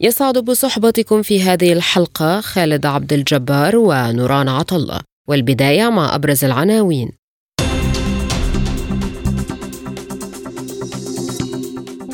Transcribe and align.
يسعد 0.00 0.38
بصحبتكم 0.38 1.22
في 1.22 1.42
هذه 1.42 1.72
الحلقة 1.72 2.40
خالد 2.40 2.86
عبد 2.86 3.12
الجبار 3.12 3.76
ونوران 3.76 4.48
عطلة 4.48 5.00
والبداية 5.28 5.90
مع 5.90 6.14
أبرز 6.14 6.44
العناوين. 6.44 7.10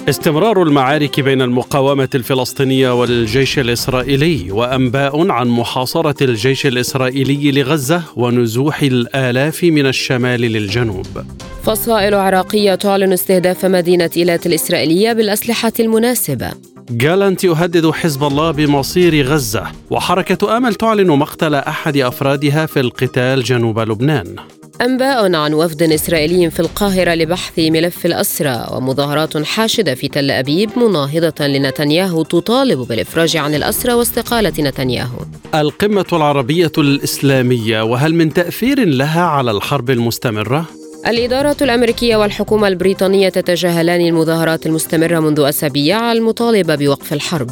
استمرار 0.08 0.62
المعارك 0.62 1.20
بين 1.20 1.42
المقاومة 1.42 2.08
الفلسطينية 2.14 3.00
والجيش 3.00 3.58
الإسرائيلي 3.58 4.50
وأنباء 4.50 5.30
عن 5.30 5.48
محاصرة 5.48 6.24
الجيش 6.24 6.66
الإسرائيلي 6.66 7.52
لغزة 7.52 8.02
ونزوح 8.16 8.82
الآلاف 8.82 9.64
من 9.64 9.86
الشمال 9.86 10.40
للجنوب. 10.40 11.06
فصائل 11.62 12.14
عراقية 12.14 12.74
تعلن 12.74 13.12
استهداف 13.12 13.66
مدينة 13.66 14.10
إيلات 14.16 14.46
الإسرائيلية 14.46 15.12
بالأسلحة 15.12 15.72
المناسبة. 15.80 16.71
جالنت 16.96 17.44
يهدد 17.44 17.90
حزب 17.90 18.24
الله 18.24 18.50
بمصير 18.50 19.26
غزة 19.26 19.66
وحركة 19.90 20.56
آمل 20.56 20.74
تعلن 20.74 21.06
مقتل 21.06 21.54
أحد 21.54 21.96
أفرادها 21.96 22.66
في 22.66 22.80
القتال 22.80 23.42
جنوب 23.42 23.80
لبنان 23.80 24.36
أنباء 24.80 25.34
عن 25.34 25.54
وفد 25.54 25.82
إسرائيلي 25.82 26.50
في 26.50 26.60
القاهرة 26.60 27.14
لبحث 27.14 27.58
ملف 27.58 28.06
الأسرى 28.06 28.66
ومظاهرات 28.72 29.38
حاشدة 29.38 29.94
في 29.94 30.08
تل 30.08 30.30
أبيب 30.30 30.70
مناهضة 30.76 31.46
لنتنياهو 31.46 32.22
تطالب 32.22 32.78
بالإفراج 32.78 33.36
عن 33.36 33.54
الأسرى 33.54 33.92
واستقالة 33.92 34.52
نتنياهو 34.58 35.18
القمة 35.54 36.06
العربية 36.12 36.72
الإسلامية 36.78 37.82
وهل 37.82 38.14
من 38.14 38.32
تأثير 38.32 38.84
لها 38.84 39.22
على 39.22 39.50
الحرب 39.50 39.90
المستمرة؟ 39.90 40.81
الإدارة 41.06 41.56
الأمريكية 41.62 42.16
والحكومة 42.16 42.68
البريطانية 42.68 43.28
تتجاهلان 43.28 44.00
المظاهرات 44.00 44.66
المستمرة 44.66 45.20
منذ 45.20 45.40
أسابيع 45.40 46.12
المطالبة 46.12 46.74
بوقف 46.74 47.12
الحرب. 47.12 47.50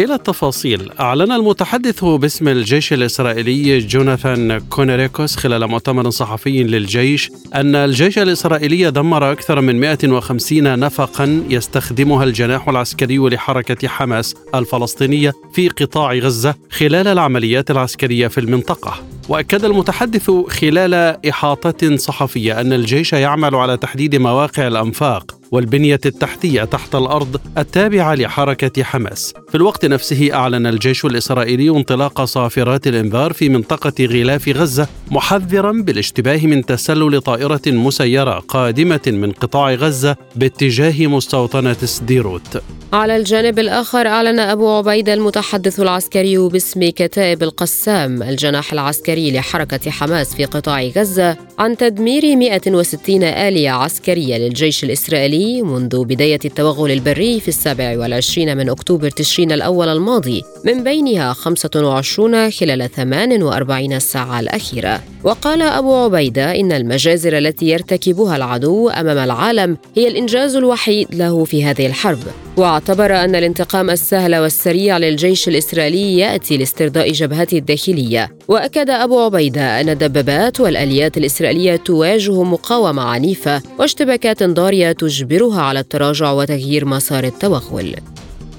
إلى 0.00 0.14
التفاصيل. 0.14 0.90
أعلن 1.00 1.32
المتحدث 1.32 2.04
باسم 2.04 2.48
الجيش 2.48 2.92
الإسرائيلي 2.92 3.78
جوناثان 3.78 4.58
كونيريكوس 4.58 5.36
خلال 5.36 5.66
مؤتمر 5.66 6.10
صحفي 6.10 6.62
للجيش 6.62 7.30
أن 7.54 7.74
الجيش 7.74 8.18
الإسرائيلي 8.18 8.90
دمر 8.90 9.32
أكثر 9.32 9.60
من 9.60 9.80
150 9.80 10.78
نفقا 10.78 11.42
يستخدمها 11.50 12.24
الجناح 12.24 12.68
العسكري 12.68 13.18
لحركة 13.18 13.88
حماس 13.88 14.34
الفلسطينية 14.54 15.32
في 15.52 15.68
قطاع 15.68 16.14
غزة 16.14 16.54
خلال 16.70 17.08
العمليات 17.08 17.70
العسكرية 17.70 18.28
في 18.28 18.40
المنطقة. 18.40 18.94
وأكد 19.28 19.64
المتحدث 19.64 20.30
خلال 20.30 20.94
إحاطة 21.28 21.96
صحفية 21.96 22.60
أن 22.60 22.72
الجيش 22.72 23.12
يعمل 23.12 23.54
على 23.54 23.76
تحديد 23.76 24.16
مواقع 24.16 24.66
الأنفاق 24.66 25.35
والبنية 25.50 26.00
التحتية 26.06 26.64
تحت 26.64 26.94
الأرض 26.94 27.40
التابعة 27.58 28.14
لحركة 28.14 28.82
حماس. 28.82 29.34
في 29.48 29.54
الوقت 29.54 29.84
نفسه 29.84 30.34
أعلن 30.34 30.66
الجيش 30.66 31.04
الإسرائيلي 31.04 31.70
انطلاق 31.70 32.24
صافرات 32.24 32.86
الإنذار 32.86 33.32
في 33.32 33.48
منطقة 33.48 34.04
غلاف 34.04 34.48
غزة 34.48 34.88
محذرا 35.10 35.72
بالاشتباه 35.72 36.46
من 36.46 36.66
تسلل 36.66 37.20
طائرة 37.20 37.60
مسيرة 37.66 38.38
قادمة 38.38 39.00
من 39.06 39.32
قطاع 39.32 39.74
غزة 39.74 40.16
باتجاه 40.36 41.06
مستوطنة 41.06 41.72
سديروت. 41.72 42.62
على 42.92 43.16
الجانب 43.16 43.58
الآخر 43.58 44.06
أعلن 44.06 44.38
أبو 44.38 44.70
عبيدة 44.70 45.14
المتحدث 45.14 45.80
العسكري 45.80 46.38
باسم 46.38 46.90
كتائب 46.90 47.42
القسام 47.42 48.22
الجناح 48.22 48.72
العسكري 48.72 49.32
لحركة 49.32 49.90
حماس 49.90 50.34
في 50.34 50.44
قطاع 50.44 50.82
غزة 50.82 51.36
عن 51.58 51.76
تدمير 51.76 52.36
160 52.36 53.22
آلية 53.22 53.70
عسكرية 53.70 54.36
للجيش 54.36 54.84
الإسرائيلي 54.84 55.35
منذ 55.62 56.04
بداية 56.04 56.38
التوغل 56.44 56.90
البري 56.90 57.40
في 57.40 57.48
السابع 57.48 57.98
والعشرين 57.98 58.56
من 58.56 58.68
أكتوبر 58.68 59.10
تشرين 59.10 59.52
الأول 59.52 59.88
الماضي 59.88 60.42
من 60.64 60.84
بينها 60.84 61.32
25 61.32 62.50
خلال 62.50 62.90
48 62.90 63.98
ساعة 63.98 64.40
الأخيرة. 64.40 65.02
وقال 65.24 65.62
أبو 65.62 65.94
عبيدة 65.94 66.60
إن 66.60 66.72
المجازر 66.72 67.38
التي 67.38 67.66
يرتكبها 67.66 68.36
العدو 68.36 68.88
أمام 68.88 69.18
العالم 69.18 69.76
هي 69.96 70.08
الإنجاز 70.08 70.56
الوحيد 70.56 71.14
له 71.14 71.44
في 71.44 71.64
هذه 71.64 71.86
الحرب. 71.86 72.18
واعتبر 72.56 73.24
أن 73.24 73.34
الانتقام 73.34 73.90
السهل 73.90 74.36
والسريع 74.36 74.98
للجيش 74.98 75.48
الإسرائيلي 75.48 76.18
يأتي 76.18 76.56
لاسترضاء 76.56 77.12
جبهته 77.12 77.58
الداخلية. 77.58 78.35
وأكد 78.48 78.90
أبو 78.90 79.20
عبيدة 79.20 79.80
أن 79.80 79.88
الدبابات 79.88 80.60
والآليات 80.60 81.16
الإسرائيلية 81.16 81.76
تواجه 81.76 82.42
مقاومة 82.42 83.02
عنيفة 83.02 83.62
واشتباكات 83.78 84.42
ضارية 84.42 84.92
تجبرها 84.92 85.62
على 85.62 85.80
التراجع 85.80 86.32
وتغيير 86.32 86.84
مسار 86.84 87.24
التوغل. 87.24 87.94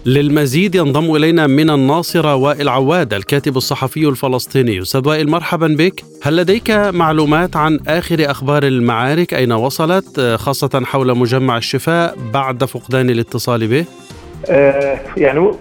للمزيد 0.06 0.75
ينضم 0.75 1.16
إلينا 1.16 1.48
من 1.48 1.70
الناصره 1.70 2.36
وائل 2.36 2.70
عواد 2.70 3.14
الكاتب 3.14 3.58
الصحفي 3.58 4.08
الفلسطيني. 4.08 4.81
أستاذ 4.81 5.08
وائل 5.08 5.30
مرحبا 5.30 5.68
بك. 5.68 6.04
هل 6.22 6.36
لديك 6.36 6.72
معلومات 6.72 7.56
عن 7.56 7.80
آخر 7.88 8.31
أخبار 8.31 8.64
المعارك؟ 8.64 9.34
أين 9.34 9.52
وصلت؟ 9.52 10.36
خاصة 10.40 10.81
حول 10.86 11.18
مجمع 11.18 11.58
الشفاء 11.58 12.18
بعد 12.34 12.64
فقدان 12.64 13.09
الاتصال 13.09 13.68
به. 13.68 13.86
يعني 15.18 15.52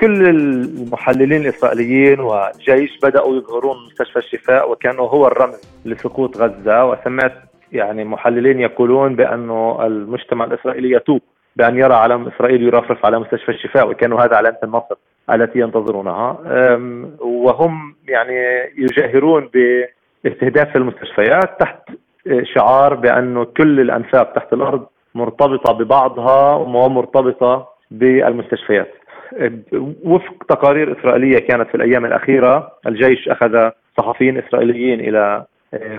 كل 0.00 0.28
المحللين 0.28 1.40
الإسرائيليين 1.40 2.20
والجيش 2.20 2.98
بدأوا 3.02 3.36
يظهرون 3.36 3.76
مستشفى 3.86 4.18
الشفاء 4.18 4.70
وكانه 4.70 5.02
هو 5.02 5.26
الرمز 5.26 5.80
لسقوط 5.84 6.36
غزة. 6.36 6.84
وسمعت 6.84 7.32
يعني 7.72 8.04
محللين 8.04 8.60
يقولون 8.60 9.16
بأنه 9.16 9.86
المجتمع 9.86 10.44
الإسرائيلي 10.44 10.90
يتوب 10.90 11.20
بأن 11.56 11.76
يرى 11.78 11.94
علم 11.94 12.26
إسرائيل 12.26 12.62
يرفرف 12.62 13.06
على 13.06 13.18
مستشفى 13.18 13.48
الشفاء 13.48 13.90
وكانوا 13.90 14.20
هذا 14.20 14.36
علامة 14.36 14.58
النصر 14.64 14.94
التي 15.30 15.58
ينتظرونها. 15.58 16.38
وهم 17.20 17.94
يعني 18.08 18.36
يجاهرون 18.76 19.50
باستهداف 20.24 20.76
المستشفيات 20.76 21.60
تحت 21.60 21.80
شعار 22.54 22.94
بأنه 22.94 23.44
كل 23.44 23.80
الأنفاق 23.80 24.32
تحت 24.32 24.52
الأرض 24.52 24.86
مرتبطة 25.14 25.72
ببعضها 25.72 26.54
ومرتبطة 26.54 27.77
بالمستشفيات. 27.90 28.94
وفق 30.04 30.44
تقارير 30.48 31.00
إسرائيلية 31.00 31.38
كانت 31.38 31.68
في 31.68 31.74
الأيام 31.74 32.04
الأخيرة 32.04 32.72
الجيش 32.86 33.28
أخذ 33.28 33.70
صحفيين 33.98 34.38
إسرائيليين 34.38 35.00
إلى 35.00 35.44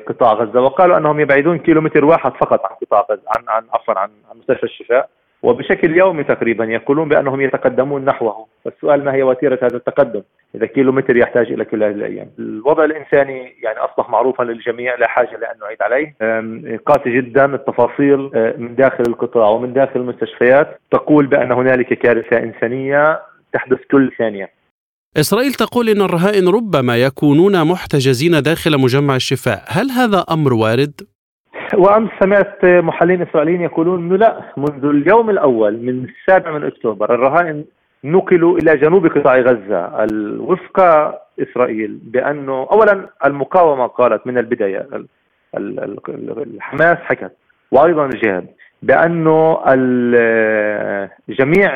قطاع 0.07 0.33
غزة 0.33 0.61
وقالوا 0.61 0.97
أنهم 0.97 1.19
يبعدون 1.19 1.57
كيلومتر 1.57 2.05
واحد 2.05 2.31
فقط 2.31 2.65
عن 2.65 2.75
قطاع 2.81 3.05
غزة 3.11 3.21
عن 3.37 3.43
عن 3.47 3.63
عفوا 3.73 3.99
عن, 3.99 4.09
عن 4.31 4.37
مستشفى 4.37 4.63
الشفاء. 4.63 5.09
وبشكل 5.43 5.97
يومي 5.97 6.23
تقريبا 6.23 6.65
يقولون 6.65 7.09
بأنهم 7.09 7.41
يتقدمون 7.41 8.05
نحوه، 8.05 8.47
والسؤال 8.65 9.03
ما 9.03 9.13
هي 9.13 9.23
وتيرة 9.23 9.59
هذا 9.63 9.77
التقدم؟ 9.77 10.21
إذا 10.55 10.65
كيلومتر 10.65 11.17
يحتاج 11.17 11.51
إلى 11.51 11.65
كل 11.65 11.83
هذه 11.83 11.91
الأيام. 11.91 12.29
الوضع 12.39 12.85
الإنساني 12.85 13.55
يعني 13.63 13.77
أصبح 13.79 14.09
معروفا 14.09 14.43
للجميع 14.43 14.95
لا 14.95 15.07
حاجة 15.07 15.37
لأن 15.37 15.55
نعيد 15.61 15.81
عليه، 15.81 16.15
قاسي 16.85 17.17
جدا 17.17 17.45
التفاصيل 17.45 18.17
من 18.57 18.75
داخل 18.75 19.03
القطاع 19.07 19.49
ومن 19.49 19.73
داخل 19.73 19.99
المستشفيات 19.99 20.81
تقول 20.91 21.27
بأن 21.27 21.51
هنالك 21.51 21.93
كارثة 21.93 22.37
إنسانية 22.37 23.19
تحدث 23.53 23.79
كل 23.91 24.11
ثانية. 24.17 24.49
إسرائيل 25.17 25.53
تقول 25.53 25.89
إن 25.89 26.01
الرهائن 26.01 26.47
ربما 26.47 26.97
يكونون 26.97 27.67
محتجزين 27.67 28.41
داخل 28.41 28.81
مجمع 28.81 29.15
الشفاء، 29.15 29.63
هل 29.67 29.89
هذا 29.91 30.25
أمر 30.31 30.53
وارد؟ 30.53 31.01
وامس 31.73 32.09
سمعت 32.19 32.65
محللين 32.65 33.21
إسرائيليين 33.21 33.61
يقولون 33.61 33.99
إنه 33.99 34.15
لا 34.15 34.41
منذ 34.57 34.85
اليوم 34.85 35.29
الأول 35.29 35.77
من 35.77 36.05
السابع 36.05 36.51
من 36.51 36.63
أكتوبر 36.63 37.15
الرهائن 37.15 37.65
نقلوا 38.03 38.57
إلى 38.57 38.77
جنوب 38.77 39.07
قطاع 39.07 39.39
غزة. 39.39 40.07
وفق 40.39 40.79
إسرائيل 41.39 41.99
بأنه 42.03 42.67
اولا 42.71 43.09
المقاومة 43.25 43.87
قالت 43.87 44.27
من 44.27 44.37
البداية 44.37 44.87
الحماس 45.57 46.97
حكت 46.97 47.31
وأيضا 47.71 48.05
الجهاد 48.05 48.47
بأنه 48.83 49.59
جميع 51.29 51.71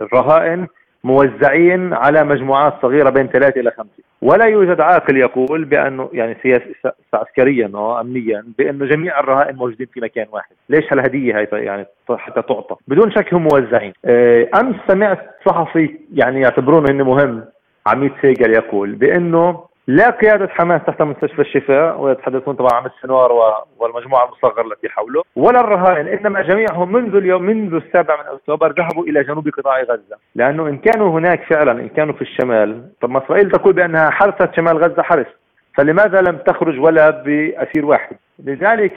الرهائن 0.00 0.66
موزعين 1.04 1.94
على 1.94 2.24
مجموعات 2.24 2.74
صغيرة 2.82 3.10
بين 3.10 3.26
ثلاثة 3.26 3.60
إلى 3.60 3.70
خمسة 3.70 4.02
ولا 4.22 4.44
يوجد 4.44 4.80
عاقل 4.80 5.16
يقول 5.16 5.64
بأنه 5.64 6.08
يعني 6.12 6.36
سياسي 6.42 6.74
عسكريا 7.14 7.70
أو 7.74 8.00
امنيا 8.00 8.44
بأنه 8.58 8.86
جميع 8.86 9.20
الرهائن 9.20 9.56
موجودين 9.56 9.86
في 9.86 10.00
مكان 10.00 10.26
واحد، 10.32 10.54
ليش 10.68 10.92
هالهدية 10.92 11.38
هاي 11.38 11.48
يعني 11.52 11.86
حتى 12.10 12.42
تعطى؟ 12.42 12.76
بدون 12.88 13.10
شك 13.10 13.34
هم 13.34 13.42
موزعين. 13.42 13.92
آه، 14.04 14.48
أمس 14.60 14.76
سمعت 14.88 15.30
صحفي 15.46 15.96
يعني 16.14 16.40
يعتبرونه 16.40 16.90
إنه 16.90 17.04
مهم 17.04 17.44
عميد 17.86 18.12
سيجل 18.22 18.54
يقول 18.54 18.94
بأنه 18.94 19.67
لا 19.88 20.10
قيادة 20.10 20.48
حماس 20.48 20.80
تحت 20.86 21.02
مستشفى 21.02 21.40
الشفاء 21.42 22.00
ويتحدثون 22.00 22.54
طبعا 22.54 22.74
عن 22.74 22.86
السنوار 22.86 23.32
والمجموعة 23.78 24.24
المصغرة 24.24 24.66
التي 24.66 24.88
حوله. 24.88 25.22
ولا 25.36 25.60
الرهائن 25.60 26.08
إنما 26.08 26.42
جميعهم 26.42 26.92
منذ 26.92 27.16
اليوم 27.16 27.42
منذ 27.42 27.74
السابع 27.74 28.16
من 28.16 28.34
أكتوبر 28.34 28.72
ذهبوا 28.72 29.04
إلى 29.04 29.22
جنوب 29.22 29.48
قطاع 29.48 29.82
غزة. 29.82 30.16
لأنه 30.34 30.68
إن 30.68 30.78
كانوا 30.78 31.10
هناك 31.10 31.42
فعلا 31.42 31.72
إن 31.72 31.88
كانوا 31.88 32.14
في 32.14 32.22
الشمال 32.22 32.90
طب 33.00 33.10
ما 33.10 33.24
إسرائيل 33.24 33.50
تقول 33.50 33.72
بأنها 33.72 34.10
حرست 34.10 34.54
شمال 34.56 34.78
غزة 34.78 35.02
حرس 35.02 35.26
فلماذا 35.74 36.20
لم 36.20 36.36
تخرج 36.36 36.80
ولا 36.80 37.10
بأسير 37.10 37.86
واحد؟ 37.86 38.16
لذلك. 38.44 38.96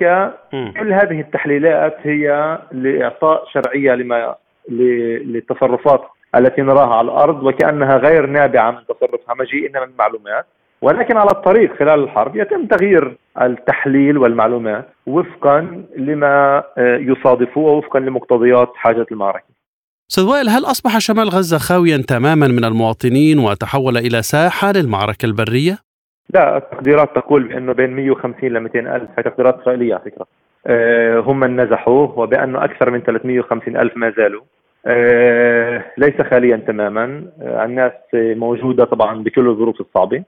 كل 0.51 0.93
هذه 0.93 1.21
التحليلات 1.21 1.97
هي 2.03 2.57
لإعطاء 2.71 3.45
شرعية 3.45 3.95
لما 3.95 4.35
للتصرفات 4.69 6.01
التي 6.35 6.61
نراها 6.61 6.95
على 6.95 7.05
الأرض 7.05 7.43
وكأنها 7.43 7.97
غير 7.97 8.25
نابعة 8.25 8.71
من 8.71 8.77
تصرف 8.85 9.21
همجي 9.29 9.67
إنما 9.67 9.85
من 9.85 9.93
معلومات. 9.99 10.45
ولكن 10.81 11.17
على 11.17 11.29
الطريق 11.31 11.79
خلال 11.79 12.03
الحرب 12.03 12.35
يتم 12.35 12.65
تغيير 12.65 13.17
التحليل 13.41 14.17
والمعلومات 14.17 14.87
وفقا 15.07 15.85
لما 15.97 16.63
آه، 16.77 16.97
يصادفه 16.97 17.61
ووفقا 17.61 17.99
لمقتضيات 17.99 18.71
حاجة 18.75 19.05
المعركة. 19.11 19.45
أستاذ 20.11 20.23
وائل 20.23 20.49
هل 20.49 20.65
أصبح 20.65 20.97
شمال 20.97 21.29
غزة 21.29 21.57
خاويا 21.57 21.97
تماما 22.07 22.47
من 22.47 22.65
المواطنين 22.65 23.39
وتحول 23.39 23.97
إلى 23.97 24.21
ساحة 24.21 24.71
للمعركة 24.71 25.25
البرية؟ 25.25 25.77
لا 26.33 26.57
التقديرات 26.57 27.15
تقول 27.15 27.43
بانه 27.43 27.73
بين 27.73 27.89
150 27.89 28.49
ل 28.49 28.59
200 28.59 28.79
ألف 28.79 29.09
هي 29.17 29.23
تقديرات 29.23 29.59
إسرائيلية 29.61 29.93
على 29.93 30.03
فكرة. 30.03 30.25
آه، 30.67 31.19
هم 31.19 31.39
من 31.39 31.61
نزحوا 31.61 32.07
وبانه 32.15 32.63
أكثر 32.63 32.89
من 32.89 32.99
350 32.99 33.77
ألف 33.77 33.97
ما 33.97 34.13
زالوا. 34.17 34.41
آه، 34.85 35.83
ليس 35.97 36.21
خاليا 36.21 36.57
تماما 36.57 37.23
الناس 37.41 37.91
موجودة 38.13 38.85
طبعا 38.85 39.23
بكل 39.23 39.47
الظروف 39.47 39.81
الصعبة 39.81 40.17
آه، 40.17 40.23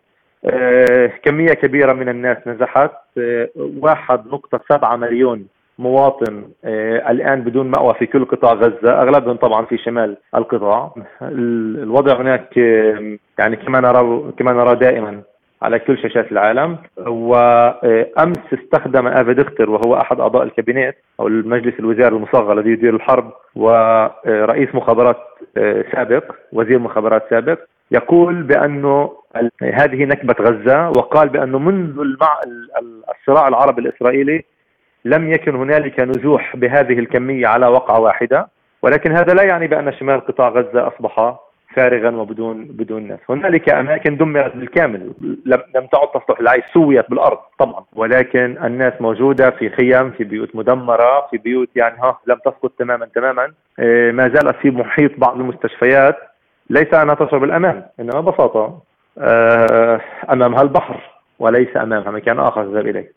كمية 1.23 1.53
كبيرة 1.53 1.93
من 1.93 2.09
الناس 2.09 2.37
نزحت 2.47 2.91
آه، 3.17 3.49
واحد 3.55 4.27
نقطة 4.27 4.59
سبعة 4.69 4.95
مليون 4.95 5.47
مواطن 5.79 6.43
آه، 6.65 7.11
الآن 7.11 7.41
بدون 7.41 7.71
مأوى 7.71 7.93
في 7.93 8.05
كل 8.05 8.25
قطاع 8.25 8.53
غزة. 8.53 9.01
أغلبهم 9.01 9.35
طبعا 9.35 9.65
في 9.65 9.77
شمال 9.77 10.17
القطاع. 10.35 10.93
الوضع 11.21 12.21
هناك 12.21 12.57
يعني 13.39 13.55
كما 13.55 13.79
نرى 13.79 14.31
كما 14.39 14.53
نرى 14.53 14.75
دائما 14.75 15.21
على 15.61 15.79
كل 15.79 15.97
شاشات 15.97 16.31
العالم. 16.31 16.77
وأمس 17.07 18.53
استخدم 18.53 19.07
افي 19.07 19.33
دختر 19.33 19.69
وهو 19.69 19.95
أحد 19.95 20.19
أعضاء 20.19 20.43
الكابينت 20.43 20.95
أو 21.19 21.27
المجلس 21.27 21.79
الوزاري 21.79 22.15
المصغر 22.15 22.53
الذي 22.53 22.69
يدير 22.69 22.95
الحرب 22.95 23.31
ورئيس 23.55 24.75
مخابرات 24.75 25.17
سابق 25.91 26.35
وزير 26.53 26.79
مخابرات 26.79 27.23
سابق. 27.29 27.59
يقول 27.93 28.43
بأنه 28.43 29.11
هذه 29.61 30.05
نكبة 30.05 30.35
غزة 30.39 30.89
وقال 30.89 31.29
بأنه 31.29 31.59
منذ 31.59 31.99
المع... 31.99 32.39
الصراع 33.19 33.47
العربي 33.47 33.81
الإسرائيلي 33.81 34.43
لم 35.05 35.31
يكن 35.31 35.55
هنالك 35.55 35.99
نزوح 35.99 36.55
بهذه 36.55 36.99
الكمية 36.99 37.47
على 37.47 37.67
وقعة 37.67 37.99
واحدة 37.99 38.47
ولكن 38.81 39.11
هذا 39.11 39.33
لا 39.33 39.43
يعني 39.43 39.67
بأن 39.67 39.93
شمال 39.93 40.25
قطاع 40.25 40.49
غزة 40.49 40.87
أصبح 40.87 41.35
فارغا 41.75 42.09
وبدون 42.09 42.65
بدون 42.65 43.07
ناس، 43.07 43.19
هنالك 43.29 43.69
أماكن 43.69 44.17
دمرت 44.17 44.55
بالكامل 44.55 45.13
لم 45.75 45.87
تعد 45.91 46.07
تصلح 46.13 46.41
للعيش 46.41 46.63
سويت 46.73 47.09
بالأرض 47.09 47.37
طبعا، 47.59 47.85
ولكن 47.93 48.57
الناس 48.63 48.93
موجودة 48.99 49.49
في 49.49 49.69
خيم، 49.69 50.11
في 50.11 50.23
بيوت 50.23 50.55
مدمرة، 50.55 51.27
في 51.31 51.37
بيوت 51.37 51.69
يعني 51.75 51.95
ها 52.03 52.19
لم 52.27 52.35
تسقط 52.45 52.71
تماما 52.79 53.05
تماما، 53.05 53.51
إيه، 53.79 54.11
ما 54.11 54.23
زالت 54.23 54.55
في 54.55 54.71
محيط 54.71 55.11
بعض 55.17 55.39
المستشفيات. 55.39 56.17
ليس 56.73 56.93
أنها 56.93 57.15
تشعر 57.15 57.37
بالأمان 57.37 57.83
إنما 57.99 58.21
ببساطة 58.21 58.81
آه، 59.17 60.01
أمامها 60.31 60.61
البحر 60.61 60.99
وليس 61.39 61.77
أمامها 61.77 62.11
مكان 62.11 62.39
آخر 62.39 62.63
تذهب 62.63 62.87
إليه 62.87 63.13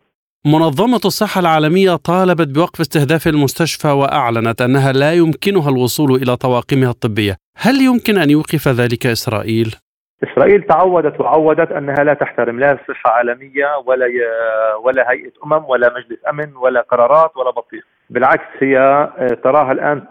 منظمة 0.47 1.00
الصحة 1.05 1.41
العالمية 1.41 1.97
طالبت 1.97 2.49
بوقف 2.49 2.81
استهداف 2.81 3.26
المستشفى 3.26 3.88
وأعلنت 3.88 4.62
أنها 4.62 4.93
لا 4.93 5.12
يمكنها 5.12 5.70
الوصول 5.70 6.11
إلى 6.23 6.37
طواقمها 6.37 6.91
الطبية 6.91 7.37
هل 7.56 7.75
يمكن 7.81 8.19
أن 8.19 8.31
يوقف 8.31 8.69
ذلك 8.69 9.06
إسرائيل؟ 9.06 9.75
إسرائيل 10.25 10.62
تعودت 10.62 11.20
وعودت 11.20 11.73
أنها 11.73 12.05
لا 12.05 12.14
تحترم 12.14 12.61
لا 12.61 12.79
صحة 12.88 13.11
عالمية 13.11 13.67
ولا. 13.87 14.06
ولا 14.85 15.11
هيئة 15.11 15.32
أمم 15.44 15.64
ولا 15.64 15.93
مجلس 15.94 16.19
أمن 16.31 16.56
ولا 16.56 16.81
قرارات 16.81 17.37
ولا 17.37 17.50
بطيخ 17.50 17.85
بالعكس 18.11 18.62
هي 18.62 18.79
آه، 18.79 19.38
تراها 19.44 19.73
الآن 19.73 20.02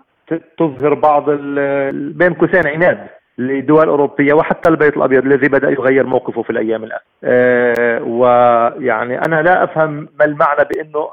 تظهر 0.58 0.94
بعض 0.94 1.30
ال... 1.30 2.14
بين 2.14 2.34
قوسين 2.34 2.68
عناد 2.68 3.08
لدول 3.38 3.88
أوروبية 3.88 4.34
وحتى 4.34 4.70
البيت 4.70 4.98
الأبيض 4.98 5.26
الذي 5.26 5.48
بدأ 5.48 5.70
يغير 5.70 6.06
موقفه 6.06 6.42
في 6.42 6.50
الأيام 6.50 6.84
الآن. 6.84 7.00
أه 7.24 8.04
ويعني 8.04 9.22
أنا 9.22 9.42
لا 9.42 9.64
أفهم 9.64 10.08
ما 10.20 10.26
المعنى 10.26 10.68
بأنه 10.74 11.10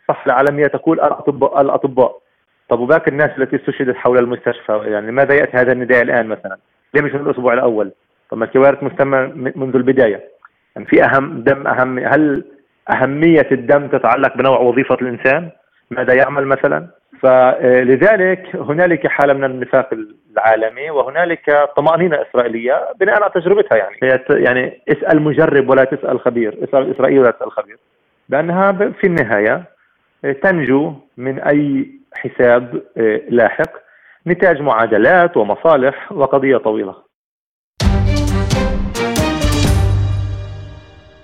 الصحة 0.00 0.26
العالمية 0.26 0.66
تقول 0.66 1.00
الأطباء 1.00 1.60
الأطباء. 1.60 2.18
طب 2.68 2.80
وباقي 2.80 3.10
الناس 3.10 3.30
التي 3.38 3.56
استشهدت 3.56 3.96
حول 3.96 4.18
المستشفى؟ 4.18 4.80
يعني 4.84 5.06
لماذا 5.06 5.34
يأتي 5.34 5.56
هذا 5.56 5.72
النداء 5.72 6.02
الآن 6.02 6.26
مثلا؟ 6.26 6.56
ليه 6.94 7.02
مش 7.02 7.14
من 7.14 7.20
الأسبوع 7.20 7.52
الأول؟ 7.52 7.92
طب 8.30 8.38
ما 8.38 8.44
الكوارث 8.44 8.82
مستمرة 8.82 9.32
منذ 9.34 9.76
البداية. 9.76 10.20
يعني 10.76 10.88
في 10.88 11.04
أهم 11.04 11.40
دم 11.40 11.66
أهم 11.66 11.98
هل 11.98 12.44
أهمية 12.90 13.46
الدم 13.52 13.88
تتعلق 13.88 14.36
بنوع 14.36 14.58
وظيفة 14.58 14.94
الإنسان؟ 15.02 15.50
ماذا 15.90 16.14
يعمل 16.14 16.46
مثلا؟ 16.46 16.86
فلذلك 17.22 18.56
هنالك 18.56 19.06
حالة 19.06 19.32
من 19.32 19.44
النفاق 19.44 19.90
العالمي 20.32 20.90
وهنالك 20.90 21.68
طمأنينة 21.76 22.22
إسرائيلية 22.22 22.88
بناء 23.00 23.22
على 23.22 23.32
تجربتها 23.34 23.76
يعني. 23.76 23.96
يعني 24.30 24.80
اسأل 24.88 25.22
مجرب 25.22 25.70
ولا 25.70 25.84
تسأل 25.84 26.20
خبير 26.20 26.58
اسأل 26.64 26.94
اسرائيل 26.94 27.18
ولا 27.18 27.30
تسأل 27.30 27.52
خبير. 27.52 27.78
لانها 28.28 28.72
في 28.72 29.06
النهاية 29.06 29.64
تنجو 30.42 30.94
من 31.16 31.40
أي 31.40 31.90
حساب 32.14 32.82
لاحق 33.28 33.70
نتاج 34.26 34.60
معادلات 34.60 35.36
ومصالح 35.36 36.12
وقضية 36.12 36.56
طويلة. 36.56 37.09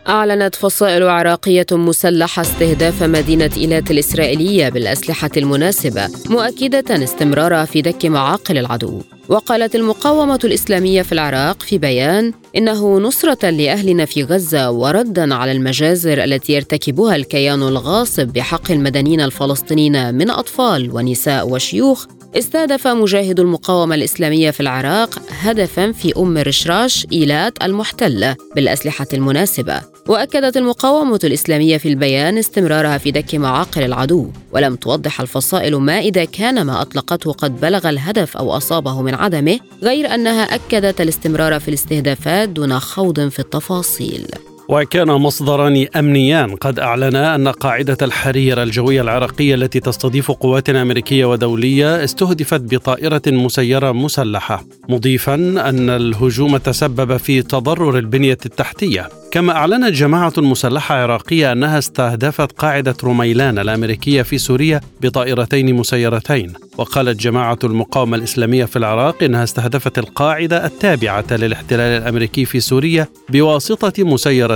أعلنت 0.09 0.55
فصائل 0.55 1.03
عراقية 1.03 1.67
مسلحة 1.73 2.43
استهداف 2.43 3.03
مدينة 3.03 3.51
إيلات 3.57 3.91
الإسرائيلية 3.91 4.69
بالأسلحة 4.69 5.31
المناسبة 5.37 6.09
مؤكدة 6.27 7.05
استمرارها 7.05 7.65
في 7.65 7.83
دك 7.83 8.07
معاقل 8.07 8.59
العدو. 8.59 9.03
وقالت 9.29 9.75
المقاومة 9.75 10.41
الإسلامية 10.45 11.03
في 11.03 11.13
العراق 11.13 11.63
في 11.63 11.79
بيان 11.79 12.33
إنه 12.57 12.99
نصرة 12.99 13.51
لأهلنا 13.51 14.05
في 14.05 14.23
غزة 14.23 14.71
وردا 14.71 15.35
على 15.35 15.53
المجازر 15.53 16.25
التي 16.25 16.53
يرتكبها 16.53 17.17
الكيان 17.17 17.63
الغاصب 17.63 18.27
بحق 18.27 18.71
المدنيين 18.71 19.21
الفلسطينيين 19.21 20.15
من 20.15 20.31
أطفال 20.31 20.91
ونساء 20.93 21.49
وشيوخ 21.49 22.07
استهدف 22.39 22.87
مجاهد 22.87 23.41
المقاومة 23.41 23.95
الإسلامية 23.95 24.51
في 24.51 24.61
العراق 24.61 25.19
هدفا 25.31 25.93
في 25.93 26.13
أم 26.17 26.39
رشراش 26.39 27.07
إيلات 27.13 27.65
المحتلة 27.65 28.37
بالأسلحة 28.55 29.07
المناسبة. 29.13 29.96
وأكدت 30.09 30.57
المقاومة 30.57 31.21
الإسلامية 31.25 31.77
في 31.77 31.89
البيان 31.89 32.39
استمرارها 32.39 32.99
في 32.99 33.11
دك 33.11 33.35
معاقل 33.35 33.83
العدو 33.83 34.31
ولم 34.53 34.77
توضح 34.77 35.21
الفصائل 35.21 35.77
ما 35.77 35.99
إذا 35.99 36.25
كان 36.25 36.63
ما 36.63 36.83
أطلقته 36.83 37.33
قد 37.33 37.61
بلغ 37.61 37.89
الهدف 37.89 38.37
أو 38.37 38.57
أصابه 38.57 39.03
من 39.03 39.15
عدمه 39.15 39.61
غير 39.83 40.15
أنها 40.15 40.43
أكدت 40.43 41.01
الاستمرار 41.01 41.61
في 41.61 41.69
الاستهدافات 41.69 42.49
دون 42.49 42.81
خوض 42.81 43.29
في 43.29 43.39
التفاصيل. 43.39 44.27
وكان 44.69 45.09
مصدران 45.09 45.87
أمنيان. 45.97 46.57
قد 46.57 46.79
أعلنا 46.79 47.35
أن 47.35 47.49
قاعدة 47.49 47.97
الحرير 48.03 48.63
الجوية 48.63 49.03
العراقية 49.03 49.55
التي 49.55 49.81
تستضيف 49.81 50.31
قوات 50.31 50.71
أمريكية 50.71 51.25
ودولية 51.25 52.05
استهدفت 52.05 52.61
بطائرة 52.61 53.23
مسيرة 53.27 53.93
مسلحة 53.93 54.65
مضيفا 54.89 55.35
أن 55.35 55.91
الهجوم 55.91 56.57
تسبب 56.57 57.17
في 57.17 57.43
تضرر 57.43 57.99
البنية 57.99 58.39
التحتية. 58.47 59.09
كما 59.31 59.53
أعلنت 59.53 59.93
جماعة 59.93 60.33
مسلحة 60.37 60.95
عراقية 60.95 61.53
أنها 61.53 61.79
استهدفت 61.79 62.53
قاعدة 62.53 62.97
رميلان 63.05 63.59
الأمريكية 63.59 64.23
في 64.23 64.39
سوريا 64.39 64.81
بطائرتين 65.01 65.75
مسيرتين. 65.75 66.53
وقالت 66.79 67.21
جماعة 67.21 67.59
المقاومة 67.65 68.17
الإسلامية 68.17 68.65
في 68.65 68.77
العراق 68.77 69.23
إنها 69.23 69.45
استهدفت 69.45 69.99
القاعدة 69.99 70.67
التابعة 70.67 71.25
للاحتلال 71.31 72.03
الأمريكي 72.03 72.45
في 72.45 72.61
سوريا 72.61 73.07
بواسطة 73.29 74.05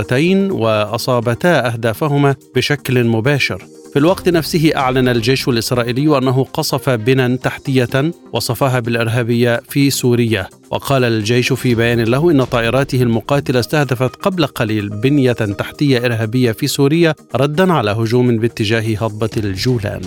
مسيرتين 0.01 0.51
وأصابتا 0.51 1.67
أهدافهما 1.67 2.35
بشكل 2.55 3.03
مباشر. 3.03 3.65
في 3.93 3.99
الوقت 3.99 4.29
نفسه 4.29 4.71
أعلن 4.75 5.07
الجيش 5.07 5.47
الإسرائيلي 5.47 6.17
أنه 6.17 6.43
قصف 6.43 6.89
بنا 6.89 7.35
تحتية 7.35 8.11
وصفها 8.33 8.79
بالإرهابية 8.79 9.61
في 9.69 9.89
سوريا. 9.89 10.47
وقال 10.71 11.03
الجيش 11.03 11.53
في 11.53 11.75
بيان 11.75 11.99
له 11.99 12.31
إن 12.31 12.43
طائراته 12.43 13.01
المقاتلة 13.01 13.59
استهدفت 13.59 14.15
قبل 14.15 14.45
قليل 14.45 14.89
بنية 14.89 15.31
تحتية 15.31 16.05
إرهابية 16.05 16.51
في 16.51 16.67
سوريا 16.67 17.15
ردا 17.35 17.73
على 17.73 17.91
هجوم 17.91 18.37
باتجاه 18.37 18.97
هضبة 18.97 19.29
الجولان. 19.37 20.01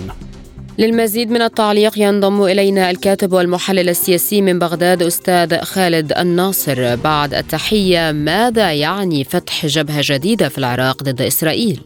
للمزيد 0.79 1.31
من 1.31 1.41
التعليق 1.41 1.99
ينضم 1.99 2.43
إلينا 2.43 2.91
الكاتب 2.91 3.33
والمحلل 3.33 3.89
السياسي 3.89 4.41
من 4.41 4.59
بغداد 4.59 5.03
أستاذ 5.03 5.57
خالد 5.57 6.11
الناصر. 6.11 6.95
بعد 6.95 7.33
التحية 7.33 8.11
ماذا 8.11 8.73
يعني 8.73 9.23
فتح 9.23 9.65
جبهة 9.65 10.01
جديدة 10.01 10.49
في 10.49 10.57
العراق 10.57 11.03
ضد 11.03 11.21
إسرائيل؟ 11.21 11.79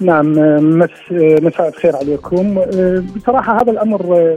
نعم 0.00 0.32
مس 0.78 0.90
مساء 1.12 1.68
الخير 1.68 1.96
عليكم. 1.96 2.60
بصراحة 3.16 3.62
هذا 3.62 3.72
الأمر 3.72 4.36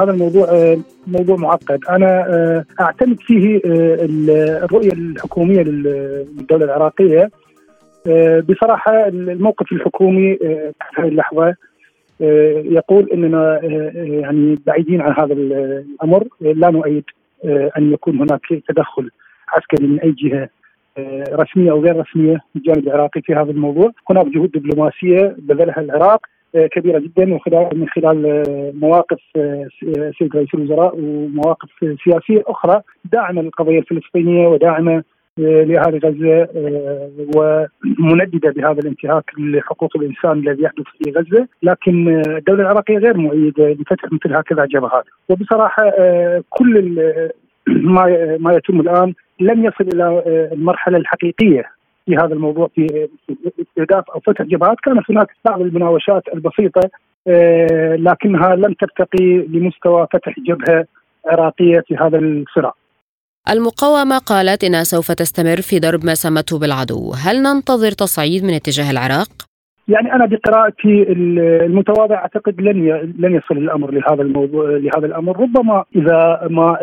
هذا 0.00 0.10
الموضوع 0.10 0.76
موضوع 1.06 1.36
معقد. 1.36 1.80
أنا 1.90 2.64
أعتمد 2.80 3.16
فيه 3.20 3.60
الرؤية 3.64 4.92
الحكومية 4.92 5.62
للدولة 5.62 6.64
العراقية. 6.64 7.30
بصراحة 8.48 9.08
الموقف 9.08 9.72
الحكومي 9.72 10.36
في 10.36 11.00
هذه 11.00 11.08
اللحظة 11.08 11.54
يقول 12.64 13.08
إننا 13.12 13.60
يعني 14.20 14.58
بعيدين 14.66 15.00
عن 15.00 15.12
هذا 15.12 15.32
الأمر 15.34 16.24
لا 16.40 16.70
نؤيد 16.70 17.04
أن 17.44 17.92
يكون 17.92 18.16
هناك 18.16 18.46
تدخل 18.68 19.10
عسكري 19.48 19.86
من 19.86 20.00
أي 20.00 20.12
جهة 20.12 20.48
رسمية 21.32 21.70
أو 21.70 21.80
غير 21.80 21.96
رسمية 21.96 22.36
في 22.52 22.56
الجانب 22.56 22.88
العراقي 22.88 23.20
في 23.20 23.34
هذا 23.34 23.50
الموضوع، 23.50 23.90
هناك 24.10 24.26
جهود 24.26 24.50
دبلوماسية 24.50 25.36
بذلها 25.38 25.80
العراق 25.80 26.20
كبيرة 26.54 26.98
جدا 26.98 27.24
من 27.24 27.38
من 27.74 27.88
خلال 27.88 28.42
مواقف 28.80 29.20
سيد 30.18 30.36
رئيس 30.36 30.48
الوزراء 30.54 30.96
ومواقف 30.98 31.68
سياسية 32.04 32.42
أخرى 32.46 32.82
داعمة 33.12 33.42
للقضيه 33.42 33.78
الفلسطينية 33.78 34.48
وداعمة 34.48 35.04
لاهالي 35.40 35.98
غزة 35.98 36.48
ومنددة 37.36 38.50
بهذا 38.50 38.78
الانتهاك 38.80 39.24
لحقوق 39.38 39.96
الإنسان 39.96 40.32
الذي 40.32 40.62
يحدث 40.62 40.84
في 40.98 41.10
غزة، 41.10 41.46
لكن 41.62 42.22
الدولة 42.36 42.62
العراقية 42.62 42.98
غير 42.98 43.16
مؤيدة 43.16 43.68
لفتح 43.68 44.12
مثل 44.12 44.36
هكذا 44.36 44.64
جبهات، 44.64 45.04
وبصراحة 45.28 45.92
كل 46.48 46.94
ما 47.66 48.36
ما 48.40 48.52
يتم 48.52 48.80
الآن 48.80 49.14
لم 49.40 49.64
يصل 49.64 49.88
إلى 49.94 50.22
المرحلة 50.52 50.98
الحقيقية 50.98 51.64
في 52.06 52.16
هذا 52.16 52.34
الموضوع 52.34 52.68
في 52.74 53.08
استهداف 53.60 54.10
أو 54.10 54.20
فتح 54.20 54.42
جبهات، 54.44 54.76
كانت 54.84 55.10
هناك 55.10 55.28
بعض 55.44 55.60
المناوشات 55.60 56.22
البسيطة 56.34 56.90
لكنها 57.96 58.56
لم 58.56 58.72
ترتقي 58.72 59.46
لمستوى 59.48 60.06
فتح 60.12 60.34
جبهة 60.40 60.84
عراقية 61.26 61.80
في 61.80 61.96
هذا 61.96 62.18
الصراع. 62.18 62.74
المقاومة 63.50 64.18
قالت 64.18 64.64
إنها 64.64 64.82
سوف 64.82 65.12
تستمر 65.12 65.60
في 65.60 65.78
ضرب 65.78 66.04
ما 66.04 66.14
سمته 66.14 66.58
بالعدو 66.58 67.12
هل 67.24 67.42
ننتظر 67.42 67.90
تصعيد 67.90 68.44
من 68.44 68.54
اتجاه 68.54 68.90
العراق؟ 68.90 69.28
يعني 69.88 70.12
أنا 70.12 70.26
بقراءتي 70.26 71.12
المتواضعه 71.66 72.16
أعتقد 72.16 72.60
لن 72.60 72.76
لن 73.18 73.34
يصل 73.34 73.56
الأمر 73.58 73.90
لهذا 73.90 74.22
الموضوع 74.22 74.70
لهذا 74.70 75.06
الأمر 75.06 75.40
ربما 75.40 75.84
إذا 75.96 76.48
ما 76.50 76.76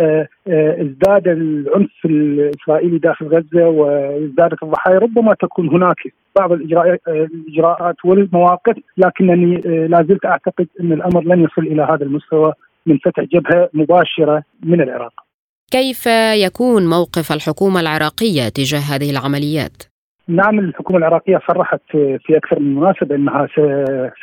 ازداد 0.81 1.27
العنف 1.27 2.05
الإسرائيلي 2.05 2.97
داخل 2.97 3.25
غزة 3.25 3.67
وازدادت 3.67 4.63
الضحايا 4.63 5.00
ربما 5.00 5.33
تكون 5.33 5.69
هناك 5.69 5.95
بعض 6.39 6.51
الإجراءات 6.51 7.95
والمواقف 8.05 8.75
لكنني 8.97 9.55
لا 9.88 10.05
زلت 10.09 10.25
أعتقد 10.25 10.67
أن 10.81 10.91
الأمر 10.91 11.24
لن 11.24 11.43
يصل 11.43 11.62
إلى 11.62 11.81
هذا 11.81 12.03
المستوى 12.03 12.53
من 12.86 12.97
فتح 12.97 13.24
جبهة 13.24 13.69
مباشرة 13.74 14.43
من 14.63 14.81
العراق. 14.81 15.26
كيف 15.71 16.05
يكون 16.45 16.89
موقف 16.89 17.31
الحكومة 17.31 17.79
العراقية 17.79 18.50
تجاه 18.50 18.79
هذه 18.79 19.12
العمليات؟ 19.12 19.83
نعم 20.27 20.59
الحكومة 20.59 21.00
العراقية 21.00 21.39
صرحت 21.47 21.81
في 21.91 22.38
أكثر 22.38 22.59
من 22.59 22.75
مناسبة 22.75 23.15
إنها 23.15 23.47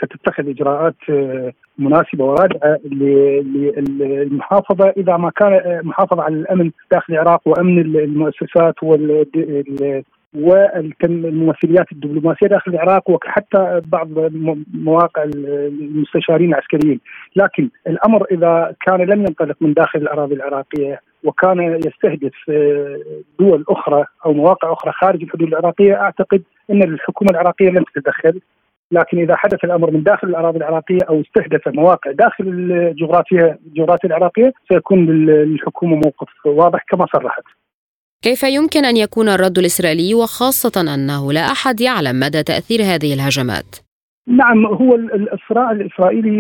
ستتخذ 0.02 0.48
إجراءات 0.48 0.94
مناسبة 1.78 2.24
ورادعة 2.24 2.78
للمحافظه 2.84 4.92
إذا 4.96 5.16
ما 5.16 5.30
كان 5.30 5.80
محافظة 5.84 6.22
على 6.22 6.34
الأمن 6.34 6.70
داخل 6.92 7.12
العراق 7.12 7.40
وأمن 7.46 7.78
المؤسسات 7.78 8.74
والممثليات 10.34 11.92
الدبلوماسية 11.92 12.46
داخل 12.46 12.70
العراق 12.70 13.10
وحتى 13.10 13.80
بعض 13.86 14.08
مواقع 14.74 15.22
المستشارين 15.22 16.54
العسكريين، 16.54 17.00
لكن 17.36 17.68
الأمر 17.86 18.26
إذا 18.32 18.74
كان 18.86 19.00
لم 19.00 19.20
ينطلق 19.20 19.56
من 19.60 19.72
داخل 19.72 19.98
الأراضي 19.98 20.34
العراقية 20.34 21.00
وكان 21.24 21.80
يستهدف 21.86 22.34
دول 23.38 23.64
أخرى 23.68 24.04
أو 24.26 24.32
مواقع 24.32 24.72
أخرى 24.72 24.92
خارج 24.92 25.22
الحدود 25.22 25.48
العراقية 25.48 25.94
أعتقد 25.94 26.42
إن 26.70 26.82
الحكومة 26.82 27.30
العراقية 27.30 27.70
لن 27.70 27.84
تتدخل 27.94 28.40
لكن 28.92 29.18
إذا 29.18 29.36
حدث 29.36 29.64
الأمر 29.64 29.90
من 29.90 30.02
داخل 30.02 30.28
الأراضي 30.28 30.58
العراقية 30.58 30.98
أو 31.08 31.20
استهدف 31.20 31.68
مواقع 31.68 32.10
داخل 32.10 32.44
الجغرافيا 32.48 33.58
الجغرافيا 33.66 34.08
العراقية 34.08 34.52
سيكون 34.72 35.06
للحكومة 35.26 35.96
موقف 35.96 36.28
واضح 36.46 36.84
كما 36.88 37.06
صرحت. 37.12 37.42
كيف 38.22 38.42
يمكن 38.42 38.84
أن 38.84 38.96
يكون 38.96 39.28
الرد 39.28 39.58
الإسرائيلي 39.58 40.14
وخاصة 40.14 40.94
أنه 40.94 41.32
لا 41.32 41.40
أحد 41.40 41.80
يعلم 41.80 42.20
مدى 42.20 42.42
تأثير 42.42 42.82
هذه 42.82 43.14
الهجمات؟ 43.14 43.76
نعم 44.26 44.66
هو 44.66 44.94
الصراع 45.32 45.70
الإسرائيلي 45.70 46.38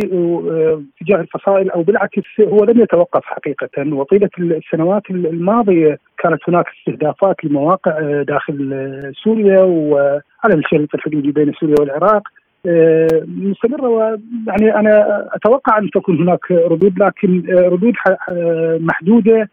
تجاه 1.00 1.20
الفصائل 1.20 1.70
أو 1.70 1.82
بالعكس 1.82 2.22
هو 2.40 2.64
لم 2.64 2.80
يتوقف 2.80 3.24
حقيقة. 3.24 3.94
وطيلة 3.94 4.30
السنوات 4.38 5.02
الماضية 5.10 5.98
كانت 6.18 6.40
هناك 6.48 6.64
استهدافات 6.78 7.44
لمواقع 7.44 8.22
داخل 8.22 9.12
سوريا 9.24 9.60
وعلى 9.60 10.54
الشريط 10.54 10.94
الحدودي 10.94 11.32
بين 11.32 11.52
سوريا 11.52 11.74
والعراق 11.80 12.22
مستمرة. 13.26 13.88
ويعني 13.88 14.76
أنا 14.76 15.26
أتوقع 15.32 15.78
أن 15.78 15.90
تكون 15.90 16.18
هناك 16.22 16.50
ردود 16.50 16.98
لكن 16.98 17.42
ردود 17.48 17.94
محدودة 18.80 19.48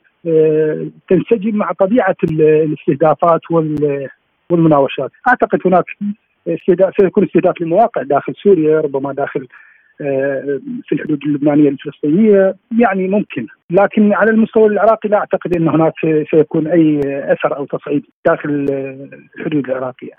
تنسجم 1.10 1.56
مع 1.56 1.72
طبيعة 1.72 2.16
الاستهدافات 2.24 3.42
والمناوشات، 4.50 5.12
أعتقد 5.28 5.60
هناك 5.66 5.86
استهداف 6.48 6.94
سيكون 7.02 7.24
استهداف 7.24 7.62
لمواقع 7.62 8.02
داخل 8.04 8.34
سوريا 8.36 8.82
ربما 8.82 9.14
داخل 9.14 9.48
في 10.84 10.92
الحدود 10.92 11.24
اللبنانية 11.24 11.70
الفلسطينية 11.70 12.56
يعني 12.80 13.08
ممكن 13.08 13.48
لكن 13.70 14.14
على 14.14 14.32
المستوى 14.32 14.68
العراقي 14.68 15.10
لا 15.10 15.18
أعتقد 15.18 15.56
إن 15.56 15.68
هناك 15.68 15.94
سيكون 16.32 16.68
أي 16.68 17.00
أثر 17.34 17.58
أو 17.58 17.66
تصعيد 17.66 18.06
داخل 18.26 18.66
الحدود 19.38 19.70
العراقية. 19.70 20.14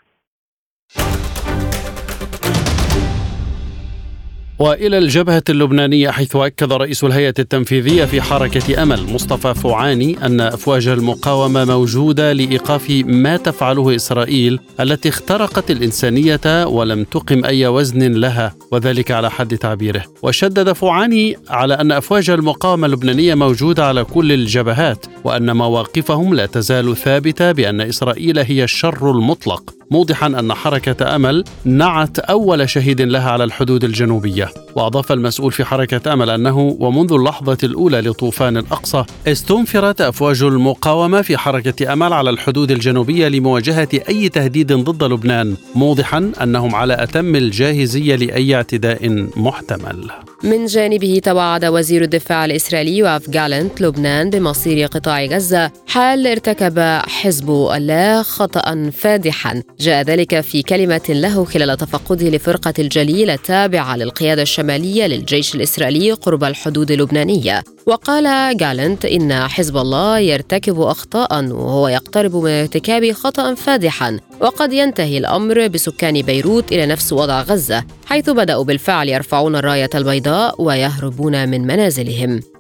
وإلى 4.62 4.98
الجبهة 4.98 5.42
اللبنانية 5.48 6.10
حيث 6.10 6.36
أكد 6.36 6.72
رئيس 6.72 7.04
الهيئة 7.04 7.34
التنفيذية 7.38 8.04
في 8.04 8.22
حركة 8.22 8.82
أمل 8.82 9.12
مصطفى 9.12 9.54
فوعاني 9.54 10.26
أن 10.26 10.40
أفواج 10.40 10.88
المقاومة 10.88 11.64
موجودة 11.64 12.32
لإيقاف 12.32 12.90
ما 13.06 13.36
تفعله 13.36 13.96
إسرائيل 13.96 14.60
التي 14.80 15.08
اخترقت 15.08 15.70
الإنسانية 15.70 16.66
ولم 16.66 17.04
تقم 17.04 17.44
أي 17.44 17.66
وزن 17.66 18.12
لها 18.12 18.54
وذلك 18.72 19.10
على 19.10 19.30
حد 19.30 19.56
تعبيره. 19.56 20.04
وشدد 20.22 20.72
فوعاني 20.72 21.36
على 21.48 21.74
أن 21.74 21.92
أفواج 21.92 22.30
المقاومة 22.30 22.86
اللبنانية 22.86 23.34
موجودة 23.34 23.86
على 23.86 24.04
كل 24.04 24.32
الجبهات 24.32 25.06
وأن 25.24 25.56
مواقفهم 25.56 26.34
لا 26.34 26.46
تزال 26.46 26.96
ثابتة 26.96 27.52
بأن 27.52 27.80
إسرائيل 27.80 28.38
هي 28.38 28.64
الشر 28.64 29.10
المطلق 29.10 29.74
موضحا 29.90 30.26
أن 30.26 30.54
حركة 30.54 31.16
أمل 31.16 31.44
نعت 31.64 32.18
أول 32.18 32.68
شهيد 32.68 33.00
لها 33.00 33.30
على 33.30 33.44
الحدود 33.44 33.84
الجنوبية. 33.84 34.51
وأضاف 34.76 35.12
المسؤول 35.12 35.52
في 35.52 35.64
حركة 35.64 36.12
آمل 36.12 36.30
أنه 36.30 36.76
ومنذ 36.80 37.12
اللحظة 37.12 37.58
الأولى 37.64 38.00
لطوفان 38.00 38.56
الأقصى 38.56 39.04
استنفرت 39.26 40.00
أفواج 40.00 40.42
المقاومة 40.42 41.22
في 41.22 41.36
حركة 41.36 41.92
آمل 41.92 42.12
على 42.12 42.30
الحدود 42.30 42.70
الجنوبية 42.70 43.28
لمواجهة 43.28 43.88
أي 44.08 44.28
تهديد 44.28 44.72
ضد 44.72 45.04
لبنان 45.04 45.56
موضحا 45.74 46.32
أنهم 46.42 46.74
على 46.74 47.02
أتم 47.02 47.36
الجاهزية 47.36 48.16
لأي 48.16 48.54
اعتداء 48.54 49.28
محتمل. 49.36 50.10
من 50.44 50.66
جانبه 50.66 51.20
توعد 51.24 51.64
وزير 51.64 52.02
الدفاع 52.02 52.44
الإسرائيلي 52.44 52.98
يوآف 52.98 53.30
جالنت 53.30 53.80
لبنان 53.80 54.30
بمصير 54.30 54.86
قطاع 54.86 55.24
غزة 55.24 55.70
حال 55.86 56.26
ارتكب 56.26 56.78
حزب 57.06 57.50
الله 57.50 58.22
خطأ 58.22 58.90
فادحا. 58.90 59.62
جاء 59.80 60.02
ذلك 60.02 60.40
في 60.40 60.62
كلمة 60.62 61.00
له 61.08 61.44
خلال 61.44 61.76
تفقده 61.76 62.28
لفرقة 62.28 62.74
الجليل 62.78 63.30
التابعة 63.30 63.96
للقيادة 63.96 64.41
الشمالية 64.42 65.06
للجيش 65.06 65.54
الإسرائيلي 65.54 66.12
قرب 66.12 66.44
الحدود 66.44 66.90
اللبنانية. 66.90 67.62
وقال 67.86 68.56
جالنت 68.56 69.04
إن 69.04 69.48
حزب 69.48 69.76
الله 69.76 70.18
يرتكب 70.18 70.80
أخطاء 70.80 71.44
وهو 71.44 71.88
يقترب 71.88 72.36
من 72.36 72.50
ارتكاب 72.50 73.12
خطأ 73.12 73.54
فادحا 73.54 74.18
وقد 74.40 74.72
ينتهي 74.72 75.18
الأمر 75.18 75.68
بسكان 75.68 76.22
بيروت 76.22 76.72
إلى 76.72 76.86
نفس 76.86 77.12
وضع 77.12 77.42
غزة 77.42 77.84
حيث 78.06 78.30
بدأوا 78.30 78.64
بالفعل 78.64 79.08
يرفعون 79.08 79.56
الراية 79.56 79.90
البيضاء 79.94 80.62
ويهربون 80.62 81.48
من 81.48 81.66
منازلهم. 81.66 82.51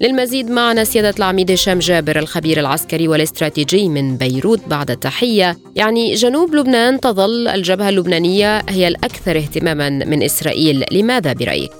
للمزيد 0.00 0.50
معنا 0.50 0.84
سيادة 0.84 1.14
العميد 1.18 1.50
هشام 1.50 1.78
جابر 1.78 2.18
الخبير 2.18 2.60
العسكري 2.60 3.08
والاستراتيجي 3.08 3.88
من 3.88 4.16
بيروت 4.16 4.68
بعد 4.68 4.90
التحية 4.90 5.56
يعني 5.76 6.14
جنوب 6.14 6.54
لبنان 6.54 7.00
تظل 7.00 7.48
الجبهة 7.48 7.88
اللبنانية 7.88 8.62
هي 8.68 8.88
الأكثر 8.88 9.36
اهتماما 9.36 9.90
من 9.90 10.22
إسرائيل 10.22 10.84
لماذا 10.92 11.32
برأيك؟ 11.32 11.72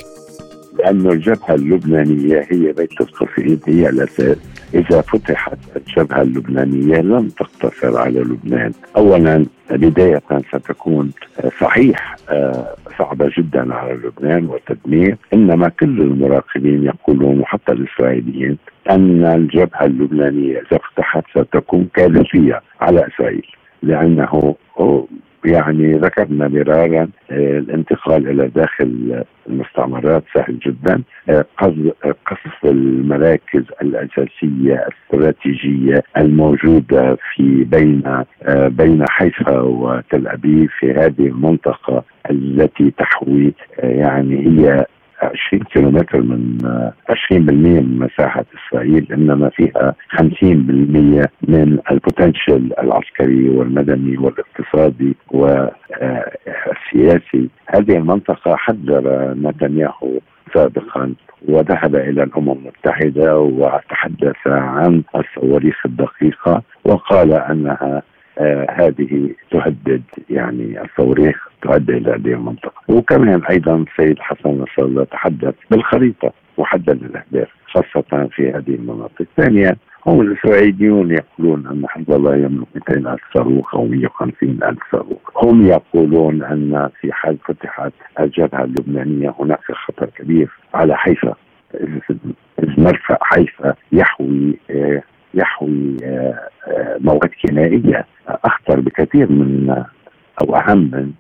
لأن 0.79 1.11
الجبهة 1.11 1.55
اللبنانية 1.55 2.47
هي 2.50 2.73
بيت 2.73 3.00
القصيد 3.00 3.61
هي 3.67 3.89
الأساس 3.89 4.37
إذا 4.75 5.00
فتحت 5.00 5.59
الجبهة 5.77 6.23
اللبنانية 6.23 7.00
لن 7.00 7.35
تقتصر 7.35 7.99
على 7.99 8.21
لبنان. 8.21 8.73
أولا 8.97 9.47
بداية 9.71 10.23
ستكون 10.53 11.12
صحيح 11.61 12.17
آه، 12.31 12.67
صعبة 12.99 13.31
جدا 13.39 13.75
على 13.75 13.93
لبنان 13.95 14.47
وتدمير. 14.47 15.17
إنما 15.35 15.69
كل 15.69 16.00
المراقبين 16.00 16.85
يقولون 16.85 17.41
وحتى 17.41 17.73
الإسرائيليين 17.73 18.59
أن 18.91 19.25
الجبهة 19.25 19.85
اللبنانية 19.85 20.59
إذا 20.59 20.79
فتحت 20.79 21.25
ستكون 21.31 21.89
كارثية 21.95 22.61
على 22.81 23.07
إسرائيل 23.07 23.47
لأنه 23.83 24.55
يعني 25.45 25.93
ذكرنا 25.93 26.49
مرارا 26.49 27.09
آه، 27.31 27.59
الانتقال 27.59 28.29
إلى 28.29 28.49
داخل 28.49 29.23
المستعمرات 29.49 30.25
سهل 30.35 30.59
جدا. 30.59 31.03
آه، 31.29 31.45
قصف 32.27 32.65
المراكز 32.65 33.65
الأساسية 33.83 34.87
الاستراتيجية 35.13 36.03
الموجودة 36.17 37.17
في 37.35 37.65
بين 37.65 38.03
آه، 38.43 38.69
بين 38.69 39.05
حيفا 39.09 39.61
وتل 39.61 40.29
أبيب 40.29 40.69
في 40.79 40.93
هذه 40.93 41.27
المنطقة 41.27 42.05
التي 42.31 42.91
تحوي 42.99 43.53
يعني 43.79 44.47
هي 44.47 44.87
20 45.23 45.62
كيلومتر 45.62 46.21
من 46.23 46.59
20% 47.11 47.33
من 47.33 47.99
مساحة 47.99 48.45
إسرائيل 48.55 49.07
إنما 49.12 49.49
فيها 49.49 49.95
50% 50.17 50.23
من 51.49 51.79
البوتنشل 51.91 52.73
العسكري 52.83 53.49
والمدني 53.49 54.19
والاقتصادي 54.19 55.17
والسياسي. 56.31 57.49
هذه 57.67 57.97
المنطقة 57.97 58.57
حذر 58.57 59.35
نتنياهو 59.35 60.19
سابقا 60.55 61.15
وذهب 61.49 61.97
إلى 61.97 62.23
الأمم 62.23 62.50
المتحدة 62.53 63.39
وتحدث 63.39 64.47
عن 64.47 65.03
الصواريخ 65.17 65.87
الدقيقة 65.87 66.62
وقال 66.85 67.33
أنها 67.33 68.03
آه 68.41 68.67
هذه 68.71 69.31
تهدد 69.51 70.03
يعني 70.31 70.83
الصواريخ 70.83 71.49
تؤدي 71.63 71.93
إلى 71.97 72.11
هذه 72.11 72.33
المنطقة. 72.35 72.83
وكمان 72.89 73.43
أيضا 73.51 73.77
السيد 73.77 74.19
حسن 74.19 74.51
نصر 74.51 74.83
الله 74.83 75.05
تحدث 75.05 75.55
بالخريطة 75.71 76.33
وحدد 76.57 77.03
الأهداف 77.03 77.49
خاصة 77.67 78.29
في 78.33 78.51
هذه 78.51 78.75
المناطق. 78.75 79.27
ثانيا 79.37 79.77
هم 80.07 80.21
الاسرائيليون 80.21 81.11
يقولون 81.11 81.67
أن 81.67 81.85
حزب 81.89 82.13
الله 82.13 82.37
يملك 82.37 82.67
200 82.75 83.13
ألف 83.13 83.21
صاروخ 83.35 83.75
أو 83.75 83.85
150 83.87 84.59
ألف 84.63 84.79
صاروخ. 84.93 85.45
هم 85.45 85.67
يقولون 85.67 86.43
أن 86.43 86.89
في 87.01 87.13
حال 87.13 87.37
فتحت 87.49 87.93
الجبهة 88.21 88.65
اللبنانية 88.65 89.35
هناك 89.41 89.73
خطر 89.73 90.07
كبير 90.07 90.49
على 90.75 90.97
حيفا. 90.97 91.35
مرفأ 92.79 93.19
حيفا 93.23 93.75
يحوي 93.93 94.59
يحوي 95.35 95.97
مواد 97.01 97.31
كيميائيه 97.43 98.07
أخطر 98.29 98.81
بكثير 98.81 99.33
من 99.33 99.85
أو 100.43 100.57
أهم 100.57 100.79
من 100.93 101.11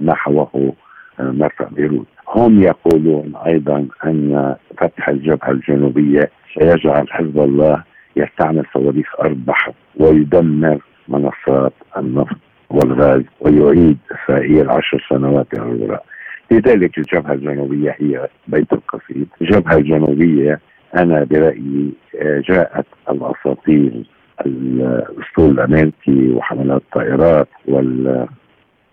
ما 0.00 0.14
حواه 0.14 0.72
مرفأ 1.18 1.68
بيروت. 1.70 2.06
هم 2.28 2.62
يقولون 2.62 3.32
أيضا 3.46 3.86
أن 4.04 4.54
فتح 4.78 5.08
الجبهة 5.08 5.50
الجنوبية 5.50 6.30
سيجعل 6.58 7.08
حزب 7.10 7.38
الله 7.38 7.84
يستعمل 8.16 8.64
صواريخ 8.74 9.20
أرض 9.20 9.36
بحر 9.46 9.72
ويدمر 9.96 10.78
منصات 11.08 11.72
النفط 11.96 12.36
والغاز 12.70 13.22
ويعيد 13.40 13.98
اسرائيل 14.12 14.70
عشر 14.70 15.06
سنوات 15.08 15.46
إلى 15.54 15.62
الوراء 15.62 16.04
لذلك 16.50 16.98
الجبهة 16.98 17.32
الجنوبية 17.32 17.96
هي 17.98 18.28
بيت 18.48 18.72
القصيد. 18.72 19.28
الجبهة 19.40 19.76
الجنوبية 19.76 20.60
أنا 20.96 21.24
برأيي 21.24 21.92
جاءت 22.48 22.86
الأساطير 23.10 23.92
الأسطول 24.46 25.50
الأمريكي 25.50 26.32
وحملات 26.32 26.82
الطائرات 26.82 27.48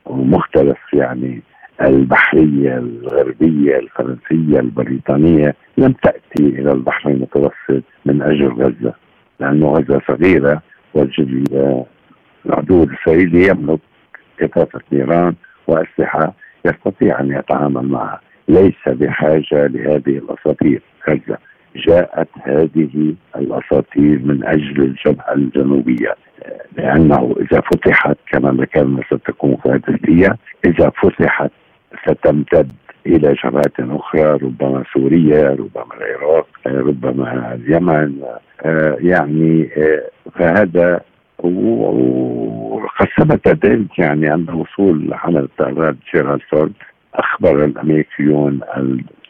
ومختلف 0.06 0.78
يعني 0.94 1.42
البحرية 1.82 2.78
الغربية 2.78 3.80
الفرنسية 3.80 4.60
البريطانية 4.60 5.56
لم 5.78 5.92
تأتي 5.92 6.44
إلى 6.44 6.72
البحر 6.72 7.10
المتوسط 7.10 7.84
من 8.06 8.22
أجل 8.22 8.48
غزة 8.48 8.94
لأنه 9.40 9.72
غزة 9.72 10.02
صغيرة 10.08 10.62
والعدو 10.94 12.84
الإسرائيلي 12.84 13.48
يملك 13.48 13.80
كثافة 14.38 14.80
نيران 14.92 15.34
وأسلحة 15.68 16.34
يستطيع 16.66 17.20
أن 17.20 17.32
يتعامل 17.32 17.88
معها 17.88 18.22
ليس 18.48 18.88
بحاجة 18.88 19.68
لهذه 19.68 20.18
الأساطير 20.18 20.82
غزة. 21.10 21.38
جاءت 21.88 22.28
هذه 22.44 23.14
الأساطير 23.36 24.20
من 24.24 24.44
أجل 24.46 24.82
الجبهة 24.82 25.34
الجنوبية 25.34 26.16
لأنه 26.78 27.36
إذا 27.40 27.62
فتحت 27.62 28.18
كما 28.32 28.52
ذكرنا 28.62 29.02
ستكون 29.12 29.56
كارثية 29.56 30.38
إذا 30.66 30.90
فتحت 30.90 31.52
ستمتد 32.08 32.72
إلى 33.06 33.36
جبهات 33.44 33.80
أخرى 33.80 34.22
ربما 34.22 34.84
سوريا 34.94 35.50
ربما 35.50 35.94
العراق 35.98 36.48
ربما 36.68 37.54
اليمن 37.54 38.22
يعني 39.00 39.70
فهذا 40.34 41.02
وقد 41.40 43.08
ثبت 43.18 43.66
ذلك 43.66 44.00
يعني 44.00 44.30
عند 44.30 44.50
وصول 44.50 45.14
حملة 45.14 45.40
الطائرات 45.40 45.96
جيرالد 46.14 46.42
فورد 46.52 46.74
أخبر 47.14 47.66
الأمريكيون 47.66 48.60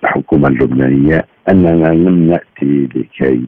الحكومة 0.04 0.48
اللبنانية 0.48 1.26
أننا 1.50 1.88
لم 1.88 2.30
نأتي 2.30 2.88
لكي 2.96 3.42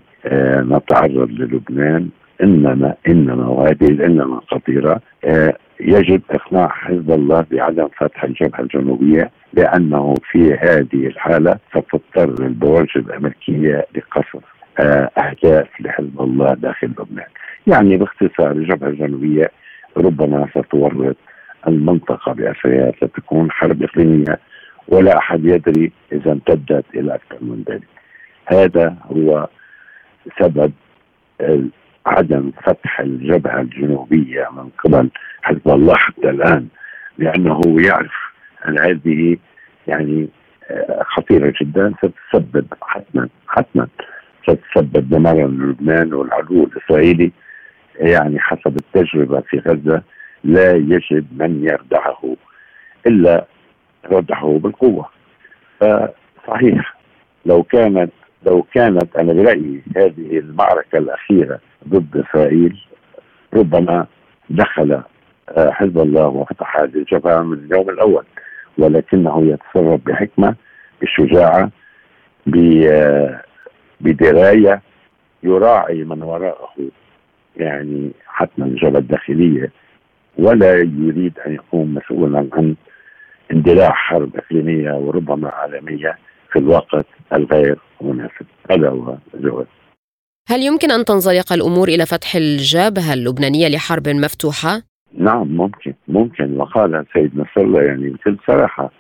نتعرض 0.72 1.30
للبنان 1.32 2.10
إنما 2.44 2.96
إنما 3.08 3.48
وهذه 3.48 3.88
الانما 3.90 4.42
خطيرة 4.48 5.02
آه 5.26 5.54
يجب 5.80 6.22
إقناع 6.32 6.68
حزب 6.68 7.12
الله 7.12 7.46
بعدم 7.52 7.88
فتح 7.98 8.24
الجبهة 8.24 8.60
الجنوبية 8.62 9.32
لأنه 9.54 10.14
في 10.32 10.54
هذه 10.54 11.08
الحالة 11.08 11.58
ستضطر 11.70 12.46
البواجب 12.46 12.98
الأمريكية 13.10 13.86
لقصف 13.96 14.44
آه 14.80 15.10
أهداف 15.18 15.68
لحزب 15.80 16.22
الله 16.22 16.54
داخل 16.54 16.88
لبنان. 16.88 17.26
يعني 17.68 17.98
باختصار 17.98 18.52
الجبهة 18.52 18.88
الجنوبية 18.90 19.52
ربما 19.98 20.48
ستورط 20.56 21.16
المنطقة 21.68 22.34
بأسرها 22.34 22.92
ستكون 22.92 23.52
حرب 23.52 23.84
إقليمية 23.84 24.40
ولا 24.90 25.18
أحد 25.18 25.46
يدري 25.46 25.92
إذا 26.12 26.32
امتدت 26.32 26.86
إلى 26.96 27.16
أكثر 27.16 27.38
من 27.42 27.64
ذلك. 27.70 27.88
هذا 28.46 28.96
هو 29.12 29.48
سبب 30.40 30.72
عدم 32.06 32.52
فتح 32.64 33.00
الجبهة 33.00 33.62
الجنوبية 33.62 34.48
من 34.52 34.70
قبل 34.84 35.10
حزب 35.42 35.68
الله 35.70 35.96
حتى 35.96 36.30
الآن 36.30 36.68
لأنه 37.18 37.62
يعرف 37.66 38.14
أن 38.68 38.80
هذه 38.80 39.38
يعني 39.88 40.28
خطيرة 41.02 41.54
جدا 41.62 41.94
ستسبب 41.98 42.66
حتما 42.82 43.30
حتما 43.48 43.88
ستسبب 44.44 45.10
دمارا 45.10 45.48
للبنان 45.48 46.14
والعدو 46.14 46.64
الإسرائيلي 46.64 47.32
يعني 47.96 48.40
حسب 48.40 48.78
التجربة 48.78 49.42
في 49.42 49.60
غزة 49.60 50.02
لا 50.44 50.76
يجد 50.76 51.26
من 51.32 51.64
يردعه 51.64 52.36
إلا 53.08 53.46
ردعه 54.06 54.60
بالقوة. 54.64 55.10
فصحيح 55.80 56.96
لو 57.46 57.64
كانت 57.64 58.12
لو 58.46 58.66
كانت 58.74 59.16
أنا 59.16 59.34
برأيي 59.34 59.82
هذه 59.98 60.40
المعركة 60.40 60.98
الأخيرة 60.98 61.60
ضد 61.88 62.26
إسرائيل 62.30 62.78
ربما 63.54 64.06
دخل 64.50 65.02
حزب 65.58 66.00
الله 66.00 66.28
وفتح 66.28 66.78
هذه 66.78 66.96
الجبهة 66.96 67.42
من 67.42 67.58
اليوم 67.58 67.90
الأول 67.90 68.24
ولكنه 68.78 69.46
يتصرف 69.46 70.02
بحكمة 70.06 70.56
بشجاعه 71.02 71.70
بدراية 74.02 74.82
يراعي 75.44 76.04
من 76.04 76.24
وراءه 76.24 76.70
يعني 77.58 78.12
حتما 78.28 78.66
الجبهة 78.66 79.00
الداخلية 79.00 79.72
ولا 80.38 80.78
يريد 80.78 81.40
أن 81.48 81.54
يكون 81.54 81.94
مسؤولا 81.94 82.48
عن 82.54 82.76
اندلاع 83.52 83.92
حرب 83.92 84.36
إقليمية 84.36 84.92
وربما 84.92 85.50
عالمية 85.50 86.18
في 86.52 86.60
الوقت 86.60 87.06
الغير 87.34 87.80
مناسب. 88.02 88.46
هذا 88.72 88.90
هو 88.90 89.18
الجواب. 89.34 89.68
هل 90.50 90.62
يمكن 90.62 90.92
أن 90.92 91.06
تنزلق 91.06 91.54
الأمور 91.54 91.88
إلى 91.88 92.06
فتح 92.06 92.36
الجبهة 92.36 93.14
اللبنانية 93.14 93.68
لحرب 93.68 94.10
مفتوحة؟ 94.10 94.82
نعم 95.18 95.48
ممكن 95.48 95.94
ممكن. 96.08 96.58
وقال 96.62 97.06
سيد 97.14 97.32
نصر 97.36 97.62
الله 97.62 97.82
يعني 97.82 98.10
بكل 98.10 98.38
صراحة 98.48 98.92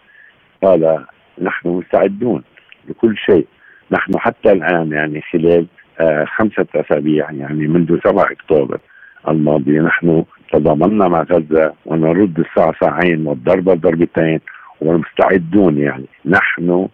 قال 0.63 1.05
نحن 1.41 1.69
مستعدون 1.69 2.43
لكل 2.89 3.17
شيء. 3.17 3.47
نحن 3.91 4.19
حتى 4.19 4.51
الآن 4.51 4.91
يعني 4.91 5.21
خلال 5.21 5.67
آه 5.99 6.25
خمسة 6.25 6.65
أسابيع 6.75 7.31
يعني 7.31 7.67
منذ 7.67 7.99
7 8.03 8.31
أكتوبر 8.31 8.79
الماضي 9.27 9.79
نحن 9.79 10.25
تضامنا 10.51 11.07
مع 11.07 11.21
غزة 11.21 11.73
ونرد 11.85 12.39
الساعة 12.39 12.73
ساعين 12.81 13.27
والضربه 13.27 13.73
ضربتين 13.73 14.39
ومستعدون 14.81 15.77
يعني. 15.77 16.05
نحن 16.25 16.87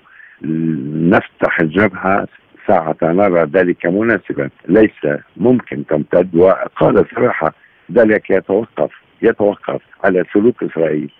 نفتح 1.11 1.59
الجبهه 1.59 2.27
ساعة 2.67 2.97
نرى 3.03 3.43
ذلك 3.43 3.85
مناسبا. 3.85 4.49
ليس 4.67 5.19
ممكن 5.37 5.85
تمتد. 5.85 6.35
وقال 6.35 7.05
صراحة 7.15 7.53
ذلك 7.91 8.29
يتوقف 8.29 8.91
يتوقف 9.21 9.81
على 10.03 10.23
سلوك 10.33 10.63
إسرائيل 10.63 11.11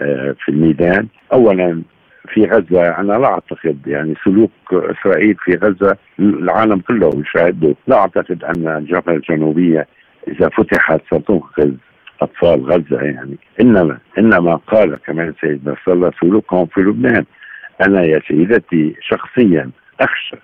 آه، 0.00 0.34
في 0.44 0.48
الميدان. 0.48 1.06
أولا 1.32 1.82
في 2.28 2.44
غزة 2.44 2.98
أنا 2.98 3.12
لا 3.12 3.26
أعتقد 3.26 3.78
يعني 3.86 4.14
سلوك 4.24 4.50
إسرائيل 4.72 5.36
في 5.44 5.54
غزة 5.54 5.96
العالم 6.18 6.78
كله 6.78 7.10
يشاهده. 7.14 7.74
لا 7.86 7.96
أعتقد 7.96 8.44
أن 8.44 8.68
الجبهة 8.68 9.14
الجنوبية 9.14 9.86
إذا 10.28 10.48
فتحت 10.48 11.00
ستنقذ 11.06 11.72
أطفال 12.22 12.60
غزة 12.64 13.02
يعني 13.02 13.36
إنما 13.60 13.98
إنما 14.18 14.56
قال 14.56 14.96
كمان 15.06 15.34
سيدنا 15.40 15.76
صلى 15.84 15.94
الله 15.94 16.10
سلوكهم 16.20 16.66
في 16.66 16.80
لبنان 16.80 17.24
أنا 17.86 18.02
يا 18.02 18.20
سيدتي 18.28 18.94
شخصيا 19.00 19.70
أخشى 20.00 20.36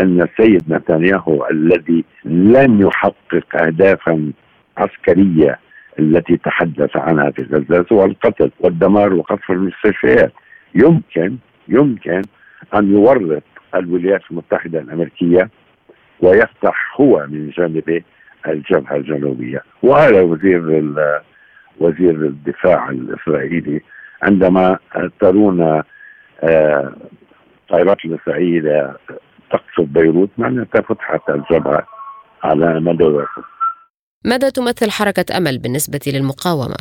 أن 0.00 0.22
السيد 0.22 0.72
نتنياهو 0.72 1.48
الذي 1.50 2.04
لن 2.24 2.80
يحقق 2.82 3.62
أهدافا 3.62 4.32
عسكرية 4.76 5.58
التي 5.98 6.36
تحدث 6.36 6.96
عنها 6.96 7.30
في 7.30 7.42
غزة 7.42 7.86
هو 7.92 8.04
القتل 8.04 8.50
والدمار 8.60 9.14
وقصف 9.14 9.50
المستشفيات. 9.50 10.32
يمكن 10.74 11.36
يمكن 11.68 12.22
أن 12.74 12.92
يورط 12.92 13.42
الولايات 13.74 14.22
المتحدة 14.30 14.80
الأمريكية 14.80 15.50
ويفتح 16.20 17.00
هو 17.00 17.26
من 17.28 17.50
جانبه 17.50 18.02
الجبهة 18.46 18.96
الجنوبية. 18.96 19.62
وهذا 19.82 20.20
وزير 20.20 20.60
وزير 21.78 22.14
الدفاع 22.14 22.90
الإسرائيلي 22.90 23.80
عندما 24.22 24.78
ترون 25.20 25.82
آه، 26.42 26.92
طائرات 27.68 28.04
الإسرائيلية 28.04 28.96
تقصد 29.50 29.92
بيروت 29.92 30.30
معناتها 30.38 30.82
فتحت 30.82 31.30
الجبهة 31.30 31.86
على 32.42 32.80
مدى 32.80 33.04
واسع. 33.04 33.42
ماذا 34.24 34.50
تمثل 34.50 34.90
حركة 34.90 35.36
أمل 35.36 35.58
بالنسبة 35.58 36.00
للمقاومة؟ 36.06 36.76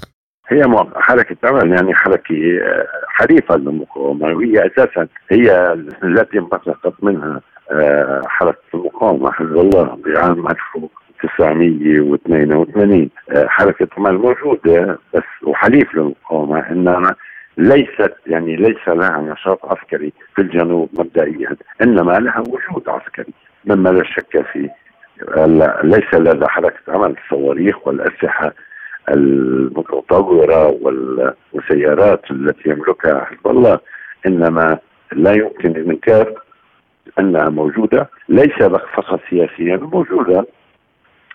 هي 0.47 0.63
حركة 0.95 1.49
أمل 1.49 1.71
يعني 1.71 1.95
حركة 1.95 2.35
آه، 2.63 2.87
حريفة 3.07 3.55
للمقاومة 3.55 4.27
وهي 4.27 4.67
أساسا 4.67 5.07
هي 5.31 5.73
التي 6.03 6.39
انبثقت 6.39 6.93
منها 7.03 7.41
آه، 7.71 8.21
حركة 8.25 8.63
المقاومة 8.73 9.31
حزب 9.31 9.57
الله 9.57 9.97
بعام 10.05 10.47
1982 11.23 13.09
آه، 13.29 13.47
حركة 13.47 13.87
أمل 13.97 14.13
موجودة 14.17 14.99
بس 15.13 15.23
وحليف 15.43 15.95
للمقاومة 15.95 16.59
إنما 16.59 17.15
ليست 17.57 18.13
يعني 18.27 18.55
ليس 18.55 18.87
لها 18.87 19.21
نشاط 19.21 19.65
عسكري 19.65 20.13
في 20.35 20.41
الجنوب 20.41 20.89
مبدئيا 20.93 21.55
إنما 21.83 22.11
لها 22.19 22.39
وجود 22.39 22.89
عسكري 22.89 23.33
مما 23.65 23.89
لا 23.89 24.03
شك 24.03 24.45
فيه. 24.53 24.69
ليس 25.83 26.13
لدى 26.13 26.47
حركة 26.47 26.79
عمل 26.87 27.15
الصواريخ 27.23 27.87
والأسلحة 27.87 28.53
المتطورة 29.09 30.67
والسيارات 31.53 32.31
التي 32.31 32.69
يملكها 32.69 33.25
حزب 33.25 33.47
الله 33.47 33.79
إنما 34.27 34.77
لا 35.11 35.31
يمكن 35.31 35.69
الإنكار 35.69 36.33
أنها 37.19 37.49
موجودة 37.49 38.09
ليس 38.29 38.63
فقط 38.95 39.19
سياسيا 39.29 39.77
موجودة. 39.77 40.45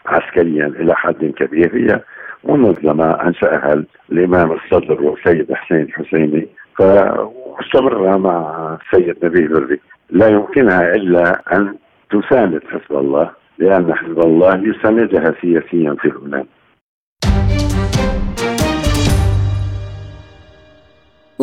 عسكريا 0.06 0.66
إلى 0.66 0.94
حد 0.94 1.32
كبير. 1.36 1.76
هي 1.76 2.00
منظمة 2.44 3.10
أنشأها 3.10 3.84
الإمام 4.12 4.52
الصدر 4.52 5.02
والسيد 5.02 5.52
حسين 5.52 5.82
الحسيني 5.82 6.48
فاستمر 6.78 8.18
مع 8.18 8.78
السيد 8.82 9.24
نبيل 9.24 9.56
الري 9.56 9.80
لا 10.10 10.28
يمكنها 10.28 10.94
إلا 10.94 11.42
أن 11.52 11.74
تساند 12.10 12.62
حزب 12.70 12.98
الله 12.98 13.30
لأن 13.58 13.94
حزب 13.94 14.18
الله 14.18 14.56
يساندها 14.56 15.34
سياسيا 15.40 15.94
في 15.94 16.08
لبنان. 16.08 16.44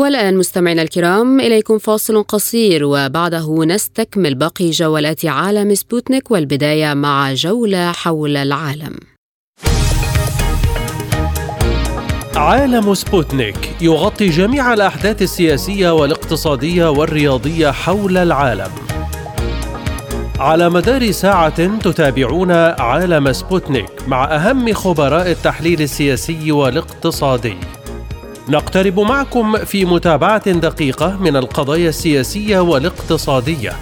والآن 0.04 0.38
مستمعينا 0.38 0.82
الكرام 0.82 1.39
إليكم 1.39 1.78
فاصل 1.78 2.24
قصير 2.24 2.86
وبعده 2.86 3.66
نستكمل 3.66 4.36
باقي 4.36 4.70
جولات 4.70 5.26
عالم 5.26 5.76
سبوتنيك 5.76 6.32
والبداية 6.32 6.94
مع 6.94 7.34
جولة 7.34 7.92
حول 7.92 8.38
العالم 8.38 8.96
عالم 12.36 12.94
سبوتنيك 12.94 13.70
يغطي 13.82 14.30
جميع 14.30 14.74
الأحداث 14.74 15.22
السياسية 15.22 15.89
والاقتصادية 15.94 16.89
والرياضية 16.89 17.72
حول 17.72 18.18
العالم. 18.18 18.72
على 20.39 20.70
مدار 20.70 21.12
ساعة 21.12 21.78
تتابعون 21.78 22.52
عالم 22.80 23.34
سبوتنيك 23.34 23.92
مع 24.08 24.36
أهم 24.36 24.74
خبراء 24.74 25.32
التحليل 25.32 25.82
السياسي 25.82 26.52
والاقتصادي. 26.52 27.58
نقترب 28.49 28.99
معكم 28.99 29.58
في 29.58 29.86
متابعة 29.86 30.51
دقيقة 30.51 31.17
من 31.17 31.36
القضايا 31.36 31.89
السياسية 31.89 32.60
والاقتصادية. 32.60 33.73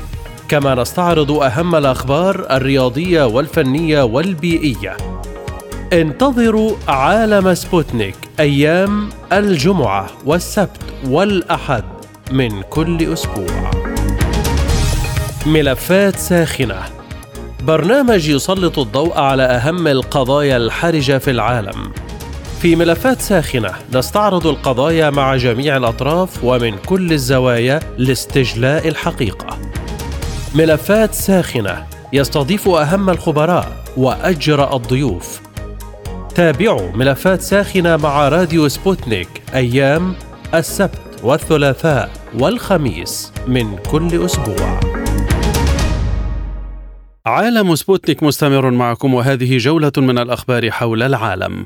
كما 0.49 0.75
نستعرض 0.75 1.31
أهم 1.31 1.75
الأخبار 1.75 2.47
الرياضية 2.51 3.23
والفنية 3.23 4.03
والبيئية. 4.03 4.97
انتظروا 5.93 6.71
عالم 6.87 7.53
سبوتنيك 7.53 8.15
أيام 8.39 9.09
الجمعة 9.33 10.09
والسبت 10.25 10.81
والأحد 11.07 11.83
من 12.31 12.61
كل 12.61 13.13
أسبوع. 13.13 13.71
ملفات 15.45 16.15
ساخنة 16.15 16.81
برنامج 17.63 18.29
يسلط 18.29 18.79
الضوء 18.79 19.17
على 19.17 19.43
أهم 19.43 19.87
القضايا 19.87 20.57
الحرجة 20.57 21.17
في 21.17 21.31
العالم. 21.31 21.91
في 22.61 22.75
ملفات 22.75 23.21
ساخنة 23.21 23.71
نستعرض 23.93 24.47
القضايا 24.47 25.09
مع 25.09 25.35
جميع 25.35 25.77
الأطراف 25.77 26.43
ومن 26.43 26.77
كل 26.77 27.13
الزوايا 27.13 27.79
لاستجلاء 27.97 28.87
الحقيقة. 28.87 29.57
ملفات 30.55 31.13
ساخنة 31.13 31.87
يستضيف 32.13 32.67
أهم 32.67 33.09
الخبراء 33.09 33.83
وأجرأ 33.97 34.75
الضيوف 34.75 35.41
تابعوا 36.35 36.91
ملفات 36.91 37.41
ساخنة 37.41 37.97
مع 37.97 38.29
راديو 38.29 38.67
سبوتنيك 38.67 39.41
أيام 39.53 40.15
السبت 40.53 41.19
والثلاثاء 41.23 42.11
والخميس 42.39 43.33
من 43.47 43.77
كل 43.91 44.25
أسبوع. 44.25 44.79
عالم 47.25 47.75
سبوتنيك 47.75 48.23
مستمر 48.23 48.71
معكم 48.71 49.13
وهذه 49.13 49.57
جولة 49.57 49.91
من 49.97 50.17
الأخبار 50.17 50.71
حول 50.71 51.03
العالم. 51.03 51.65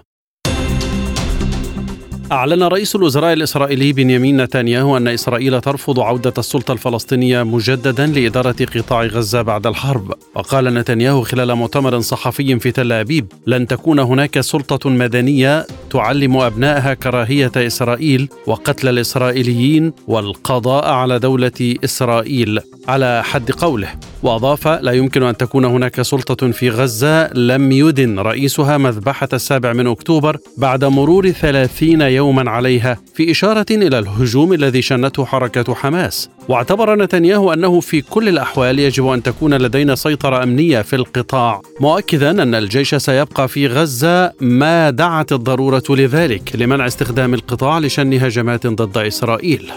أعلن 2.32 2.64
رئيس 2.64 2.96
الوزراء 2.96 3.34
الإسرائيلي 3.34 3.94
بنيامين 3.94 4.42
نتنياهو 4.42 4.98
أن 4.98 5.08
إسرائيل 5.08 5.62
ترفض 5.62 6.00
عودة 6.00 6.34
السلطة 6.38 6.72
الفلسطينية 6.72 7.44
مجددا 7.44 8.06
لإدارة 8.08 8.56
قطاع 8.76 9.04
غزة 9.06 9.42
بعد 9.42 9.68
الحرب. 9.68 10.14
وقال 10.36 10.74
نتنياهو 10.74 11.22
خلال 11.22 11.56
مؤتمر 11.56 12.00
صحفي 12.00 12.60
في 12.60 12.72
تل 12.72 12.92
أبيب 12.92 13.34
لن 13.48 13.68
تكون 13.68 14.00
هناك 14.00 14.40
سلطة 14.40 14.90
مدنية 14.90 15.68
تعلم 15.90 16.38
أبنائها 16.38 16.94
كراهية 16.94 17.52
إسرائيل 17.58 18.30
وقتل 18.48 18.88
الإسرائيليين 18.88 19.94
والقضاء 20.08 20.88
على 20.88 21.20
دولة 21.20 21.76
إسرائيل. 21.84 22.60
على 22.88 23.24
حد 23.24 23.52
قوله. 23.52 23.90
وأضاف 24.24 24.68
لا 24.68 24.92
يمكن 24.92 25.24
أن 25.24 25.38
تكون 25.38 25.66
هناك 25.66 26.02
سلطة 26.02 26.52
في 26.52 26.70
غزة 26.70 27.34
لم 27.34 27.72
يدن 27.72 28.20
رئيسها 28.20 28.78
مذبحة 28.78 29.30
السابع 29.34 29.74
من 29.74 29.88
أكتوبر 29.88 30.38
بعد 30.58 30.86
مرور 30.86 31.32
ثلاثين 31.32 32.02
يوما 32.16 32.52
عليها 32.52 32.98
في 33.14 33.32
إشارة 33.32 33.66
إلى 33.72 34.00
الهجوم 34.00 34.54
الذي 34.54 34.82
شنته 34.82 35.26
حركة 35.26 35.76
حماس. 35.76 36.30
واعتبر 36.50 36.96
نتنياهو 36.96 37.54
أنه 37.54 37.80
في 37.80 38.02
كل 38.02 38.30
الأحوال 38.30 38.80
يجب 38.80 39.08
أن 39.08 39.24
تكون 39.24 39.54
لدينا 39.54 39.96
سيطرة 39.96 40.44
أمنية 40.44 40.82
في 40.82 40.96
القطاع 40.96 41.62
مؤكدا 41.80 42.44
أن 42.44 42.56
الجيش 42.56 42.96
سيبقى 42.96 43.48
في 43.48 43.68
غزة 43.68 44.32
ما 44.42 44.90
دعت 44.90 45.32
الضرورة 45.32 45.84
لذلك 45.90 46.56
لمنع 46.56 46.88
استخدام 46.88 47.34
القطاع 47.34 47.80
لشن 47.80 48.14
هجمات 48.14 48.68
ضد 48.68 48.98
إسرائيل. 48.98 49.72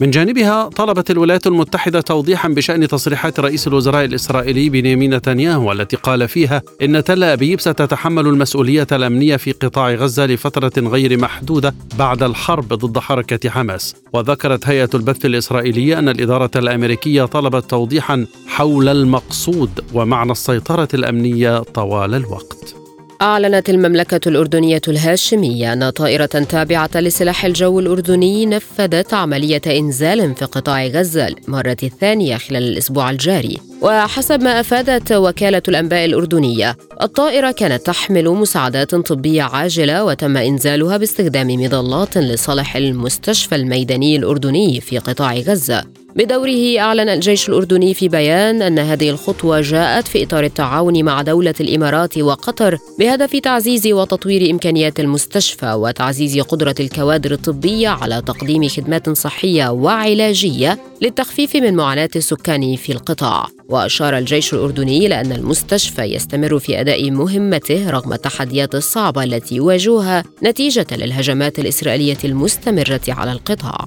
من 0.00 0.10
جانبها 0.10 0.68
طلبت 0.68 1.10
الولايات 1.10 1.46
المتحدة 1.46 2.00
توضيحا 2.00 2.48
بشأن 2.48 2.88
تصريحات 2.88 3.40
رئيس 3.40 3.68
الوزراء 3.68 4.04
الإسرائيلي 4.04 4.68
بنيامين 4.68 5.14
نتنياهو 5.14 5.72
التي 5.72 5.96
قال 5.96 6.28
فيها 6.28 6.62
إن 6.82 7.04
تل 7.04 7.24
أبيب 7.24 7.60
ستتحمل 7.60 8.26
المسؤولية 8.26 8.86
الأمنية 8.92 9.36
في 9.36 9.52
قطاع 9.52 9.94
غزة 9.94 10.26
لفترة 10.26 10.88
غير 10.88 11.20
محدودة 11.20 11.74
بعد 11.98 12.22
الحرب 12.22 12.68
ضد 12.68 12.98
حركة 12.98 13.50
حماس. 13.50 13.94
وذكرت 14.12 14.68
هيئة 14.68 14.90
البث 14.94 15.26
الإسرائيلية 15.26 15.98
أن 15.98 16.08
الإدارة 16.08 16.50
الأمريكية 16.56 17.24
طلبت 17.24 17.70
توضيحا 17.70 18.26
حول 18.46 18.88
المقصود 18.88 19.70
ومعنى 19.94 20.32
السيطرة 20.32 20.88
الأمنية 20.94 21.58
طوال 21.58 22.14
الوقت. 22.14 22.83
أعلنت 23.22 23.70
المملكة 23.70 24.28
الأردنية 24.28 24.80
الهاشمية 24.88 25.72
أن 25.72 25.90
طائرة 25.90 26.26
تابعة 26.26 26.90
لسلاح 26.94 27.44
الجو 27.44 27.80
الأردني 27.80 28.46
نفذت 28.46 29.14
عملية 29.14 29.60
إنزال 29.66 30.34
في 30.34 30.44
قطاع 30.44 30.86
غزة 30.86 31.28
للمرة 31.28 31.76
الثانية 31.82 32.36
خلال 32.36 32.62
الأسبوع 32.62 33.10
الجاري. 33.10 33.58
وحسب 33.82 34.42
ما 34.42 34.60
أفادت 34.60 35.12
وكالة 35.12 35.62
الأنباء 35.68 36.04
الأردنية 36.04 36.76
الطائرة 37.02 37.50
كانت 37.50 37.86
تحمل 37.86 38.28
مساعدات 38.28 38.94
طبية 38.94 39.42
عاجلة 39.42 40.04
وتم 40.04 40.36
إنزالها 40.36 40.96
باستخدام 40.96 41.48
مظلات 41.48 42.18
لصالح 42.18 42.76
المستشفى 42.76 43.54
الميداني 43.54 44.16
الأردني 44.16 44.80
في 44.80 44.98
قطاع 44.98 45.34
غزة. 45.34 46.03
بدوره 46.16 46.78
أعلن 46.78 47.08
الجيش 47.08 47.48
الأردني 47.48 47.94
في 47.94 48.08
بيان 48.08 48.62
أن 48.62 48.78
هذه 48.78 49.10
الخطوة 49.10 49.60
جاءت 49.60 50.08
في 50.08 50.22
إطار 50.22 50.44
التعاون 50.44 51.04
مع 51.04 51.22
دولة 51.22 51.54
الإمارات 51.60 52.18
وقطر 52.18 52.78
بهدف 52.98 53.36
تعزيز 53.36 53.86
وتطوير 53.86 54.50
إمكانيات 54.50 55.00
المستشفى 55.00 55.72
وتعزيز 55.72 56.38
قدرة 56.38 56.74
الكوادر 56.80 57.32
الطبية 57.32 57.88
على 57.88 58.22
تقديم 58.26 58.68
خدمات 58.68 59.10
صحية 59.10 59.68
وعلاجية 59.68 60.78
للتخفيف 61.02 61.56
من 61.56 61.74
معاناة 61.74 62.10
السكان 62.16 62.76
في 62.76 62.92
القطاع. 62.92 63.46
وأشار 63.68 64.18
الجيش 64.18 64.54
الأردني 64.54 65.06
إلى 65.06 65.20
أن 65.20 65.32
المستشفى 65.32 66.02
يستمر 66.02 66.58
في 66.58 66.80
أداء 66.80 67.10
مهمته 67.10 67.90
رغم 67.90 68.12
التحديات 68.12 68.74
الصعبة 68.74 69.24
التي 69.24 69.54
يواجهها 69.54 70.24
نتيجة 70.42 70.86
للهجمات 70.92 71.58
الإسرائيلية 71.58 72.18
المستمرة 72.24 73.00
على 73.08 73.32
القطاع. 73.32 73.86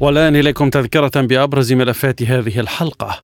والآن 0.00 0.36
إليكم 0.36 0.70
تذكرة 0.70 1.20
بأبرز 1.20 1.72
ملفات 1.72 2.22
هذه 2.22 2.60
الحلقة. 2.60 3.20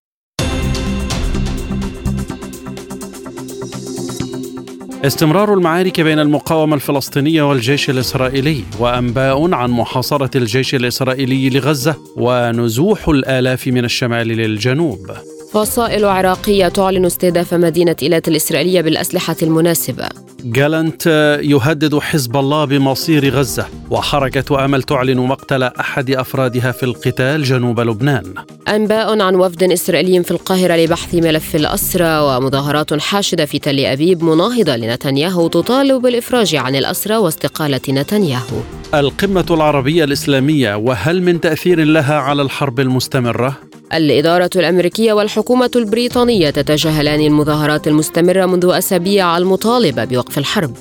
استمرار 5.05 5.55
المعارك 5.55 6.01
بين 6.01 6.19
المقاومة 6.19 6.75
الفلسطينية 6.75 7.43
والجيش 7.43 7.91
الإسرائيلي 7.91 8.65
وأنباء 8.79 9.55
عن 9.55 9.71
محاصرة 9.71 10.31
الجيش 10.37 10.75
الإسرائيلي 10.75 11.51
لغزة 11.51 11.97
ونزوح 12.17 13.09
الآلاف 13.09 13.67
من 13.67 13.85
الشمال 13.85 14.29
للجنوب. 14.29 15.11
فصائل 15.53 16.05
عراقية 16.05 16.69
تعلن 16.69 17.05
استهداف 17.05 17.55
مدينة 17.55 17.97
إيلات 18.03 18.29
الإسرائيلية 18.29 18.81
بالأسلحة 18.81 19.37
المناسبة. 19.43 20.09
جالنت 20.44 21.07
يهدد 21.42 21.98
حزب 21.98 22.37
الله 22.37 22.64
بمصير 22.64 23.35
غزة 23.35 23.66
وحركة 23.90 24.64
أمل 24.64 24.83
تعلن 24.83 25.18
مقتل 25.18 25.62
أحد 25.62 26.11
أفرادها 26.11 26.72
في 26.72 26.83
القتال 26.83 27.42
جنوب 27.42 27.81
لبنان 27.81 28.35
أنباء 28.68 29.20
عن 29.20 29.35
وفد 29.35 29.62
إسرائيلي 29.62 30.22
في 30.22 30.31
القاهرة 30.31 30.76
لبحث 30.76 31.14
ملف 31.14 31.57
الأسرى 31.57 32.20
ومظاهرات 32.20 32.94
حاشدة 32.94 33.44
في 33.44 33.59
تل 33.59 33.81
أبيب 33.81 34.24
مناهضة 34.24 34.76
لنتنياهو 34.76 35.48
تطالب 35.48 36.03
بالإفراج 36.03 36.57
عن 36.57 36.76
الأسرى 36.76 37.16
واستقالة 37.16 37.81
نتنياهو 37.88 38.61
القمة 38.94 39.46
العربية 39.50 40.05
الإسلامية 40.05 40.74
وهل 40.74 41.22
من 41.22 41.40
تأثير 41.40 41.85
لها 41.85 42.14
على 42.14 42.42
الحرب 42.42 42.81
المستمرة؟ 42.81 43.70
الإدارة 43.94 44.50
الأمريكية 44.57 45.12
والحكومة 45.12 45.70
البريطانية 45.76 46.50
تتجاهلان 46.50 47.20
المظاهرات 47.20 47.88
المستمرة 47.88 48.46
منذ 48.46 48.70
أسابيع 48.72 49.38
المطالبة 49.38 50.05
بوقف 50.05 50.38
الحرب. 50.38 50.76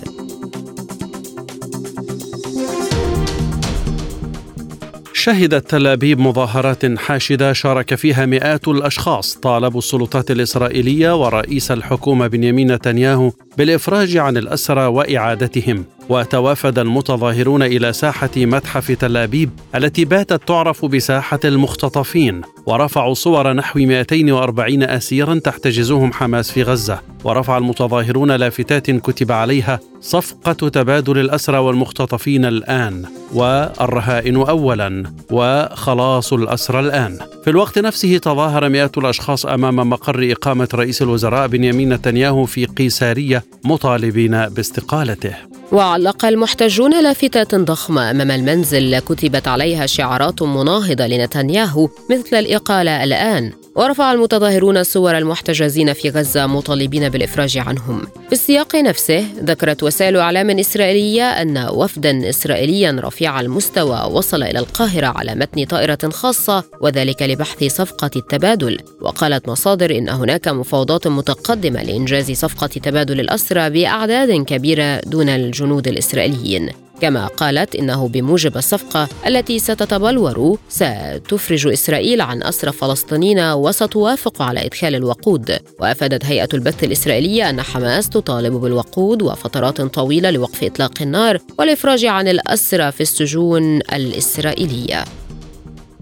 شهدت 5.14 5.70
تل 5.70 5.88
أبيب 5.88 6.20
مظاهرات 6.20 7.00
حاشدة 7.00 7.54
شارك 7.54 7.96
فيها 7.96 8.26
مئات 8.26 8.68
الأشخاص 8.68 9.34
طالبوا 9.34 9.80
السلطات 9.80 10.32
الإسرائيلية 10.32 11.22
ورئيس 11.22 11.72
الحكومة 11.72 12.28
بنيامين 12.28 12.72
نتنياهو 12.72 13.32
بالإفراج 13.60 14.18
عن 14.18 14.38
الأسرى 14.38 14.86
وإعادتهم 14.86 15.86
وتوافد 16.10 16.80
المتظاهرون 16.80 17.64
إلى 17.64 17.94
ساحة 17.94 18.30
متحف 18.38 18.92
تل 18.92 19.18
أبيب 19.18 19.50
التي 19.76 20.06
باتت 20.06 20.48
تعرف 20.48 20.86
بساحة 20.86 21.40
المختطفين 21.46 22.42
ورفعوا 22.66 23.14
صور 23.14 23.54
نحو 23.54 23.80
240 23.80 24.84
أسيرا 24.84 25.40
تحتجزهم 25.40 26.14
حماس 26.14 26.52
في 26.52 26.64
غزة 26.64 27.02
ورفع 27.24 27.58
المتظاهرون 27.58 28.32
لافتات 28.32 28.92
كتب 28.92 29.32
عليها 29.32 29.80
صفقة 30.02 30.70
تبادل 30.70 31.18
الأسرى 31.18 31.58
والمختطفين 31.58 32.46
الآن 32.46 33.06
والرهائن 33.34 34.36
أولا 34.36 35.04
وخلاص 35.32 36.34
الأسرى 36.34 36.80
الآن. 36.80 37.18
في 37.44 37.50
الوقت 37.50 37.80
نفسه 37.80 38.18
تظاهر 38.18 38.70
مئات 38.70 38.98
الأشخاص 38.98 39.46
أمام 39.46 39.90
مقر 39.90 40.32
إقامة 40.32 40.68
رئيس 40.74 41.02
الوزراء 41.02 41.48
بنيامين 41.48 41.94
نتنياهو 41.94 42.46
في 42.46 42.66
قيسارية 42.66 43.44
مطالبين 43.64 44.46
باستقالته. 44.46 45.36
وعلق 45.72 46.26
المحتجون 46.26 47.04
لافتات 47.04 47.56
ضخمة 47.56 48.12
أمام 48.12 48.32
المنزل 48.32 49.00
كتبت 49.00 49.48
عليها 49.48 49.86
شعارات 49.86 50.42
مناهضة 50.42 51.08
لنتنياهو 51.08 51.90
مثل 52.12 52.40
الإقالة 52.40 53.04
الآن. 53.04 53.52
ورفع 53.80 54.12
المتظاهرون 54.14 54.84
صور 54.84 55.18
المحتجزين 55.18 55.94
في 55.94 56.10
غزة 56.10 56.48
مطالبين 56.48 57.10
بالإفراج 57.10 57.58
عنهم. 57.58 58.02
في 58.02 58.32
السياق 58.32 58.76
نفسه 58.76 59.26
ذكرت 59.44 59.84
وسائل 59.84 60.18
إعلام 60.18 60.50
إسرائيلية 60.50 61.24
أن 61.24 61.68
وفدا 61.70 62.30
إسرائيليا 62.30 63.02
رفيع 63.04 63.40
المستوى 63.40 64.12
وصل 64.12 64.44
إلى 64.44 64.60
القاهرة 64.60 65.08
على 65.08 65.36
متن 65.36 65.66
طائرة 65.66 66.10
خاصة 66.10 66.64
وذلك 66.82 67.22
لبحث 67.22 67.64
صفقة 67.64 68.12
التبادل. 68.16 68.78
وقالت 69.02 69.50
مصادر 69.50 69.98
إن 69.98 70.10
هناك 70.10 70.48
مفاوضات 70.48 71.08
متقدمة 71.08 71.84
لإنجاز 71.84 72.32
صفقة 72.32 72.68
تبادل 72.68 73.20
الأسرى 73.20 73.70
بأعداد 73.70 74.46
كبيرة 74.46 75.00
دون 75.06 75.30
الجنود 75.30 75.88
الإسرائيليين. 75.88 76.70
كما 77.02 77.28
قالت 77.28 77.76
إنه 77.76 78.08
بموجب 78.08 78.58
الصفقة 78.58 79.08
التي 79.28 79.60
ستتبلور 79.60 80.58
ستفرج 80.70 81.68
إسرائيل 81.68 82.22
عن 82.22 82.44
اسرى 82.44 82.72
فلسطينيين 82.72 83.40
وستوافق 83.40 84.42
على 84.42 84.66
إدخال 84.66 84.96
الوقود. 84.96 85.58
وأفادت 85.80 86.26
هيئة 86.26 86.50
البث 86.54 86.84
الإسرائيلية 86.84 87.50
أن 87.50 87.62
حماس 87.62 88.10
تطالب 88.10 88.54
بالوقود 88.54 89.22
وفترات 89.22 89.82
طويلة 89.82 90.32
لوقف 90.32 90.64
إطلاق 90.64 91.02
النار 91.02 91.38
والإفراج 91.60 92.06
عن 92.06 92.28
الأسرى 92.28 92.92
في 92.92 93.02
السجون 93.02 93.80
الإسرائيلية. 93.94 95.06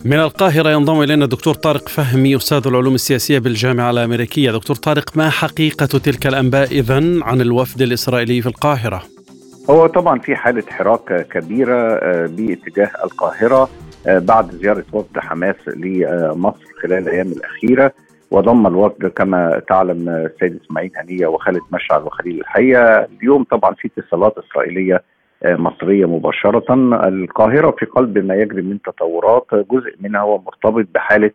من 0.06 0.20
القاهرة 0.20 0.72
ينضم 0.72 1.02
إلينا 1.02 1.26
الدكتور 1.26 1.54
طارق 1.54 1.90
فهمي 1.90 2.36
أستاذ 2.36 2.68
العلوم 2.68 2.96
السياسية 2.96 3.40
بالجامعة 3.40 3.92
الأمريكية. 3.92 4.52
دكتور 4.52 4.76
طارق 4.76 5.18
ما 5.18 5.30
حقيقة 5.30 5.86
تلك 5.86 6.28
الأنباء 6.28 6.72
إذن 6.72 7.24
عن 7.24 7.42
الوفد 7.42 7.82
الإسرائيلي 7.82 8.42
في 8.42 8.48
القاهرة؟ 8.48 9.17
هو 9.70 9.88
طبعا 9.88 10.20
في 10.20 10.36
حالة 10.36 10.64
حراك 10.70 11.28
كبيرة 11.28 12.00
باتجاه 12.26 12.90
القاهرة 13.04 13.70
بعد 14.08 14.52
زيارة 14.52 14.84
وفد 14.94 15.20
حماس 15.20 15.56
لمصر 15.68 16.66
خلال 16.82 16.98
الأيام 16.98 17.28
الأخيرة. 17.28 17.92
وضم 18.32 18.68
الوفد 18.68 19.08
كما 19.08 19.62
تعلم 19.70 20.10
السيد 20.10 20.60
إسماعيل 20.66 20.92
هنية 20.96 21.28
وخالد 21.28 21.62
مشعل 21.72 22.04
وخليل 22.04 22.40
الحية. 22.40 23.00
اليوم 23.00 23.44
طبعا 23.44 23.74
في 23.74 23.90
اتصالات 23.98 24.38
إسرائيلية 24.38 25.04
مصرية 25.46 26.06
مباشرة. 26.06 26.74
القاهرة 27.08 27.72
في 27.72 27.86
قلب 27.86 28.18
ما 28.18 28.36
يجري 28.36 28.62
من 28.62 28.82
تطورات 28.82 29.46
جزء 29.54 29.96
منها 30.00 30.22
هو 30.22 30.38
مرتبط 30.38 30.86
بحالة 30.96 31.32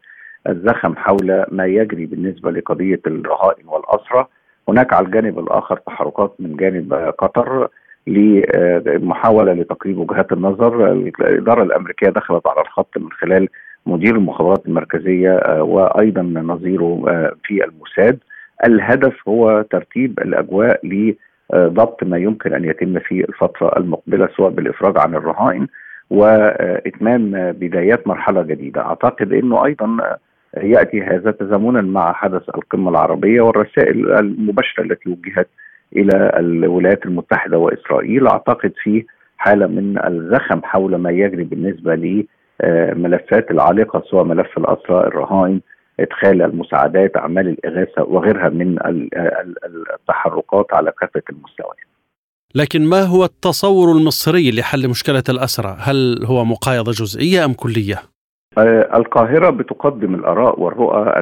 الزخم 0.49 0.97
حول 0.97 1.45
ما 1.51 1.67
يجري 1.67 2.07
بالنسبة 2.07 2.51
لقضية 2.51 3.01
الرهائن 3.07 3.69
والأسرة. 3.69 4.29
هناك 4.69 4.93
على 4.93 5.07
الجانب 5.07 5.39
الآخر 5.39 5.77
تحركات 5.77 6.35
من 6.39 6.57
جانب 6.57 6.95
قطر. 7.19 7.69
لمحاولة 8.07 9.53
لتقريب 9.53 9.99
وجهات 9.99 10.33
النظر. 10.33 10.93
الإدارة 10.93 11.63
الأمريكية 11.63 12.09
دخلت 12.09 12.47
على 12.47 12.61
الخط 12.61 12.99
من 12.99 13.13
خلال 13.13 13.49
مدير 13.87 14.17
المخابرات 14.17 14.67
المركزية 14.67 15.37
آه، 15.37 15.63
وأيضا 15.63 16.23
نظيره 16.23 17.05
آه، 17.09 17.33
في 17.45 17.65
الموساد. 17.65 18.19
الهدف 18.67 19.29
هو 19.29 19.65
ترتيب 19.71 20.19
الأجواء 20.21 20.81
لضبط 20.87 22.05
ما 22.05 22.19
يمكن 22.19 22.55
أن 22.55 22.65
يتم 22.65 22.99
في 22.99 23.25
الفترة 23.29 23.77
المقبلة 23.77 24.29
سواء 24.37 24.51
بالإفراج 24.51 24.99
عن 24.99 25.15
الرهائن 25.15 25.67
وإتمام 26.11 27.53
بدايات 27.53 28.07
مرحلة 28.09 28.43
جديدة. 28.43 28.81
أعتقد 28.81 29.33
إنه 29.33 29.65
أيضا 29.65 30.19
يأتي 30.57 31.03
هذا 31.03 31.31
تزامنا 31.31 31.81
مع 31.81 32.13
حدث 32.13 32.49
القمة 32.49 32.91
العربية 32.91 33.41
والرسائل 33.41 34.13
المباشرة 34.13 34.83
التي 34.83 35.11
وجهت 35.11 35.49
إلى 35.97 36.33
الولايات 36.37 37.07
المتحدة 37.07 37.59
وإسرائيل 37.59 38.27
أعتقد 38.27 38.73
في 38.83 39.05
حالة 39.37 39.67
من 39.67 39.99
الزخم 40.05 40.63
حول 40.63 40.97
ما 40.97 41.11
يجري 41.11 41.45
بالنسبة 41.45 41.95
لملفات 41.95 43.51
العالقة 43.51 44.03
سواء 44.11 44.25
ملف 44.25 44.59
الأسرى 44.59 45.07
الرهائن 45.07 45.61
إدخال 46.01 46.43
المساعدات 46.43 47.17
أعمال 47.17 47.49
الإغاثة 47.49 48.03
وغيرها 48.03 48.49
من 48.49 48.79
التحركات 49.95 50.67
على 50.73 50.93
كافة 51.01 51.23
المستويات. 51.31 51.77
لكن 52.55 52.83
ما 52.83 53.03
هو 53.03 53.25
التصور 53.25 53.93
المصري 53.93 54.51
لحل 54.51 54.89
مشكلة 54.89 55.23
الأسرى؟ 55.29 55.77
هل 55.79 56.25
هو 56.25 56.45
مقايضة 56.45 56.93
جزئية 56.93 57.45
أم 57.45 57.53
كلية؟ 57.53 58.12
آه، 58.59 58.97
القاهرة 58.97 59.51
بتقدم 59.51 60.15
الآراء 60.15 60.61
والرؤى 60.61 61.13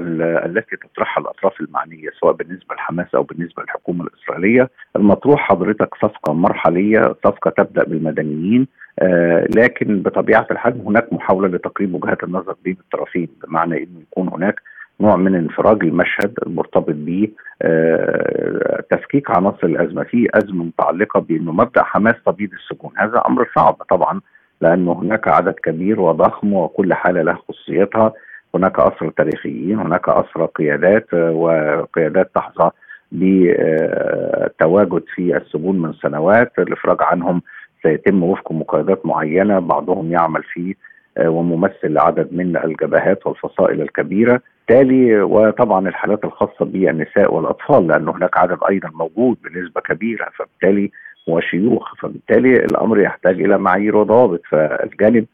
التي 0.46 0.76
تطرحها 0.76 1.22
الأطراف 1.22 1.60
المعنية 1.60 2.08
سواء 2.20 2.32
بالنسبة 2.32 2.74
لحماس 2.74 3.14
أو 3.14 3.22
بالنسبة 3.22 3.62
للحكومة 3.62 4.04
الإسرائيلية. 4.04 4.70
المطروح 4.96 5.40
حضرتك 5.40 5.94
صفقة 5.94 6.32
مرحلية 6.32 7.14
صفقة 7.24 7.50
تبدأ 7.50 7.84
بالمدنيين 7.84 8.66
آه، 8.98 9.46
لكن 9.56 10.02
بطبيعة 10.02 10.46
الحال 10.50 10.80
هناك 10.86 11.12
محاولة 11.12 11.48
لتقريب 11.48 11.94
وجهات 11.94 12.24
النظر 12.24 12.54
بين 12.64 12.76
الطرفين 12.80 13.28
بمعنى 13.44 13.76
أنه 13.76 14.00
يكون 14.10 14.28
هناك 14.28 14.60
نوع 15.00 15.16
من 15.16 15.34
انفراج 15.34 15.84
المشهد 15.84 16.34
المرتبط 16.46 16.94
ب 16.94 17.26
آه، 17.62 18.84
تفكيك 18.90 19.30
عناصر 19.30 19.66
الأزمة. 19.66 20.02
في 20.04 20.28
أزمة 20.34 20.64
متعلقة 20.64 21.20
بأنه 21.20 21.52
مبدأ 21.52 21.82
حماس 21.82 22.14
تبييض 22.26 22.50
السجون. 22.52 22.90
هذا 22.96 23.22
أمر 23.28 23.48
صعب 23.56 23.74
طبعا 23.90 24.20
لأنه 24.60 24.92
هناك 24.92 25.28
عدد 25.28 25.54
كبير 25.54 26.00
وضخم 26.00 26.52
وكل 26.52 26.94
حالة 26.94 27.22
لها 27.22 27.34
خصوصيتها. 27.48 28.12
هناك 28.54 28.78
أسرى 28.78 29.10
تاريخيين 29.16 29.78
هناك 29.78 30.08
أسرى 30.08 30.46
قيادات 30.46 31.14
وقيادات 31.14 32.30
تحظى 32.34 32.70
بالتواجد 33.12 35.02
في 35.14 35.36
السجون 35.36 35.82
من 35.82 35.92
سنوات. 35.92 36.52
الإفراج 36.58 36.96
عنهم 37.00 37.42
سيتم 37.82 38.22
وفق 38.22 38.52
مقايضات 38.52 39.06
معينة. 39.06 39.58
بعضهم 39.58 40.12
يعمل 40.12 40.42
في 40.42 40.74
وممثل 41.20 41.92
لعدد 41.92 42.28
من 42.32 42.56
الجبهات 42.56 43.26
والفصائل 43.26 43.82
الكبيرة. 43.82 44.40
بالتالي 44.68 45.20
وطبعا 45.22 45.88
الحالات 45.88 46.24
الخاصة 46.24 46.64
بالنساء 46.64 47.34
والأطفال 47.34 47.86
لأن 47.86 48.08
هناك 48.08 48.38
عدد 48.38 48.58
أيضا 48.70 48.90
موجود 48.94 49.36
بنسبة 49.44 49.80
كبيرة. 49.80 50.28
فبالتالي 50.38 50.90
وشيوخ. 51.26 51.94
فبالتالي 51.94 52.56
الأمر 52.56 53.00
يحتاج 53.00 53.42
إلى 53.42 53.58
معايير 53.58 53.96
وضوابط. 53.96 54.40
فالجانب 54.50 55.26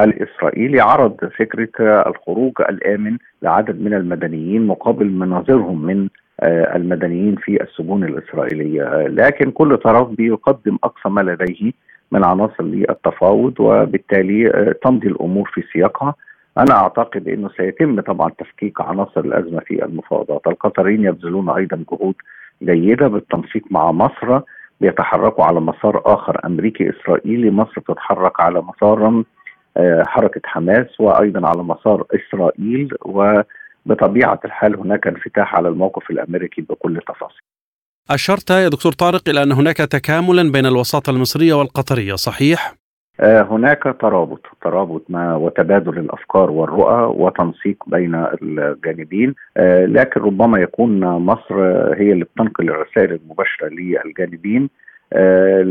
الإسرائيلي 0.00 0.80
عرض 0.80 1.16
فكرة 1.38 1.70
الخروج 2.06 2.52
الآمن 2.60 3.18
لعدد 3.42 3.80
من 3.80 3.94
المدنيين 3.94 4.66
مقابل 4.66 5.06
مناظرهم 5.06 5.82
من 5.82 6.08
آه، 6.40 6.76
المدنيين 6.76 7.36
في 7.36 7.62
السجون 7.62 8.04
الإسرائيلية. 8.04 9.06
لكن 9.06 9.50
كل 9.50 9.76
طرف 9.76 10.08
بيقدم 10.08 10.78
أقصى 10.84 11.08
ما 11.08 11.20
لديه 11.20 11.72
من 12.12 12.24
عناصر 12.24 12.64
للتفاوض 12.64 13.60
وبالتالي 13.60 14.50
آه، 14.50 14.74
تمضي 14.84 15.08
الأمور 15.08 15.50
في 15.54 15.62
سياقها. 15.72 16.14
أنا 16.58 16.74
أعتقد 16.74 17.28
إنه 17.28 17.50
سيتم 17.56 18.00
طبعا 18.00 18.30
تفكيك 18.38 18.80
عناصر 18.80 19.20
الأزمة 19.20 19.60
في 19.60 19.84
المفاوضات. 19.84 20.46
القطريين 20.46 21.04
يبذلون 21.04 21.50
أيضا 21.50 21.84
جهود 21.92 22.14
جيدة 22.62 23.08
بالتنسيق 23.08 23.62
مع 23.70 23.92
مصر 23.92 24.40
بيتحركوا 24.82 25.44
على 25.44 25.60
مسار 25.60 26.02
آخر 26.06 26.46
أمريكي 26.46 26.90
إسرائيلي 26.90 27.50
مصر 27.50 27.80
تتحرك 27.88 28.40
على 28.40 28.62
مسار 28.62 29.24
آه، 29.76 30.02
حركة 30.06 30.40
حماس 30.44 31.00
وأيضا 31.00 31.48
على 31.48 31.62
مسار 31.62 32.04
إسرائيل 32.14 32.88
وبطبيعة 33.04 34.40
الحال 34.44 34.76
هناك 34.76 35.06
انفتاح 35.06 35.54
على 35.54 35.68
الموقف 35.68 36.10
الأمريكي 36.10 36.62
بكل 36.62 37.00
تفاصيل. 37.08 37.40
أشرت 38.10 38.50
يا 38.50 38.68
دكتور 38.68 38.92
طارق 38.92 39.28
إلى 39.28 39.42
أن 39.42 39.52
هناك 39.52 39.76
تكاملا 39.76 40.52
بين 40.52 40.66
الوساطة 40.66 41.10
المصرية 41.10 41.54
والقطرية 41.54 42.14
صحيح؟ 42.14 42.81
آه، 43.20 43.42
هناك 43.42 43.82
ترابط 44.00 44.46
ترابط 44.62 45.02
ما 45.08 45.36
وتبادل 45.36 45.98
الأفكار 45.98 46.50
والرؤى 46.50 47.22
وتنسيق 47.22 47.76
بين 47.86 48.26
الجانبين. 48.42 49.34
آه، 49.56 49.86
لكن 49.86 50.20
ربما 50.20 50.60
يكون 50.60 51.00
مصر 51.00 51.54
هي 51.94 52.12
اللي 52.12 52.24
بتنقل 52.24 52.70
الرسائل 52.70 53.12
المباشرة 53.12 53.68
للجانبين. 53.68 54.70
آه، 55.12 55.62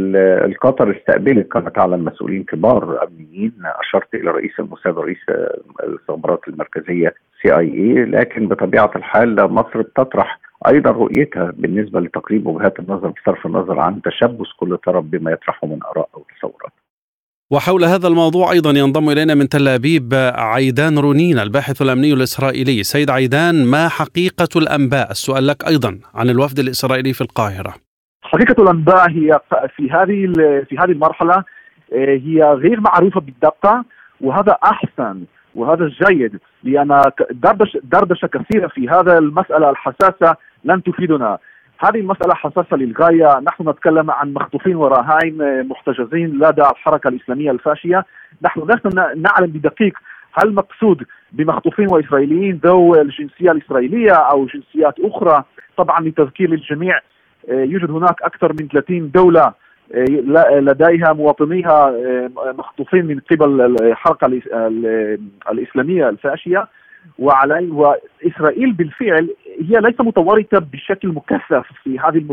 القطر 0.46 0.98
استقبلت 0.98 1.52
كما 1.52 1.70
تعلم 1.70 2.06
مسؤولين 2.06 2.44
كبار 2.44 3.08
أمنيين 3.08 3.54
أشرت 3.66 4.16
إلى 4.16 4.32
رئيس 4.32 4.60
الموساد 4.60 4.98
ورئيس 4.98 5.18
الاستخبارات 5.84 6.48
المركزية 6.48 7.14
سي 7.42 7.58
اي 7.58 7.74
اي 7.74 8.06
لكن 8.06 8.48
بطبيعة 8.48 8.92
الحال 8.96 9.54
مصر 9.54 9.82
بتطرح 9.82 10.40
أيضا 10.68 10.92
رؤيتها 10.92 11.52
بالنسبة 11.58 12.00
لتقريب 12.00 12.48
وجهات 12.48 12.80
النظر 12.80 13.08
بصرف 13.08 13.46
النظر 13.46 13.80
عن 13.80 14.02
تشبث 14.02 14.48
كل 14.60 14.78
طرف 14.78 15.04
بما 15.06 15.32
يطرحه 15.32 15.68
من 15.68 15.80
آراء 15.84 16.10
أو 16.16 16.26
تصورات. 16.38 16.72
وحول 17.52 17.84
هذا 17.84 18.08
الموضوع 18.08 18.52
أيضا 18.52 18.70
ينضم 18.70 19.10
إلينا 19.10 19.36
من 19.36 19.50
تل 19.50 19.68
أبيب 19.68 20.14
عيدان 20.36 21.00
رونين 21.00 21.40
الباحث 21.40 21.82
الأمني 21.82 22.14
الإسرائيلي، 22.14 22.84
سيد 22.84 23.10
عيدان 23.10 23.66
ما 23.66 23.88
حقيقة 23.88 24.48
الأنباء؟ 24.56 25.12
السؤال 25.12 25.48
لك 25.48 25.68
أيضا 25.68 26.00
عن 26.16 26.30
الوفد 26.30 26.60
الإسرائيلي 26.60 27.14
في 27.14 27.22
القاهرة. 27.22 27.74
حقيقة 28.22 28.64
الأنباء 28.64 29.10
هي 29.10 29.40
في 29.76 29.92
هذه 29.92 30.34
في 30.70 30.78
هذه 30.80 30.92
المرحلة 30.92 31.36
آه، 31.94 32.20
هي 32.26 32.44
غير 32.44 32.80
معروفة 32.82 33.22
بالدقه 33.22 33.86
وهذا 34.22 34.58
أحسن 34.64 35.24
وهذا 35.56 35.92
جيد 36.04 36.40
لأن 36.64 37.02
دردشه 37.32 37.80
دردشه 37.84 38.28
كثيرة 38.28 38.68
في 38.68 38.90
هذا 38.90 39.18
المسألة 39.18 39.70
الحساسة 39.70 40.36
لن 40.64 40.84
تفيدنا 40.84 41.38
هذه 41.84 42.00
المسألة 42.00 42.34
حساسة 42.34 42.78
للغاية. 42.78 43.40
نحن 43.40 43.70
نتكلم 43.70 44.12
عن 44.12 44.34
مخطوفين 44.34 44.76
ورهائن 44.76 45.68
محتجزين 45.68 46.28
لدى 46.28 46.62
الحركة 46.62 47.08
الإسلامية 47.08 47.52
الفاشية. 47.52 48.06
نحن 48.42 48.62
لسنا 48.62 49.14
نعلم 49.16 49.52
بدقيق 49.52 49.94
هل 50.34 50.54
مقصود 50.54 51.04
بمخطوفين 51.32 51.88
وإسرائيليين 51.92 52.62
ذو 52.66 52.96
الجنسية 52.96 53.52
الإسرائيلية 53.52 54.12
أو 54.12 54.46
جنسيات 54.46 54.96
أخرى. 55.00 55.44
طبعا 55.78 56.00
لتذكير 56.00 56.50
للجميع 56.50 57.00
آه، 57.50 57.64
يوجد 57.64 57.92
هناك 57.92 58.22
أكثر 58.22 58.54
من 58.54 58.68
30 58.68 59.12
دولة 59.12 59.54
آه، 59.94 60.60
لديها 60.60 61.14
مواطنيها 61.14 61.90
آه، 61.90 62.30
مخطوفين 62.58 63.06
من 63.06 63.20
قبل 63.20 63.62
الحركة 63.82 64.42
الإسلامية 65.52 66.10
الفاشية. 66.10 66.68
وعلي 67.20 67.70
وإسرائيل 67.72 68.74
بالفعل 68.74 69.30
هي 69.70 69.80
ليس 69.80 69.96
متورطة 70.00 70.60
بشكل 70.60 71.08
مكثف 71.08 71.66
في 71.84 72.00
هذه 72.00 72.26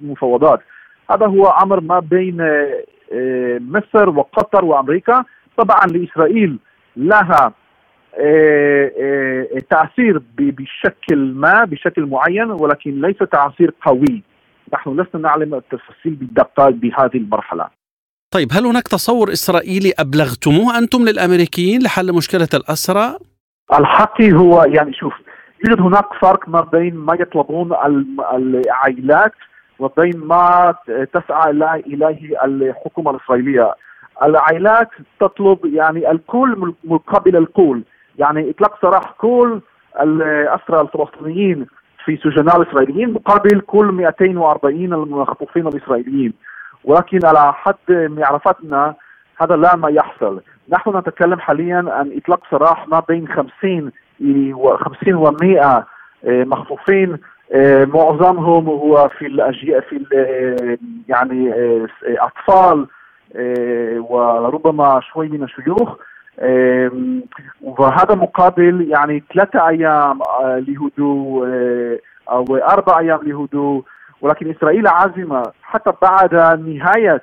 المفاوضات. 0.00 0.60
هذا 1.10 1.26
هو 1.26 1.46
أمر 1.46 1.80
ما 1.80 2.00
بين 2.00 2.40
آه، 2.40 3.58
مصر 3.58 4.08
وقطر 4.08 4.64
وأمريكا. 4.64 5.24
طبعا 5.56 5.86
لإسرائيل 5.86 6.58
لها 6.96 7.52
آه، 8.18 8.92
آه، 9.00 9.46
تأثير 9.70 10.22
بشكل 10.38 11.32
ما 11.34 11.64
بشكل 11.64 12.06
معين 12.06 12.50
ولكن 12.50 13.00
ليس 13.00 13.18
تأثير 13.18 13.74
قوي. 13.82 14.22
نحن 14.74 15.00
لسنا 15.00 15.20
نعلم 15.20 15.54
التفاصيل 15.54 16.14
بالدقة 16.14 16.70
بهذه 16.70 17.16
المرحلة. 17.16 17.66
طيب 18.30 18.48
هل 18.52 18.66
هناك 18.66 18.88
تصور 18.88 19.32
إسرائيلي 19.32 19.92
أبلغتموه 19.98 20.78
أنتم 20.78 21.04
للأمريكيين 21.04 21.82
لحل 21.82 22.12
مشكلة 22.12 22.48
الأسرى؟ 22.54 23.18
الحقي 23.72 24.32
هو 24.32 24.62
يعني 24.62 24.92
شوف 24.92 25.14
يوجد 25.68 25.80
هناك 25.80 26.14
فرق 26.20 26.48
ما 26.48 26.60
بين 26.60 26.94
ما 26.94 27.14
يطلبون 27.14 27.72
العائلات 28.34 29.32
وبين 29.78 30.18
ما 30.18 30.74
تسعى 30.86 31.50
إليه 31.86 32.44
الحكومة 32.44 33.10
الإسرائيلية. 33.10 33.74
العائلات 34.22 34.88
تطلب 35.20 35.58
يعني 35.64 36.10
الكل 36.10 36.74
مقابل 36.84 37.36
الكل. 37.36 37.82
يعني 38.18 38.50
إطلاق 38.50 38.82
سراح 38.82 39.10
كل 39.18 39.60
الأسرى 40.00 40.80
الفلسطينيين 40.80 41.66
في 42.04 42.16
سجناء 42.16 42.62
الإسرائيليين 42.62 43.12
مقابل 43.12 43.60
كل 43.60 43.86
240 43.86 44.92
المخطوفين 44.92 45.66
الإسرائيليين. 45.66 46.32
ولكن 46.84 47.18
على 47.24 47.52
حد 47.52 47.90
معرفتنا 47.90 48.94
هذا 49.40 49.56
لا 49.56 49.76
ما 49.76 49.90
يحصل. 49.90 50.40
نحن 50.68 50.96
نتكلم 50.96 51.40
حاليا 51.40 51.84
عن 51.88 52.12
إطلاق 52.16 52.40
سراح 52.50 52.88
ما 52.88 53.02
بين 53.08 53.28
50 53.28 53.92
و 54.52 54.76
50 54.76 55.14
و 55.14 55.36
100 55.42 55.86
مخطوفين. 56.24 57.18
معظمهم 57.86 58.66
هو 58.68 59.08
في 59.18 59.26
الأجيال 59.26 59.82
في 59.82 60.06
يعني 61.08 61.54
أطفال 62.04 62.86
وربما 64.10 65.00
شوي 65.12 65.28
من 65.28 65.42
الشيوخ. 65.42 65.96
وهذا 67.62 68.14
مقابل 68.14 68.88
يعني 68.90 69.22
ثلاثة 69.34 69.68
أيام 69.68 70.18
لهدوء 70.42 71.46
أو 72.28 72.56
أربع 72.56 72.98
أيام 72.98 73.20
لهدوء. 73.22 73.84
ولكن 74.20 74.50
إسرائيل 74.50 74.86
عازمة 74.86 75.42
حتى 75.62 75.92
بعد 76.02 76.34
نهاية 76.60 77.10
آه، 77.10 77.20
آه، 77.20 77.22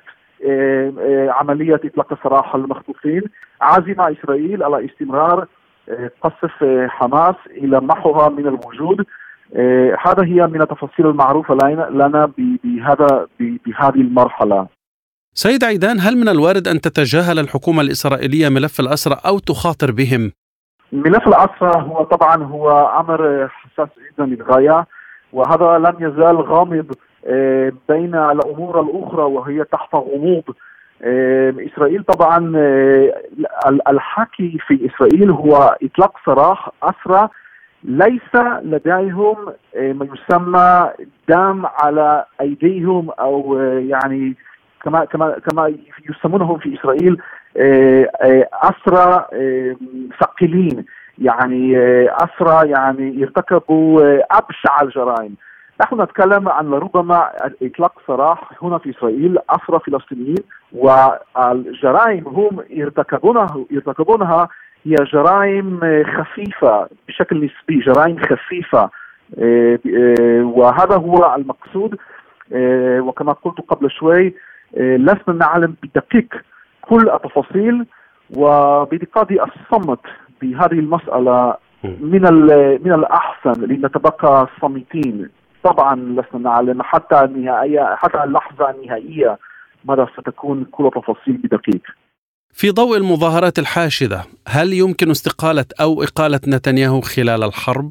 عملية 1.28 1.80
إطلاق 1.84 2.12
السراح 2.12 2.54
المخطوفين 2.54 3.22
عازمة 3.60 4.12
إسرائيل 4.12 4.62
على 4.62 4.86
استمرار 4.86 5.46
آه، 5.88 6.10
قصف 6.22 6.64
حماس 6.88 7.34
إلى 7.50 7.80
محوها 7.80 8.28
من 8.28 8.46
الوجود. 8.46 9.06
هذا 10.06 10.24
هي 10.24 10.46
من 10.46 10.62
التفاصيل 10.62 11.06
المعروفة 11.06 11.54
لنا 11.90 12.32
بهذا 12.64 13.26
بهذه 13.40 14.00
المرحلة. 14.00 14.66
سيد 15.34 15.64
عيدان 15.64 16.00
هل 16.00 16.16
من 16.16 16.28
الوارد 16.28 16.68
أن 16.68 16.80
تتجاهل 16.80 17.38
الحكومة 17.38 17.80
الإسرائيلية 17.82 18.48
ملف 18.48 18.80
الأسرى 18.80 19.16
أو 19.26 19.38
تخاطر 19.38 19.92
بهم؟ 19.92 20.32
ملف 20.92 21.28
الأسرى 21.28 21.82
هو 21.82 22.04
طبعا 22.04 22.44
هو 22.44 22.70
أمر 23.00 23.48
حساس 23.48 23.88
جدا 24.12 24.24
للغاية 24.26 24.86
وهذا 25.32 25.78
لم 25.78 25.96
يزال 26.00 26.36
غامض 26.40 26.86
آه، 26.86 26.96
بين 27.88 28.14
الأمور 28.14 28.80
الأخرى 28.80 29.22
وهي 29.22 29.64
تحت 29.64 29.94
غموض. 29.94 30.44
آه، 31.02 31.54
إسرائيل 31.58 32.02
طبعا 32.02 32.52
آه، 32.56 33.12
الحكي 33.88 34.58
في 34.66 34.90
إسرائيل 34.90 35.30
هو 35.30 35.76
إطلاق 35.82 36.16
سراح 36.26 36.70
اسرى 36.82 37.28
ليس 37.84 38.34
لديهم 38.62 39.36
ما 39.74 40.08
يسمى 40.14 40.90
دم 41.28 41.66
على 41.66 42.24
أيديهم 42.40 43.10
أو 43.10 43.58
يعني 43.62 44.36
كما 44.82 45.04
كما 45.04 45.38
كما 45.50 45.74
يسمونهم 46.10 46.58
في 46.58 46.78
إسرائيل 46.80 47.18
اسرى 48.52 49.26
ثقيلين 50.20 50.84
يعني 51.18 51.78
اسرى 52.08 52.70
يعني 52.70 53.24
ارتكبوا 53.24 54.18
أبشع 54.38 54.82
الجرائم. 54.82 55.34
نحن 55.80 56.00
نتكلم 56.00 56.48
عن 56.48 56.70
ربما 56.74 57.30
اطلاق 57.62 57.92
سراح 58.06 58.50
هنا 58.62 58.78
في 58.78 58.90
إسرائيل 58.90 59.38
أسرى 59.50 59.80
فلسطينيين 59.86 60.36
والجرائم 60.72 62.24
هم 62.26 62.60
يرتكبونها 62.70 63.64
يرتكبونها 63.70 64.48
هي 64.86 64.94
جرائم 64.94 65.80
خفيفة 66.04 66.88
بشكل 67.08 67.36
نسبي 67.36 67.80
جرائم 67.80 68.18
خفيفة. 68.18 68.90
آه، 69.38 69.78
آه، 69.96 70.42
وهذا 70.44 70.96
هو 70.96 71.34
المقصود. 71.36 71.98
آه، 72.52 73.00
وكما 73.00 73.32
قلت 73.32 73.60
قبل 73.60 73.90
شوي 73.90 74.34
لسنا 74.76 75.34
نعلم 75.34 75.74
بدقيق 75.82 76.34
كل 76.80 77.10
التفاصيل 77.10 77.86
وبدقة 78.36 79.26
الصمت 79.44 80.00
بهذه 80.42 80.72
المسألة 80.72 81.56
من 81.84 82.22
من 82.84 82.92
الأحسن 82.92 83.66
لنتبقى 83.66 84.48
صامتين. 84.60 85.28
طبعا 85.64 85.94
لسنا 85.94 86.40
نعلم 86.40 86.82
حتى 86.82 87.24
النهائية 87.24 87.94
حتى 87.94 88.24
اللحظة 88.24 88.70
النهائية 88.70 89.38
ماذا 89.84 90.06
ستكون 90.18 90.64
كل 90.64 90.90
تفاصيل 90.94 91.36
بدقيق 91.36 91.82
في 92.52 92.70
ضوء 92.70 92.96
المظاهرات 92.96 93.58
الحاشدة 93.58 94.20
هل 94.48 94.72
يمكن 94.72 95.10
استقالة 95.10 95.64
أو 95.80 96.02
إقالة 96.02 96.40
نتنياهو 96.48 97.00
خلال 97.00 97.44
الحرب؟ 97.44 97.90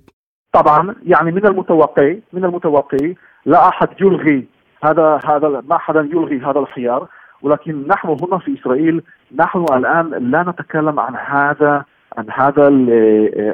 طبعا 0.53 0.95
يعني 1.05 1.31
من 1.31 1.45
المتوقع 1.45 2.15
من 2.33 2.45
المتوقع 2.45 2.97
لا 3.45 3.67
أحد 3.67 3.87
يلغي 4.01 4.47
هذا 4.83 5.19
هذا 5.25 5.63
ما 5.69 5.77
حدا 5.77 5.99
يلغي 5.99 6.39
هذا 6.39 6.59
الخيار 6.59 7.07
ولكن 7.41 7.87
نحن 7.87 8.07
هنا 8.07 8.37
في 8.37 8.59
إسرائيل 8.61 9.01
نحن 9.35 9.65
الآن 9.73 10.31
لا 10.31 10.43
نتكلم 10.43 10.99
عن 10.99 11.15
هذا 11.15 11.85
عن 12.17 12.25
هذا 12.31 12.67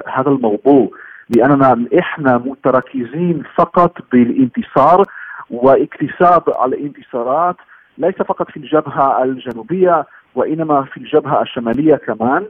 هذا 0.07 0.29
الموضوع 0.31 0.89
لأننا 1.37 1.85
إحنا 1.99 2.37
متركزين 2.37 3.43
فقط 3.55 3.97
بالانتصار 4.11 5.03
واكتساب 5.49 6.43
الانتصارات 6.65 7.55
ليس 7.97 8.15
فقط 8.15 8.51
في 8.51 8.57
الجبهة 8.57 9.23
الجنوبية 9.23 10.05
وإنما 10.35 10.83
في 10.83 10.97
الجبهة 10.97 11.41
الشمالية 11.41 11.95
كمان. 11.95 12.45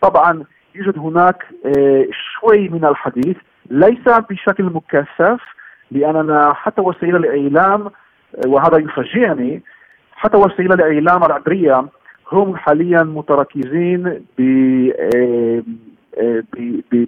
طبعا 0.00 0.44
يوجد 0.74 0.98
هناك 0.98 1.44
آه، 1.66 2.06
شوي 2.10 2.68
من 2.68 2.84
الحديث 2.84 3.36
ليس 3.70 4.04
بشكل 4.30 4.64
مكثف 4.64 5.40
لأننا 5.90 6.52
حتى 6.54 6.80
وسائل 6.80 7.16
الإعلام 7.16 7.86
آه، 7.86 8.48
وهذا 8.48 8.78
يفاجئني 8.78 9.62
حتى 10.16 10.36
وسائل 10.36 10.72
الإعلام 10.72 11.24
العبرية 11.24 11.84
هم 12.32 12.56
حاليا 12.56 13.02
متركزين 13.02 14.24
ب 14.38 14.42
آه، 16.18 16.42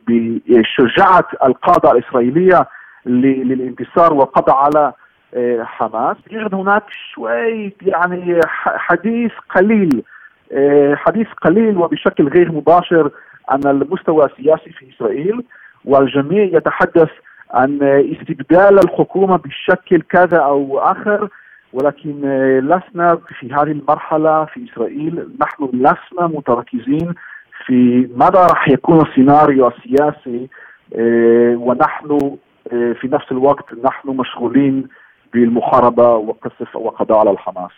بشجاعه 0.07 1.28
القادة 1.44 1.92
الإسرائيلية 1.92 2.66
للانتصار 3.07 4.14
والقضاء 4.14 4.57
على 4.57 4.92
آه، 5.34 5.62
حماس. 5.62 6.16
يوجد 6.30 6.55
هناك 6.55 6.82
شوي 7.14 7.72
يعني 7.82 8.40
حديث 8.64 9.32
قليل 9.57 10.02
آه، 10.52 10.94
حديث 10.94 11.26
قليل 11.42 11.76
وبشكل 11.76 12.28
غير 12.28 12.52
مباشر 12.52 13.11
عن 13.48 13.61
المستوى 13.66 14.24
السياسي 14.24 14.70
في 14.70 14.86
إسرائيل 14.96 15.44
والجميع 15.84 16.42
يتحدث 16.42 17.11
عن 17.50 17.82
استبدال 17.82 18.78
الحكومة 18.84 19.36
بشكل 19.36 20.02
كذا 20.02 20.38
أو 20.38 20.78
آخر 20.78 21.28
ولكن 21.72 22.20
لسنا 22.59 23.18
في 23.38 23.52
هذه 23.52 23.72
المرحلة 23.72 24.44
في 24.44 24.66
إسرائيل. 24.72 25.28
نحن 25.40 25.64
لسنا 25.72 26.26
متركزين 26.26 27.14
في 27.66 28.08
ماذا 28.16 28.46
راح 28.46 28.68
يكون 28.68 29.06
السيناريو 29.06 29.68
السياسي 29.68 30.48
آه، 30.96 31.56
ونحن 31.56 32.36
آه، 32.72 32.92
في 33.00 33.08
نفس 33.08 33.24
الوقت 33.32 33.64
نحن 33.84 34.08
مشغولين 34.08 34.88
بالمحاربة 35.32 36.14
وقصف 36.14 36.76
وقضاء 36.76 37.18
على 37.18 37.30
الحماس. 37.30 37.70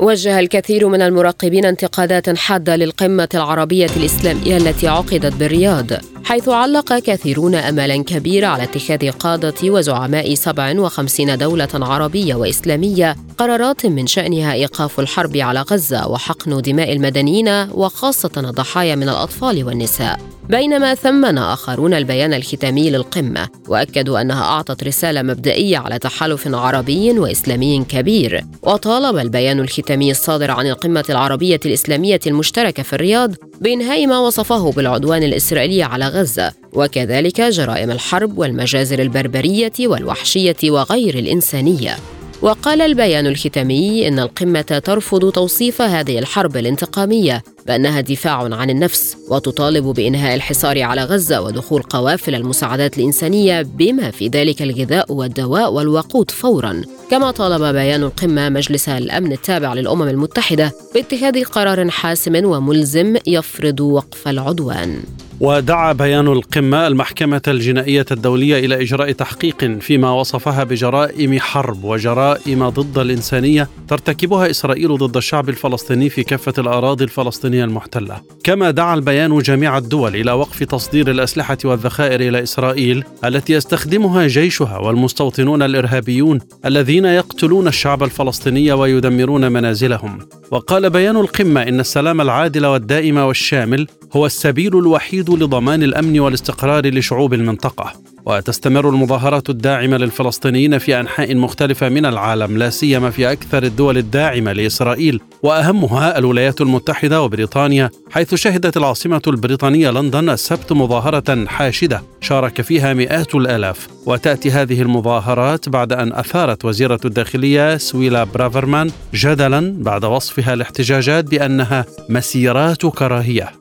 وجه 0.00 0.38
الكثير 0.38 0.88
من 0.88 1.02
المراقبين 1.02 1.64
انتقادات 1.64 2.38
حادة 2.38 2.76
للقمة 2.76 3.28
العربية 3.34 3.90
الإسلامية 3.96 4.56
التي 4.56 4.88
عقدت 4.88 5.40
بالرياض. 5.40 6.19
حيث 6.24 6.48
علق 6.48 6.98
كثيرون 6.98 7.54
أملا 7.54 7.96
كبيرة 7.96 8.46
على 8.46 8.62
اتخاذ 8.62 9.10
قادة 9.10 9.54
وزعماء 9.64 10.34
57 10.34 11.38
دولة 11.38 11.68
عربية 11.74 12.34
وإسلامية 12.34 13.16
قرارات 13.38 13.86
من 13.86 14.06
شأنها 14.06 14.52
إيقاف 14.52 15.00
الحرب 15.00 15.36
على 15.36 15.60
غزة 15.60 16.08
وحقن 16.08 16.62
دماء 16.62 16.92
المدنيين 16.92 17.48
وخاصة 17.70 18.30
الضحايا 18.36 18.94
من 18.94 19.08
الأطفال 19.08 19.64
والنساء. 19.64 20.20
بينما 20.48 20.94
ثمن 20.94 21.38
آخرون 21.38 21.94
البيان 21.94 22.34
الختامي 22.34 22.90
للقمة 22.90 23.48
وأكدوا 23.68 24.20
أنها 24.20 24.42
أعطت 24.42 24.84
رسالة 24.84 25.22
مبدئية 25.22 25.78
على 25.78 25.98
تحالف 25.98 26.54
عربي 26.54 27.18
وإسلامي 27.18 27.84
كبير. 27.88 28.44
وطالب 28.62 29.18
البيان 29.18 29.60
الختامي 29.60 30.10
الصادر 30.10 30.50
عن 30.50 30.66
القمة 30.66 31.04
العربية 31.10 31.60
الإسلامية 31.66 32.20
المشتركة 32.26 32.82
في 32.82 32.92
الرياض 32.92 33.34
بإنهاء 33.60 34.06
ما 34.06 34.18
وصفه 34.18 34.72
بالعدوان 34.72 35.22
الإسرائيلي 35.22 35.82
على 35.82 36.06
غزة 36.10 36.52
وكذلك 36.72 37.40
جرائم 37.40 37.90
الحرب 37.90 38.38
والمجازر 38.38 38.98
البربرية 38.98 39.72
والوحشية 39.80 40.56
وغير 40.64 41.18
الإنسانية. 41.18 41.96
وقال 42.42 42.80
البيان 42.80 43.26
الختامي 43.26 44.08
إن 44.08 44.18
القمة 44.18 44.60
ترفض 44.60 45.30
توصيف 45.30 45.82
هذه 45.82 46.18
الحرب 46.18 46.56
الانتقامية 46.56 47.42
بأنها 47.66 48.00
دفاع 48.00 48.54
عن 48.54 48.70
النفس 48.70 49.16
وتطالب 49.28 49.84
بإنهاء 49.84 50.34
الحصار 50.34 50.82
على 50.82 51.04
غزة 51.04 51.40
ودخول 51.40 51.82
قوافل 51.82 52.34
المساعدات 52.34 52.98
الإنسانية 52.98 53.62
بما 53.62 54.10
في 54.10 54.28
ذلك 54.28 54.62
الغذاء 54.62 55.12
والدواء 55.12 55.72
والوقود 55.72 56.30
فورا. 56.30 56.82
كما 57.10 57.30
طالب 57.30 57.74
بيان 57.74 58.02
القمة 58.02 58.48
مجلس 58.48 58.88
الأمن 58.88 59.32
التابع 59.32 59.74
للأمم 59.74 60.08
المتحدة 60.08 60.72
باتخاذ 60.94 61.44
قرار 61.44 61.90
حاسم 61.90 62.44
وملزم 62.44 63.16
يفرض 63.26 63.80
وقف 63.80 64.28
العدوان. 64.28 65.02
ودعا 65.40 65.92
بيان 65.92 66.28
القمة 66.28 66.86
المحكمة 66.86 67.42
الجنائية 67.48 68.06
الدولية 68.10 68.58
إلى 68.58 68.82
إجراء 68.82 69.12
تحقيق 69.12 69.78
فيما 69.80 70.10
وصفها 70.10 70.64
بجرائم 70.64 71.40
حرب 71.40 71.84
وجرائم 71.84 72.68
ضد 72.68 72.98
الإنسانية 72.98 73.68
ترتكبها 73.88 74.50
إسرائيل 74.50 74.98
ضد 74.98 75.16
الشعب 75.16 75.48
الفلسطيني 75.48 76.08
في 76.10 76.22
كافة 76.22 76.52
الأراضي 76.58 77.04
الفلسطينية. 77.04 77.49
المحتلة. 77.54 78.20
كما 78.44 78.70
دعا 78.70 78.94
البيان 78.94 79.38
جميع 79.38 79.78
الدول 79.78 80.16
إلى 80.16 80.32
وقف 80.32 80.62
تصدير 80.62 81.10
الأسلحة 81.10 81.58
والذخائر 81.64 82.20
إلى 82.20 82.42
إسرائيل 82.42 83.04
التي 83.24 83.52
يستخدمها 83.52 84.26
جيشها 84.26 84.78
والمستوطنون 84.78 85.62
الإرهابيون 85.62 86.38
الذين 86.64 87.04
يقتلون 87.04 87.68
الشعب 87.68 88.02
الفلسطيني 88.02 88.72
ويدمرون 88.72 89.52
منازلهم. 89.52 90.18
وقال 90.50 90.90
بيان 90.90 91.16
القمة 91.16 91.62
إن 91.62 91.80
السلام 91.80 92.20
العادل 92.20 92.66
والدائم 92.66 93.16
والشامل 93.16 93.86
هو 94.16 94.26
السبيل 94.26 94.78
الوحيد 94.78 95.30
لضمان 95.30 95.82
الأمن 95.82 96.20
والاستقرار 96.20 96.86
لشعوب 96.86 97.34
المنطقة. 97.34 97.92
وتستمر 98.26 98.88
المظاهرات 98.88 99.50
الداعمة 99.50 99.96
للفلسطينيين 99.96 100.78
في 100.78 101.00
أنحاء 101.00 101.34
مختلفة 101.34 101.88
من 101.88 102.06
العالم 102.06 102.58
لا 102.58 102.70
سيما 102.70 103.10
في 103.10 103.32
أكثر 103.32 103.62
الدول 103.62 103.98
الداعمة 103.98 104.52
لإسرائيل 104.52 105.20
وأهمها 105.42 106.18
الولايات 106.18 106.60
المتحدة 106.60 107.22
وبريطانيا 107.22 107.90
حيث 108.10 108.34
شهدت 108.34 108.76
العاصمة 108.76 109.22
البريطانية 109.26 109.90
لندن 109.90 110.30
السبت 110.30 110.72
مظاهرة 110.72 111.46
حاشدة 111.46 112.02
شارك 112.20 112.60
فيها 112.60 112.94
مئات 112.94 113.34
الآلاف. 113.34 113.88
وتأتي 114.06 114.50
هذه 114.50 114.82
المظاهرات 114.82 115.68
بعد 115.68 115.92
أن 115.92 116.12
أثارت 116.12 116.64
وزيرة 116.64 117.00
الداخلية 117.04 117.76
سويلا 117.76 118.24
برافرمان 118.24 118.90
جدلا 119.14 119.74
بعد 119.78 120.04
وصفها 120.04 120.54
الاحتجاجات 120.54 121.24
بأنها 121.24 121.84
مسيرات 122.08 122.86
كراهية. 122.86 123.59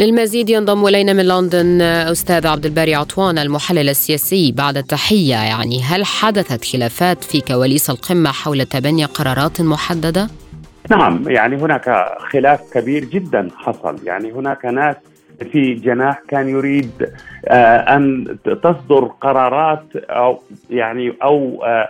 للمزيد 0.00 0.50
ينضم 0.50 0.86
إلينا 0.86 1.12
من 1.12 1.28
لندن 1.28 1.80
أستاذ 1.82 2.46
عبد 2.46 2.66
الباري 2.66 2.94
عطوان 2.94 3.38
المحلل 3.38 3.88
السياسي 3.88 4.52
بعد 4.52 4.76
التحية 4.76 5.34
يعني 5.34 5.82
هل 5.82 6.04
حدثت 6.04 6.64
خلافات 6.64 7.24
في 7.24 7.40
كواليس 7.40 7.90
القمة 7.90 8.32
حول 8.32 8.64
تبني 8.64 9.04
قرارات 9.04 9.60
محددة؟ 9.60 10.28
نعم 10.90 11.22
يعني 11.26 11.56
هناك 11.56 12.14
خلاف 12.18 12.60
كبير 12.74 13.04
جدا 13.04 13.48
حصل 13.56 13.96
يعني 14.04 14.32
هناك 14.32 14.64
ناس 14.64 14.96
في 15.52 15.74
جناح 15.74 16.22
كان 16.28 16.48
يريد 16.48 16.90
آه، 17.48 17.96
أن 17.96 18.36
تصدر 18.44 19.04
قرارات 19.20 19.84
أو 19.96 20.40
يعني 20.70 21.12
أو 21.22 21.64
آه، 21.64 21.88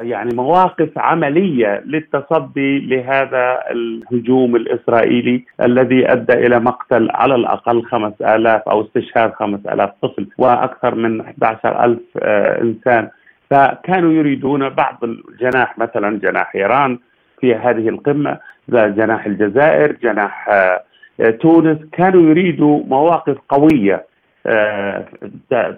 يعني 0.00 0.34
مواقف 0.34 0.98
عملية 0.98 1.82
للتصدي 1.86 2.78
لهذا 2.78 3.62
الهجوم 3.70 4.56
الإسرائيلي 4.56 5.44
الذي 5.64 6.12
أدى 6.12 6.32
إلى 6.32 6.60
مقتل 6.60 7.08
على 7.10 7.34
الأقل 7.34 7.84
5000 7.84 8.68
أو 8.68 8.80
استشهاد 8.82 9.32
5000 9.32 9.90
طفل 10.02 10.26
وأكثر 10.38 10.94
من 10.94 11.20
11000 11.20 11.98
آه، 12.22 12.62
إنسان. 12.62 13.08
فكانوا 13.50 14.12
يريدون 14.12 14.68
بعض 14.68 15.04
الجناح 15.04 15.78
مثلا 15.78 16.18
جناح 16.18 16.54
إيران 16.54 16.98
في 17.40 17.54
هذه 17.54 17.88
القمة 17.88 18.38
جناح 18.68 19.26
الجزائر 19.26 19.92
جناح 19.92 20.48
آه، 20.48 20.82
تونس. 21.40 21.78
كانوا 21.92 22.30
يريدوا 22.30 22.82
مواقف 22.86 23.36
قوية 23.48 24.04
آه، 24.46 25.04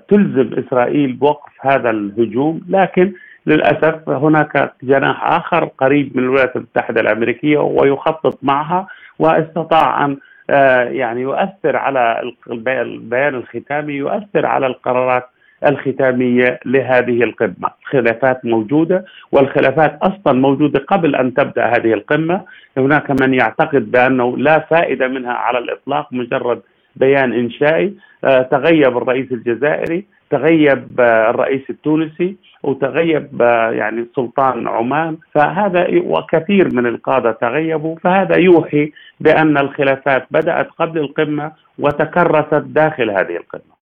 تلزم 0.09 0.51
إسرائيل 0.59 1.13
بوقف 1.13 1.53
هذا 1.61 1.91
الهجوم. 1.91 2.61
لكن 2.69 3.13
للأسف 3.49 4.09
هناك 4.09 4.73
جناح 4.83 5.33
آخر 5.33 5.65
قريب 5.65 6.17
من 6.17 6.23
الولايات 6.23 6.57
المتحدة 6.57 7.01
الأمريكية 7.01 7.59
ويخطط 7.59 8.39
معها 8.43 8.87
واستطاع 9.19 10.05
أن 10.05 10.17
آه، 10.51 10.85
يعني 10.85 11.21
يؤثر 11.21 11.77
على 11.77 12.33
البيان 12.69 13.35
الختامي 13.35 13.93
يؤثر 13.93 14.47
على 14.47 14.67
القرارات 14.67 15.29
الختامية 15.67 16.61
لهذه 16.65 17.23
القمة، 17.23 17.71
خلافات 17.85 18.45
موجودة 18.45 19.05
والخلافات 19.33 19.99
أصلا 20.03 20.33
موجودة 20.33 20.79
قبل 20.89 21.17
أن 21.17 21.35
تبدأ 21.35 21.65
هذه 21.65 21.93
القمة، 21.93 22.41
هناك 22.77 23.23
من 23.23 23.35
يعتقد 23.35 23.91
بأنه 23.91 24.37
لا 24.39 24.59
فائدة 24.59 25.09
منها 25.09 25.33
على 25.33 25.59
الإطلاق 25.59 26.13
مجرد 26.13 26.61
بيان 26.97 27.33
إنشائي، 27.33 27.95
آه، 28.25 28.43
تغيب 28.43 28.97
الرئيس 28.97 29.33
الجزائري، 29.33 30.05
تغيب 30.31 31.01
آه، 31.01 31.31
الرئيس 31.31 31.63
التونسي، 31.71 32.37
وتغيب 32.63 33.43
آه، 33.43 33.71
يعني 33.71 34.07
سلطان 34.17 34.69
عمان. 34.69 35.17
فهذا 35.35 35.87
وكثير 36.05 36.75
من 36.75 36.87
القادة 36.87 37.33
تغيبوا. 37.33 37.97
فهذا 37.97 38.37
يوحي 38.37 38.93
بأن 39.21 39.59
الخلافات 39.59 40.27
بدأت 40.31 40.69
قبل 40.79 40.99
القمة 40.99 41.53
وتكرست 41.79 42.55
داخل 42.55 43.11
هذه 43.11 43.37
القمة. 43.37 43.79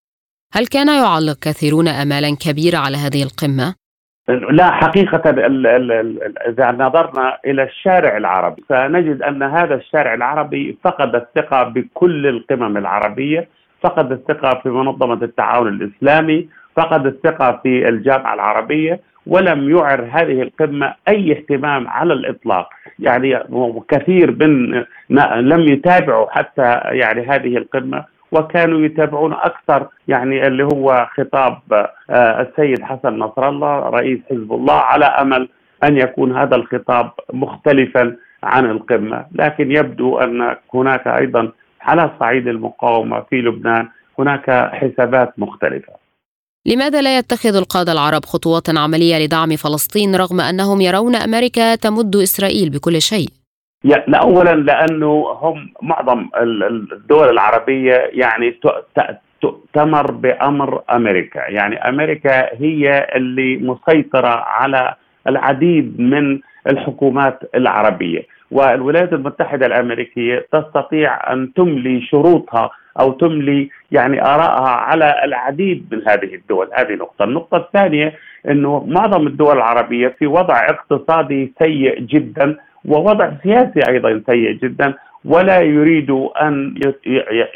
هل 0.55 0.67
كان 0.67 0.89
يعلق 0.89 1.39
كثيرون 1.43 1.89
امالا 1.89 2.37
كبيرة 2.41 2.79
على 2.79 2.97
هذه 2.97 3.23
القمة؟ 3.23 3.75
لا 4.29 4.71
حقيقة 4.71 5.31
إذا 6.49 6.73
نظرنا 6.73 7.39
إلى 7.47 7.63
الشارع 7.63 8.17
العربي 8.17 8.65
فنجد 8.69 9.23
أن 9.23 9.43
هذا 9.43 9.75
الشارع 9.75 10.15
العربي 10.15 10.79
فقد 10.85 11.15
الثقة 11.15 11.63
بكل 11.63 12.27
القمم 12.27 12.77
العربية. 12.77 13.49
فقد 13.83 14.12
الثقة 14.12 14.61
في 14.62 14.68
منظمة 14.68 15.22
التعاون 15.22 15.68
الإسلامي 15.68 16.49
فقد 16.77 17.07
الثقة 17.07 17.61
في 17.62 17.89
الجامعة 17.89 18.35
العربية 18.35 19.01
ولم 19.27 19.70
يعر 19.77 20.09
هذه 20.12 20.43
القمة 20.43 20.95
أي 21.09 21.33
اهتمام 21.33 21.89
على 21.89 22.12
الإطلاق. 22.12 22.68
يعني 22.99 23.39
كثير 23.89 24.31
من 24.31 24.85
لم 25.49 25.61
يتابعوا 25.61 26.27
حتى 26.31 26.81
يعني 26.85 27.27
هذه 27.27 27.57
القمة 27.57 28.05
وكانوا 28.33 28.81
يتابعون 28.81 29.33
أكثر 29.33 29.87
يعني 30.09 30.47
اللي 30.47 30.64
هو 30.64 31.07
خطاب 31.16 31.59
آه، 32.11 32.41
السيد 32.43 32.83
حسن 32.83 33.18
نصر 33.18 33.49
الله 33.49 33.79
رئيس 33.79 34.18
حزب 34.31 34.53
الله 34.53 34.74
على 34.74 35.05
أمل 35.05 35.49
أن 35.85 35.97
يكون 35.97 36.37
هذا 36.37 36.57
الخطاب 36.57 37.11
مختلفا 37.33 38.16
عن 38.43 38.70
القمة. 38.70 39.24
لكن 39.33 39.70
يبدو 39.72 40.18
أن 40.18 40.57
هناك 40.74 41.07
أيضا 41.07 41.53
على 41.87 42.11
صعيد 42.20 42.49
المقاومة 42.49 43.20
في 43.20 43.37
لبنان. 43.37 43.89
هناك 44.18 44.51
حسابات 44.72 45.39
مختلفة. 45.39 45.93
لماذا 46.66 47.03
لا 47.03 47.18
يتخذ 47.18 47.57
القادة 47.57 47.93
العرب 47.93 48.24
خطوات 48.24 48.76
عملية 48.76 49.24
لدعم 49.24 49.57
فلسطين 49.57 50.14
رغم 50.14 50.41
أنهم 50.41 50.80
يرون 50.80 51.14
أمريكا 51.14 51.74
تمد 51.74 52.16
إسرائيل 52.16 52.70
بكل 52.70 53.03
شيء؟ 53.03 53.28
لا 53.84 54.18
اولا 54.18 54.55
لأنه 54.55 55.26
هم 55.41 55.72
معظم 55.82 56.28
الدول 56.93 57.28
العربية 57.30 58.11
يعني 58.12 58.61
تؤتمر 59.41 60.11
بأمر 60.11 60.82
أمريكا، 60.91 61.41
يعني 61.49 61.89
أمريكا 61.89 62.55
هي 62.55 63.09
اللي 63.16 63.57
مسيطرة 63.57 64.28
على 64.28 64.95
العديد 65.28 66.01
من 66.01 66.41
الحكومات 66.66 67.39
العربية، 67.55 68.26
والولايات 68.51 69.13
المتحدة 69.13 69.67
الأمريكية 69.67 70.47
تستطيع 70.53 71.33
أن 71.33 71.53
تملي 71.53 72.01
شروطها 72.01 72.71
أو 73.01 73.13
تملي 73.13 73.71
يعني 73.91 74.25
آرائها 74.25 74.69
على 74.69 75.21
العديد 75.25 75.87
من 75.93 76.09
هذه 76.09 76.35
الدول، 76.35 76.71
هذه 76.75 76.95
نقطة، 76.95 77.25
النقطة 77.25 77.57
الثانية 77.57 78.15
إنه 78.49 78.85
معظم 78.89 79.27
الدول 79.27 79.57
العربية 79.57 80.09
في 80.09 80.27
وضع 80.27 80.67
اقتصادي 80.69 81.53
سيء 81.59 82.01
جدا 82.01 82.57
ووضع 82.85 83.31
سياسي 83.43 83.81
أيضا 83.89 84.23
سيء 84.27 84.53
جدا 84.53 84.95
ولا 85.25 85.61
يريدوا 85.61 86.49
أن 86.49 86.75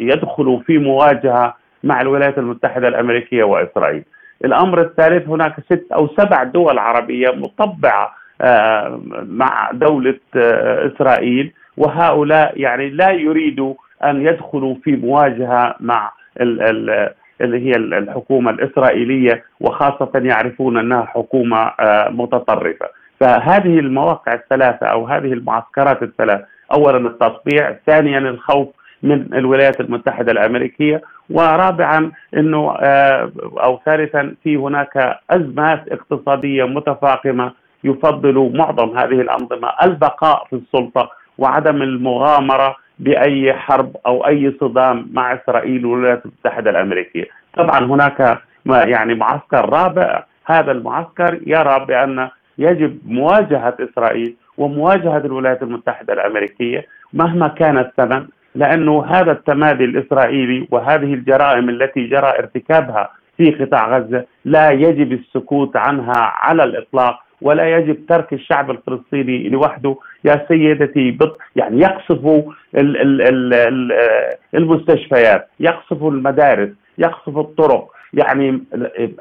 يدخلوا 0.01 0.61
في 0.61 0.79
مواجهة 0.79 1.57
مع 1.85 2.01
الولايات 2.01 2.39
المتحدة 2.39 2.89
الأمريكية 2.89 3.45
وإسرائيل. 3.45 4.05
الأمر 4.45 4.81
الثالث 4.81 5.29
هناك 5.29 5.55
ست 5.61 5.87
أو 5.93 6.09
سبع 6.09 6.43
دول 6.43 6.79
عربية 6.79 7.31
مطبعة 7.31 8.05
آه، 8.05 8.20
مع 9.29 9.71
دولة 9.73 10.19
آه، 10.37 10.87
إسرائيل 10.87 11.53
وهؤلاء 11.77 12.61
يعني 12.61 12.91
لا 12.91 13.11
يريدوا 13.11 13.75
أن 14.05 14.27
يدخلوا 14.27 14.75
في 14.85 14.97
مواجهة 14.97 15.75
مع 15.81 16.13
اللي 17.41 17.67
هي 17.67 17.77
الحكومة 17.77 18.51
الإسرائيلية 18.51 19.45
وخاصة 19.61 20.11
يعرفون 20.15 20.79
أنها 20.79 21.05
حكومة 21.05 21.73
آه، 21.81 22.09
متطرفة. 22.09 22.87
فهذه 23.21 23.79
المواقع 23.79 24.35
الثلاثة 24.35 24.87
أو 24.87 25.07
هذه 25.07 25.33
المعسكرات 25.33 26.03
الثلاث 26.03 26.41
اولا 26.73 27.09
التطبيع، 27.09 27.77
ثانيا 27.87 28.19
الخوف 28.19 28.69
من 29.03 29.35
الولايات 29.35 29.81
المتحدة 29.81 30.33
الأمريكية، 30.33 31.03
ورابعا 31.31 32.13
آه، 32.35 33.33
أو 33.63 33.81
ثالثا 33.87 34.35
في 34.45 34.57
هناك 34.57 35.19
أزمات 35.31 35.85
اقتصادية 35.89 36.65
متفاقمة 36.65 37.53
يفضل 37.85 38.53
معظم 38.55 38.99
هذه 38.99 39.21
الأنظمة 39.21 39.69
البقاء 39.83 40.45
في 40.51 40.57
السلطة 40.57 41.11
وعدم 41.39 41.83
المغامرة 41.83 42.77
بأي 42.99 43.53
حرب 43.53 43.97
أو 44.07 44.27
أي 44.27 44.55
صدام 44.61 45.09
مع 45.13 45.35
إسرائيل 45.35 45.87
والولايات 45.87 46.23
المتحدة 46.25 46.71
الأمريكية. 46.71 47.27
طبعا 47.57 47.85
هناك 47.85 48.39
يعني 48.67 49.15
معسكر 49.15 49.69
رابع 49.69 50.25
هذا 50.47 50.73
المعسكر 50.73 51.41
يرى 51.47 51.85
بأن 51.89 52.29
يجب 52.59 52.99
مواجهة 53.07 53.77
إسرائيل 53.81 54.37
ومواجهة 54.59 55.19
الولايات 55.19 55.63
المتحدة 55.63 56.13
الأمريكية 56.13 56.87
مهما 57.13 57.49
كان 57.49 57.79
الثمن 57.79 58.27
لأنه 58.55 59.05
هذا 59.05 59.33
التمادي 59.33 59.85
الإسرائيلي 59.85 60.69
وهذه 60.71 61.15
الجرائم 61.15 61.69
التي 61.69 62.07
جرى 62.07 62.29
ارتكابها 62.39 63.11
في 63.37 63.51
قطاع 63.51 63.99
غزة 63.99 64.25
لا 64.45 64.71
يجب 64.71 65.13
السكوت 65.13 65.77
عنها 65.77 66.17
على 66.17 66.65
الإطلاق 66.65 67.21
ولا 67.43 67.77
يجب 67.77 68.07
ترك 68.07 68.33
الشعب 68.33 68.71
الفلسطيني 68.71 69.49
لوحده. 69.49 69.97
يا 70.25 70.45
سيدتي 70.49 71.11
بط 71.11 71.39
يعني 71.57 71.81
يقصفوا 71.81 72.43
المستشفيات 74.55 75.49
يقصفوا 75.61 76.11
المدارس 76.11 76.69
يقصفوا 76.99 77.43
الطرق. 77.43 77.89
يعني 78.13 78.65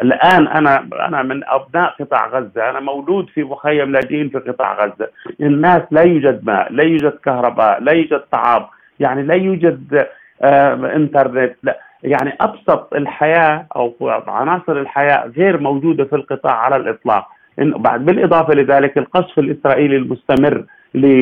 الآن 0.01 0.47
أنا 0.47 0.87
أنا 1.07 1.23
من 1.23 1.41
أبناء 1.43 1.95
قطاع 1.99 2.27
غزة 2.27 2.69
أنا 2.69 2.79
مولود 2.79 3.29
في 3.29 3.43
مخيم 3.43 3.91
لاجئين 3.91 4.29
في 4.29 4.37
قطاع 4.37 4.85
غزة. 4.85 5.09
الناس 5.41 5.81
لا 5.91 6.01
يوجد 6.01 6.45
ماء 6.45 6.73
لا 6.73 6.83
يوجد 6.83 7.13
كهرباء 7.25 7.81
لا 7.83 7.91
يوجد 7.93 8.19
طعام 8.31 8.65
يعني 8.99 9.23
لا 9.23 9.33
يوجد 9.35 10.07
آه 10.41 10.95
إنترنت. 10.95 11.55
لا 11.63 11.79
يعني 12.03 12.33
أبسط 12.41 12.93
الحياة 12.93 13.65
أو 13.75 13.93
عناصر 14.27 14.71
الحياة 14.79 15.27
غير 15.37 15.59
موجودة 15.59 16.03
في 16.03 16.15
القطاع 16.15 16.53
على 16.53 16.75
الإطلاق. 16.75 17.27
بعد 17.59 18.05
بالإضافة 18.05 18.53
لذلك 18.53 18.97
القصف 18.97 19.39
الإسرائيلي 19.39 19.95
المستمر 19.95 20.65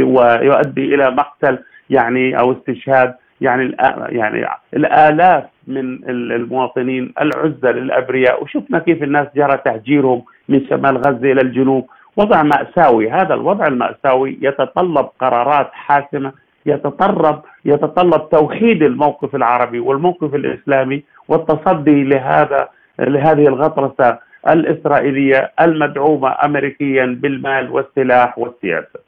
ويؤدي 0.04 0.96
إلى 0.96 1.12
مقتل 1.12 1.60
يعني 1.90 2.40
أو 2.40 2.52
استشهاد 2.52 3.16
يعني 3.42 3.76
يعني 4.10 4.48
الآلاف 4.74 5.44
من 5.68 6.10
المواطنين 6.10 7.14
العزل 7.22 7.78
الابرياء 7.78 8.44
وشفنا 8.44 8.80
كيف 8.80 9.04
الناس 9.04 9.28
جرى 9.36 9.58
تهجيرهم 9.66 10.24
من 10.50 10.66
شمال 10.70 10.98
غزة 10.98 11.32
إلى 11.32 11.42
الجنوب. 11.42 11.90
وضع 12.18 12.44
مأساوي 12.44 13.10
هذا 13.12 13.34
الوضع 13.34 13.68
المأساوي 13.68 14.38
يتطلب 14.42 15.08
قرارات 15.20 15.70
حاسمة 15.74 16.32
يتطلب 16.66 17.42
يتطلب 17.66 18.30
توحيد 18.30 18.84
الموقف 18.84 19.36
العربي 19.36 19.80
والموقف 19.80 20.36
الإسلامي 20.36 21.04
والتصدي 21.28 22.04
لهذا 22.04 22.70
لهذه 23.00 23.48
الغطرسة. 23.48 24.18
الإسرائيلية 24.50 25.52
المدعومة 25.62 26.36
امريكيا 26.46 27.06
بالمال 27.06 27.72
والسلاح 27.72 28.38
والسياسة. 28.38 29.00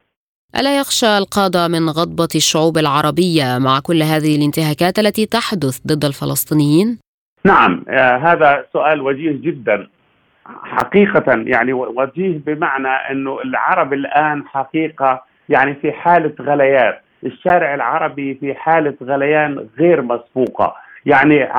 ألا 0.59 0.79
يخشى 0.79 1.17
القادة 1.17 1.67
من 1.67 1.89
غضبة 1.89 2.29
الشعوب 2.35 2.77
العربية 2.77 3.57
مع 3.57 3.79
كل 3.79 4.03
هذه 4.03 4.35
الانتهاكات 4.35 4.99
التي 4.99 5.25
تحدث 5.25 5.79
ضد 5.87 6.05
الفلسطينيين؟ 6.05 6.99
نعم 7.45 7.85
آه 7.89 8.17
هذا 8.17 8.65
سؤال 8.73 9.01
وجيه 9.01 9.31
جدا 9.31 9.87
حقيقة 10.45 11.23
يعني 11.27 11.73
وجيه 11.73 12.39
بمعنى 12.45 12.87
أنه 12.87 13.41
العرب 13.41 13.93
الآن 13.93 14.47
حقيقة 14.47 15.23
يعني 15.49 15.75
في 15.75 15.91
حالة 15.91 16.33
غليان 16.41 16.93
الشارع 17.25 17.75
العربي 17.75 18.35
في 18.35 18.53
حالة 18.53 18.95
غليان 19.03 19.67
غير 19.79 20.01
مسبوقة 20.01 20.75
يعني 21.05 21.49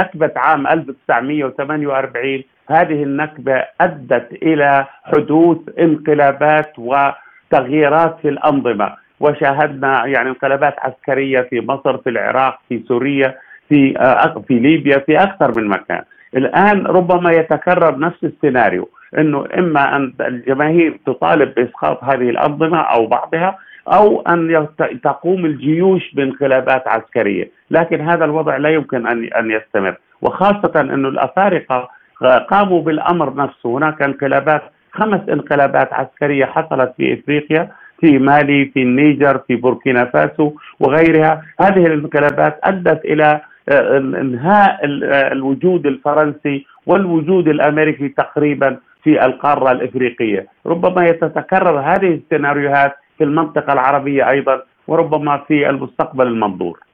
نكبة 0.00 0.32
عام 0.36 0.66
1948 0.66 2.42
هذه 2.68 3.02
النكبة 3.02 3.64
أدت 3.80 4.32
إلى 4.42 4.86
حدوث 5.04 5.58
انقلابات 5.78 6.78
و 6.78 7.10
تغييرات 7.50 8.16
في 8.22 8.28
الأنظمة. 8.28 8.96
وشاهدنا 9.20 10.06
يعني 10.06 10.28
انقلابات 10.28 10.74
عسكرية 10.78 11.40
في 11.40 11.60
مصر 11.60 11.98
في 11.98 12.10
العراق 12.10 12.58
في 12.68 12.82
سوريا 12.88 13.34
في 13.68 13.98
آه، 13.98 14.44
في 14.48 14.58
ليبيا 14.58 14.98
في 14.98 15.22
أكثر 15.22 15.60
من 15.60 15.68
مكان. 15.68 16.02
الآن 16.36 16.86
ربما 16.86 17.32
يتكرر 17.32 17.98
نفس 17.98 18.24
السيناريو 18.24 18.88
إنه 19.18 19.46
إما 19.58 19.96
أن 19.96 20.12
الجماهير 20.20 20.98
تطالب 21.06 21.54
بإسقاط 21.54 22.04
هذه 22.04 22.30
الأنظمة 22.30 22.80
أو 22.80 23.06
بعضها 23.06 23.58
أو 23.88 24.20
أن 24.20 24.66
تقوم 25.02 25.44
الجيوش 25.46 26.14
بانقلابات 26.14 26.88
عسكرية، 26.88 27.50
لكن 27.70 28.00
هذا 28.00 28.24
الوضع 28.24 28.56
لا 28.56 28.68
يمكن 28.68 29.06
أن 29.06 29.24
أن 29.24 29.50
يستمر، 29.50 29.96
وخاصة 30.22 30.80
إنه 30.80 31.08
الأفارقة 31.08 31.88
قاموا 32.22 32.82
بالأمر 32.82 33.34
نفسه، 33.34 33.78
هناك 33.78 34.02
انقلابات 34.02 34.62
خمس 34.92 35.20
انقلابات 35.28 35.92
عسكرية 35.92 36.44
حصلت 36.44 36.92
في 36.96 37.14
إفريقيا 37.14 37.68
في 38.00 38.18
مالي 38.18 38.64
في 38.64 38.82
النيجر 38.82 39.38
في 39.38 39.56
بوركينا 39.56 40.04
فاسو 40.04 40.52
وغيرها. 40.80 41.42
هذه 41.60 41.86
الانقلابات 41.86 42.60
أدت 42.64 43.04
إلى 43.04 43.40
آه، 43.68 43.98
إنهاء 43.98 44.78
آه، 44.84 45.32
الوجود 45.32 45.86
الفرنسي 45.86 46.66
والوجود 46.86 47.48
الأمريكي 47.48 48.08
تقريبا 48.08 48.76
في 49.02 49.24
القارة 49.26 49.72
الإفريقية، 49.72 50.46
ربما 50.66 51.10
تتكرر 51.10 51.80
هذه 51.80 52.14
السيناريوهات 52.14 52.96
في 53.18 53.24
المنطقة 53.24 53.72
العربية 53.72 54.30
أيضا 54.30 54.62
وربما 54.88 55.36
في 55.48 55.70
المستقبل 55.70 56.26
المنظور. 56.26 56.87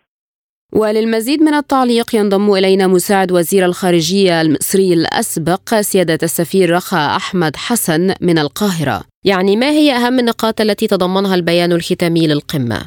وللمزيد 0.75 1.43
من 1.43 1.55
التعليق 1.55 2.15
ينضم 2.15 2.53
إلينا 2.53 2.87
مساعد 2.87 3.33
وزير 3.33 3.65
الخارجية 3.65 4.41
المصري 4.41 4.93
الأسبق 4.93 5.81
سيادة 5.81 6.19
السفير 6.23 6.77
رخا 6.77 7.17
أحمد 7.17 7.57
حسن 7.57 8.15
من 8.21 8.39
القاهرة 8.39 9.03
يعني 9.25 9.57
ما 9.57 9.71
هي 9.71 9.97
أهم 9.97 10.19
النقاط 10.19 10.61
التي 10.61 10.87
تضمنها 10.87 11.35
البيان 11.35 11.73
الختامي 11.73 12.27
للقمة؟ 12.27 12.81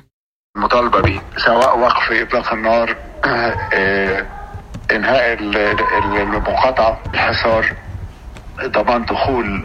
مطالبة 0.57 1.01
به 1.01 1.21
سواء 1.45 1.79
وقف 1.79 2.11
إطلاق 2.11 2.53
النار 2.53 2.95
آه، 3.25 4.25
إنهاء 4.91 5.33
المقاطعة 6.21 6.99
الحصار 7.13 7.73
ضمان 8.65 9.05
دخول 9.05 9.63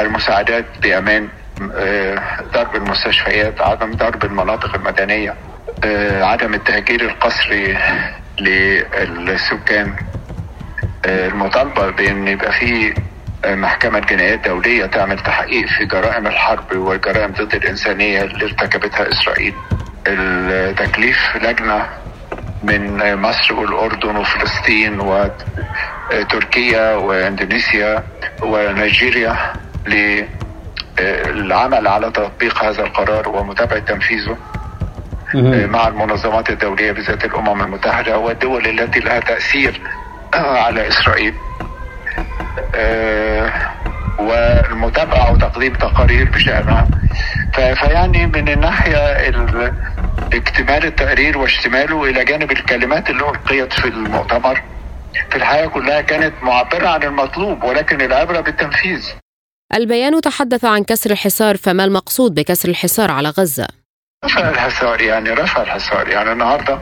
المساعدات 0.00 0.64
بأمان 0.82 1.28
آه، 1.74 2.22
ضرب 2.54 2.76
المستشفيات 2.76 3.60
عدم 3.60 3.92
ضرب 3.92 4.24
المناطق 4.24 4.74
المدنية 4.74 5.30
آه، 5.30 5.55
عدم 6.22 6.54
التهجير 6.54 7.00
القسري 7.02 7.78
للسكان. 8.38 9.94
آه، 11.06 11.28
المطالبة 11.28 11.90
بأن 11.90 12.28
يبقى 12.28 12.52
في 12.52 12.94
آه، 13.44 13.54
محكمة 13.54 13.98
جنايات 13.98 14.48
دولية 14.48 14.86
تعمل 14.86 15.18
تحقيق 15.18 15.66
في 15.68 15.84
جرائم 15.84 16.26
الحرب 16.26 16.76
والجرائم 16.76 17.32
ضد 17.32 17.54
الإنسانية 17.54 18.22
اللي 18.22 18.44
ارتكبتها 18.44 19.08
إسرائيل. 19.12 19.54
التكليف 20.06 21.36
لجنة 21.36 21.86
من 22.62 23.16
مصر 23.16 23.54
والأردن 23.54 24.16
وفلسطين 24.16 25.00
وتركيا 26.10 26.94
وإندونيسيا 26.94 28.02
ونيجيريا 28.42 29.52
للعمل 30.98 31.86
على 31.88 32.10
تطبيق 32.10 32.64
هذا 32.64 32.82
القرار 32.82 33.28
ومتابعة 33.28 33.78
تنفيذه. 33.78 34.36
مع 35.66 35.88
المنظمات 35.88 36.50
الدولية 36.50 36.92
بذات 36.92 37.24
الأمم 37.24 37.62
المتحدة 37.62 38.18
والدول 38.18 38.66
التي 38.66 39.00
لها 39.00 39.20
تأثير 39.20 39.80
على 40.34 40.88
إسرائيل. 40.88 41.34
آه، 42.74 43.52
والمتابعة 44.18 45.32
وتقديم 45.32 45.74
تقارير 45.74 46.30
بشأنها. 46.30 46.88
فيعني 47.54 48.26
من 48.26 48.48
الناحية 48.48 49.28
اكتمال 50.32 50.84
التقرير 50.84 51.38
واشتماله 51.38 52.04
إلى 52.04 52.24
جانب 52.24 52.52
الكلمات 52.52 53.10
اللي 53.10 53.28
ألقيت 53.28 53.72
في 53.72 53.88
المؤتمر 53.88 54.62
في 55.30 55.36
الحياة 55.36 55.66
كلها 55.66 56.00
كانت 56.00 56.34
معبرة 56.42 56.88
عن 56.88 57.02
المطلوب 57.02 57.64
ولكن 57.64 58.00
العبرة 58.00 58.40
بالتنفيذ. 58.40 59.04
البيان 59.74 60.20
تحدث 60.20 60.64
عن 60.64 60.84
كسر 60.84 61.10
الحصار 61.10 61.56
فما 61.56 61.84
المقصود 61.84 62.34
بكسر 62.34 62.68
الحصار 62.68 63.10
على 63.10 63.28
غزة؟ 63.28 63.85
رفع 64.26 64.48
الحصار 64.48 65.00
يعني 65.00 65.30
رفع 65.30 65.62
الحصار 65.62 66.08
يعني. 66.08 66.32
النهارده 66.32 66.78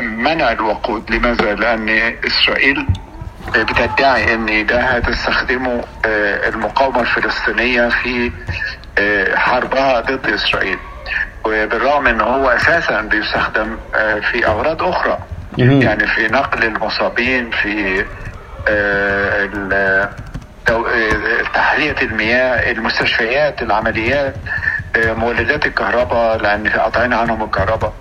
منع 0.00 0.52
الوقود. 0.52 1.10
لماذا؟ 1.10 1.54
لأن 1.54 2.16
إسرائيل 2.26 2.86
بتدعي 3.56 4.34
إن 4.34 4.66
ده 4.66 4.80
هتستخدمه 4.80 5.84
آه، 6.06 6.48
المقاومة 6.48 7.00
الفلسطينية 7.00 7.88
في 7.88 8.32
آه، 8.98 9.36
حربها 9.36 10.00
ضد 10.00 10.26
إسرائيل. 10.26 10.78
وبالرغم 11.44 12.06
إن 12.06 12.20
هو 12.20 12.48
أساسا 12.48 13.00
بيستخدم 13.00 13.76
آه، 13.94 14.20
في 14.20 14.46
أغراض 14.46 14.82
أخرى 14.82 15.18
يعني 15.58 16.06
في 16.06 16.28
نقل 16.28 16.64
المصابين 16.64 17.50
في 17.50 18.04
تحليه 21.54 21.96
المياه 22.02 22.72
المستشفيات 22.72 23.62
العمليات. 23.62 24.34
مولدات 24.96 25.66
الكهرباء 25.66 26.36
لأن 26.38 26.68
قاطعين 26.68 27.12
عنهم 27.12 27.42
الكهرباء. 27.44 27.92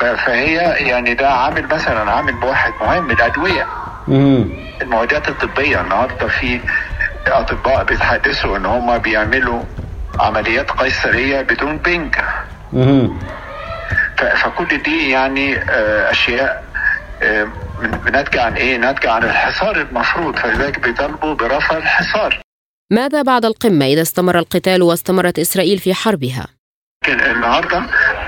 فهي 0.00 0.54
يعني 0.88 1.14
ده 1.14 1.30
عامل 1.30 1.66
مثلا 1.66 2.10
عامل 2.10 2.44
واحد 2.44 2.72
مهم 2.80 3.10
الأدوية. 3.10 3.66
المعدات 4.82 5.28
الطبية 5.28 5.80
النهارده 5.80 6.28
في 6.28 6.60
أطباء 7.26 7.84
بيتحدثوا 7.84 8.56
إن 8.56 8.66
هم 8.66 8.98
بيعملوا 8.98 9.62
عمليات 10.20 10.70
قيصرية 10.70 11.40
بدون 11.40 11.76
بنج 11.76 12.14
فكل 14.16 14.82
دي 14.82 15.10
يعني 15.10 15.56
آه، 15.58 16.10
أشياء 16.10 16.64
آه، 17.22 17.46
ناتجه 18.12 18.42
عن 18.42 18.54
إيه؟ 18.54 18.76
ناتجه 18.76 19.10
عن 19.12 19.22
الحصار 19.24 19.76
المفروض. 19.76 20.36
فلذلك 20.36 20.78
بيطالبوا 20.80 21.34
برفع 21.34 21.76
الحصار. 21.76 22.38
ماذا 22.92 23.22
بعد 23.22 23.44
القمة 23.44 23.86
إذا 23.86 24.02
استمر 24.02 24.38
القتال 24.38 24.82
واستمرت 24.82 25.38
إسرائيل 25.38 25.78
في 25.78 25.94
حربها؟ 25.94 26.46
النهارده 27.08 27.82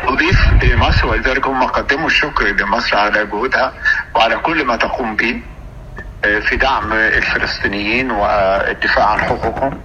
أضيف 0.04 0.38
لمصر 0.62 1.06
ولذلك 1.06 1.46
هم 1.46 1.62
قدموا 1.62 2.06
الشكر 2.06 2.44
لمصر 2.46 2.96
على 2.96 3.26
جهودها 3.26 3.72
وعلى 4.14 4.36
كل 4.36 4.64
ما 4.64 4.76
تقوم 4.76 5.16
به 5.16 5.40
آه، 6.24 6.38
في 6.40 6.56
دعم 6.56 6.92
الفلسطينيين 6.92 8.10
والدفاع 8.10 9.06
عن 9.06 9.18
حقوقهم. 9.18 9.80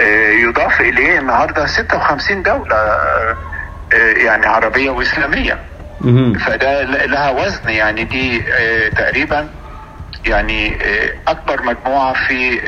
آه، 0.00 0.30
يضاف 0.30 0.80
إليه 0.80 1.18
النهارده 1.18 1.66
56 1.66 2.42
دولة 2.42 2.76
آه، 2.76 3.36
يعني 4.16 4.46
عربية 4.46 4.90
وإسلامية. 4.90 5.58
فده 6.46 6.82
لها 6.82 7.30
وزن 7.30 7.68
يعني 7.68 8.04
دي 8.04 8.42
تقريبا 8.96 9.48
يعني 10.28 10.78
أكبر 11.28 11.62
مجموعة 11.62 12.12
في 12.12 12.60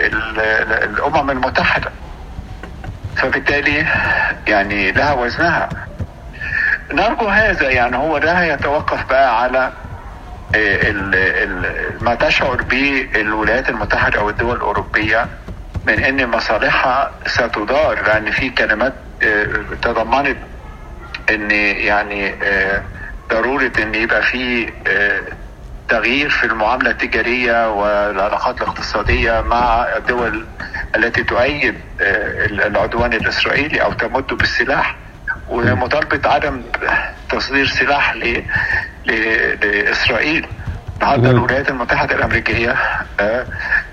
الأمم 0.84 1.30
المتحدة. 1.30 1.90
فبالتالي 3.16 3.86
يعني 4.48 4.92
لها 4.92 5.12
وزنها. 5.12 5.68
نرجو 6.92 7.26
هذا 7.28 7.70
يعني 7.70 7.96
هو 7.96 8.18
ده 8.18 8.42
يتوقف 8.44 9.06
بقى 9.08 9.42
على 9.42 9.72
ال 10.54 11.94
ما 12.04 12.14
تشعر 12.14 12.62
به 12.62 13.08
الولايات 13.14 13.68
المتحدة 13.68 14.20
أو 14.20 14.30
الدول 14.30 14.56
الأوروبية 14.56 15.26
من 15.86 16.04
أن 16.04 16.26
مصالحها 16.28 17.10
ستدار 17.26 18.02
لأن 18.06 18.30
في 18.30 18.50
كلمات 18.50 18.92
تضمنت 19.82 20.36
أن 21.30 21.50
يعني 21.50 22.34
ضرورة 23.30 23.72
أن 23.82 23.94
يبقى 23.94 24.22
في 24.22 24.72
تغيير 25.90 26.28
في 26.30 26.44
المعاملة 26.44 26.90
التجارية 26.90 27.70
والعلاقات 27.72 28.62
الاقتصادية 28.62 29.40
مع 29.40 29.86
الدول 29.96 30.46
التي 30.96 31.22
تؤيد 31.22 31.74
العدوان 32.66 33.12
الإسرائيلي 33.12 33.82
أو 33.82 33.92
تمد 33.92 34.26
بالسلاح 34.26 34.96
ومطالبة 35.48 36.30
عدم 36.30 36.62
تصدير 37.30 37.66
سلاح. 37.66 38.14
لإسرائيل. 39.04 40.46
النهارده 40.96 41.30
الولايات 41.30 41.70
المتحدة 41.70 42.14
الأمريكية 42.14 42.76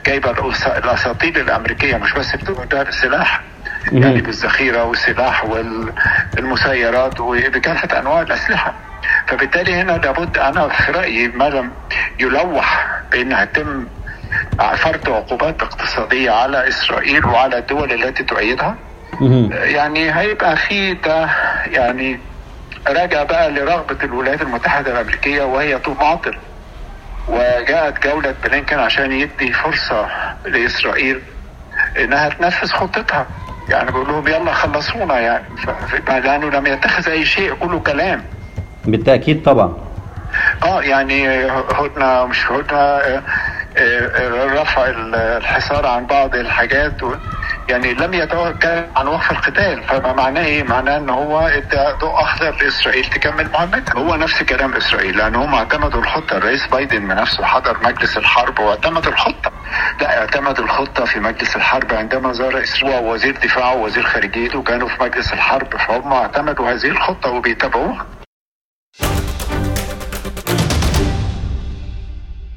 جايبة 0.05 0.31
الأساطيل 0.77 1.37
الأمريكية 1.39 1.97
مش 1.97 2.13
بس 2.13 2.35
بتقدر 2.35 2.87
السلاح 2.87 3.41
يعني 3.91 4.21
بالذخيرة 4.21 4.83
والسلاح 4.83 5.45
والمسيرات 5.45 7.19
وبكافة 7.19 7.99
أنواع 7.99 8.21
الأسلحة. 8.21 8.73
فبالتالي 9.27 9.73
هنا 9.75 9.91
لابد 9.91 10.37
أنا 10.37 10.67
في 10.67 10.91
رأيي 10.91 11.27
ما 11.27 11.49
لم 11.49 11.71
يلوح 12.19 12.87
بأن 13.11 13.33
هتم 13.33 13.87
فرض 14.75 15.09
عقوبات 15.09 15.61
اقتصادية 15.63 16.31
على 16.31 16.67
إسرائيل 16.67 17.25
وعلى 17.25 17.57
الدول 17.57 17.91
التي 18.03 18.23
تؤيدها. 18.23 18.75
يعني 19.51 20.15
هيبقى 20.19 20.55
في 20.57 20.93
ده 20.93 21.29
يعني 21.71 22.19
راجع 22.87 23.23
بقى 23.23 23.51
لرغبة 23.51 23.97
الولايات 24.03 24.41
المتحدة 24.41 24.91
الأمريكية 24.91 25.43
وهي 25.43 25.79
تماطل. 25.79 26.37
وجاءت 27.27 28.07
جولة 28.07 28.35
بلينكن 28.43 28.79
عشان 28.79 29.11
يدي 29.11 29.53
فرصة 29.53 30.07
لإسرائيل 30.45 31.21
إنها 31.99 32.29
تنفذ 32.29 32.67
خطتها. 32.71 33.27
يعني 33.69 33.91
بيقول 33.91 34.07
لهم 34.07 34.27
يلا 34.27 34.53
خلصونا 34.53 35.19
يعني. 35.19 35.43
لأنه 36.07 36.49
لم 36.49 36.65
يتخذ 36.67 37.09
أي 37.09 37.25
شيء 37.25 37.53
كله 37.53 37.79
كلام. 37.79 38.23
بالتأكيد 38.88 39.43
طبعا. 39.43 39.77
آه 40.63 40.81
يعني 40.81 41.45
هدنة 41.51 42.25
مش 42.25 42.51
هدنة 42.51 43.21
رفع 44.61 44.85
الحصار 45.38 45.85
عن 45.85 46.05
بعض 46.05 46.35
الحاجات 46.35 46.93
يعني 47.69 47.93
لم 47.93 48.13
يتوكل 48.13 48.83
عن 48.95 49.07
وقف 49.07 49.31
القتال. 49.31 49.83
فما 49.83 50.13
معناه 50.13 50.45
إيه؟ 50.45 50.63
معناه 50.63 50.97
إن 50.97 51.09
هو 51.09 51.39
إدى 51.39 51.97
ضوء 51.99 52.21
أخضر 52.21 52.55
لإسرائيل 52.61 53.05
تكمل 53.05 53.49
مهمتها. 53.53 53.99
هو 53.99 54.15
نفس 54.15 54.43
كلام 54.43 54.73
إسرائيل 54.73 55.17
لأن 55.17 55.35
هم 55.35 55.55
اعتمدوا 55.55 56.01
الخطة. 56.01 56.38
الرئيس 56.38 56.67
بايدن 56.67 57.07
بنفسه 57.07 57.43
حضر 57.43 57.77
مجلس 57.83 58.17
الحرب 58.17 58.59
واعتمد 58.59 59.07
الخطة. 59.07 59.51
لا 60.01 60.19
اعتمد 60.19 60.59
الخطة 60.59 61.05
في 61.05 61.19
مجلس 61.19 61.55
الحرب 61.55 61.93
عندما 61.93 62.33
زار 62.33 62.63
إسرائيل 62.63 63.05
ووزير 63.05 63.38
دفاعه 63.43 63.75
ووزير 63.75 64.03
خارجيته 64.03 64.63
كانوا 64.63 64.88
في 64.88 65.03
مجلس 65.03 65.33
الحرب 65.33 65.77
فهم 65.77 66.13
اعتمدوا 66.13 66.71
هذه 66.71 66.88
الخطة 66.88 67.29
وبيتابعوها 67.29 68.05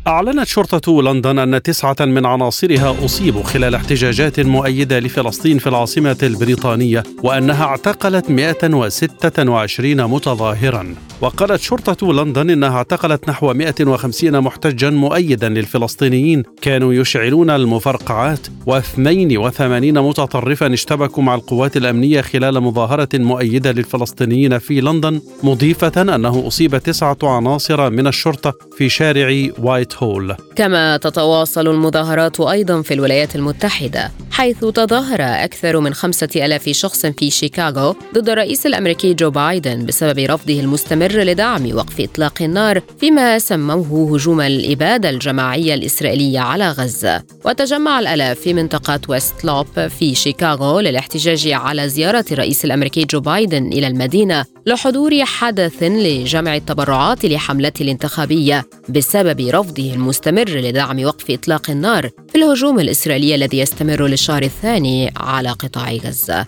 أعلنت 0.06 0.46
شرطة 0.46 1.02
لندن 1.02 1.38
أن 1.38 1.62
تسعة 1.62 1.96
من 2.00 2.26
عناصرها 2.26 2.96
أصيبوا 3.04 3.42
خلال 3.42 3.74
احتجاجات 3.74 4.40
مؤيدة 4.40 4.98
لفلسطين 4.98 5.58
في 5.58 5.66
العاصمة 5.66 6.16
البريطانية 6.22 7.02
وأنها 7.22 7.64
اعتقلت 7.64 8.30
126 8.30 10.04
متظاهرا. 10.04 10.94
وقالت 11.20 11.60
شرطة 11.60 12.12
لندن 12.12 12.50
أنها 12.50 12.76
اعتقلت 12.76 13.28
نحو 13.28 13.54
150 13.54 14.40
محتجا 14.40 14.90
مؤيدا 14.90 15.48
للفلسطينيين. 15.48 16.42
كانوا 16.62 16.94
يشعلون 16.94 17.50
المفرقعات 17.50 18.46
و82 18.66 19.70
متطرفا 19.80 20.72
اشتبكوا 20.72 21.22
مع 21.22 21.34
القوات 21.34 21.76
الأمنية 21.76 22.20
خلال 22.20 22.60
مظاهرة 22.60 23.08
مؤيدة 23.14 23.72
للفلسطينيين 23.72 24.58
في 24.58 24.80
لندن 24.80 25.20
مضيفة 25.42 26.02
أنه 26.14 26.46
أصيب 26.46 26.78
تسعة 26.78 27.18
عناصر 27.22 27.90
من 27.90 28.06
الشرطة 28.06 28.54
في 28.76 28.88
شارع 28.88 29.48
وايت 29.58 29.89
هول 29.98 30.36
كما 30.56 30.96
تتواصل 30.96 31.68
المظاهرات 31.68 32.40
أيضا 32.40 32.82
في 32.82 32.94
الولايات 32.94 33.36
المتحدة 33.36 34.10
حيث 34.30 34.64
تظاهر 34.64 35.20
أكثر 35.20 35.80
من 35.80 35.94
خمسة 35.94 36.28
ألاف 36.36 36.68
شخص 36.68 37.06
في 37.06 37.30
شيكاغو 37.30 37.96
ضد 38.14 38.28
الرئيس 38.28 38.66
الأمريكي 38.66 39.14
جو 39.14 39.30
بايدن 39.30 39.86
بسبب 39.86 40.18
رفضه 40.18 40.60
المستمر 40.60 41.12
لدعم 41.12 41.74
وقف 41.74 42.00
إطلاق 42.00 42.42
النار 42.42 42.82
فيما 43.00 43.38
سموه 43.38 44.14
هجوم 44.14 44.40
الإبادة 44.40 45.10
الجماعية 45.10 45.74
الإسرائيلية 45.74 46.40
على 46.40 46.70
غزة. 46.70 47.22
وتجمع 47.44 48.00
الألاف 48.00 48.40
في 48.40 48.54
منطقة 48.54 49.00
ويست 49.08 49.44
لوب 49.44 49.88
في 49.88 50.14
شيكاغو 50.14 50.80
للاحتجاج 50.80 51.48
على 51.48 51.88
زيارة 51.88 52.24
الرئيس 52.32 52.64
الأمريكي 52.64 53.04
جو 53.04 53.20
بايدن 53.20 53.66
إلى 53.66 53.86
المدينة 53.86 54.44
لحضور 54.66 55.24
حدث 55.24 55.82
لجمع 55.82 56.56
التبرعات 56.56 57.24
لحملته 57.24 57.82
الانتخابية 57.82 58.64
بسبب 58.88 59.40
رفضه 59.80 59.94
المستمر 59.94 60.48
لدعم 60.48 61.04
وقف 61.04 61.30
إطلاق 61.30 61.70
النار 61.70 62.10
في 62.28 62.38
الهجوم 62.38 62.80
الإسرائيلي 62.80 63.34
الذي 63.34 63.58
يستمر 63.58 64.06
للشهر 64.06 64.42
الثاني 64.42 65.12
على 65.16 65.48
قطاع 65.48 65.92
غزة. 65.92 66.46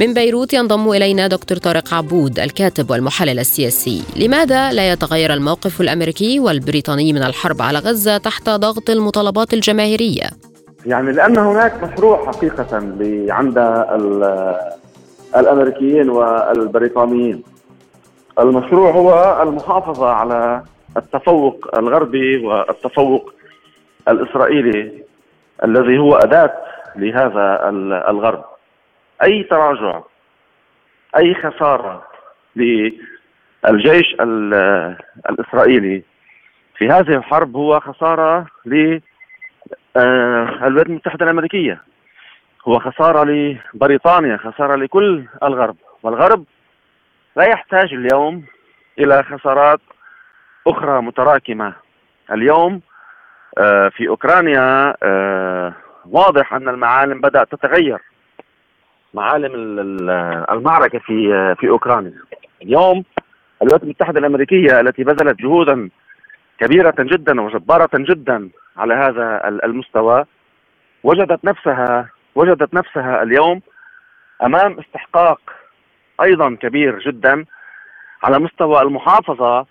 من 0.00 0.14
بيروت 0.14 0.52
ينضم 0.52 0.90
إلينا 0.90 1.26
دكتور 1.26 1.58
طارق 1.58 1.94
عبود 1.94 2.38
الكاتب 2.38 2.90
والمحلل 2.90 3.38
السياسي. 3.38 4.02
لماذا 4.16 4.72
لا 4.72 4.92
يتغير 4.92 5.32
الموقف 5.32 5.80
الأمريكي 5.80 6.40
والبريطاني 6.40 7.12
من 7.12 7.22
الحرب 7.22 7.62
على 7.62 7.78
غزة 7.78 8.18
تحت 8.18 8.48
ضغط 8.48 8.90
المطالبات 8.90 9.54
الجماهيرية؟ 9.54 10.26
يعني 10.86 11.12
لأن 11.12 11.38
هناك 11.38 11.84
مشروع 11.84 12.26
حقيقة 12.26 12.76
عند 13.28 13.58
الأمريكيين 15.36 16.10
والبريطانيين. 16.10 17.42
المشروع 18.38 18.90
هو 18.90 19.42
المحافظة 19.42 20.06
على 20.06 20.62
التفوق 20.96 21.78
الغربي 21.78 22.46
والتفوق 22.46 23.34
الإسرائيلي 24.08 25.04
الذي 25.64 25.98
هو 25.98 26.14
أداة 26.14 26.52
لهذا 26.96 27.68
الغرب. 28.10 28.44
أي 29.22 29.42
تراجع 29.42 30.00
أي 31.16 31.34
خسارة 31.34 32.06
للجيش 32.56 34.16
الإسرائيلي 35.30 36.02
في 36.76 36.88
هذه 36.88 37.16
الحرب 37.16 37.56
هو 37.56 37.80
خسارة 37.80 38.46
للولايات 38.66 39.02
المتحدة 40.86 41.24
الأمريكية. 41.24 41.82
هو 42.68 42.78
خسارة 42.78 43.24
لبريطانيا 43.24 44.36
خسارة 44.36 44.76
لكل 44.76 45.24
الغرب. 45.42 45.76
والغرب 46.02 46.44
لا 47.36 47.44
يحتاج 47.44 47.94
اليوم 47.94 48.44
إلى 48.98 49.22
خسارات 49.22 49.80
أخرى 50.66 51.02
متراكمة 51.02 51.72
اليوم 52.32 52.80
في 53.90 54.08
أوكرانيا 54.08 54.94
واضح 56.10 56.54
أن 56.54 56.68
المعالم 56.68 57.20
بدأت 57.20 57.54
تتغير 57.54 57.98
معالم 59.14 59.52
المعركة 60.50 60.98
في 60.98 61.54
في 61.60 61.68
أوكرانيا. 61.68 62.14
اليوم 62.62 63.04
الولايات 63.62 63.82
المتحدة 63.82 64.18
الأمريكية 64.20 64.80
التي 64.80 65.04
بذلت 65.04 65.38
جهودا 65.40 65.90
كبيرة 66.60 66.94
جدا 66.98 67.40
وجبارة 67.40 67.90
جدا 67.94 68.50
على 68.76 68.94
هذا 68.94 69.48
المستوى 69.48 70.24
وجدت 71.04 71.44
نفسها 71.44 72.08
وجدت 72.34 72.74
نفسها 72.74 73.22
اليوم 73.22 73.60
أمام 74.42 74.78
استحقاق 74.78 75.40
أيضا 76.22 76.54
كبير 76.60 76.98
جدا 76.98 77.44
على 78.22 78.38
مستوى 78.38 78.82
المحافظة 78.82 79.66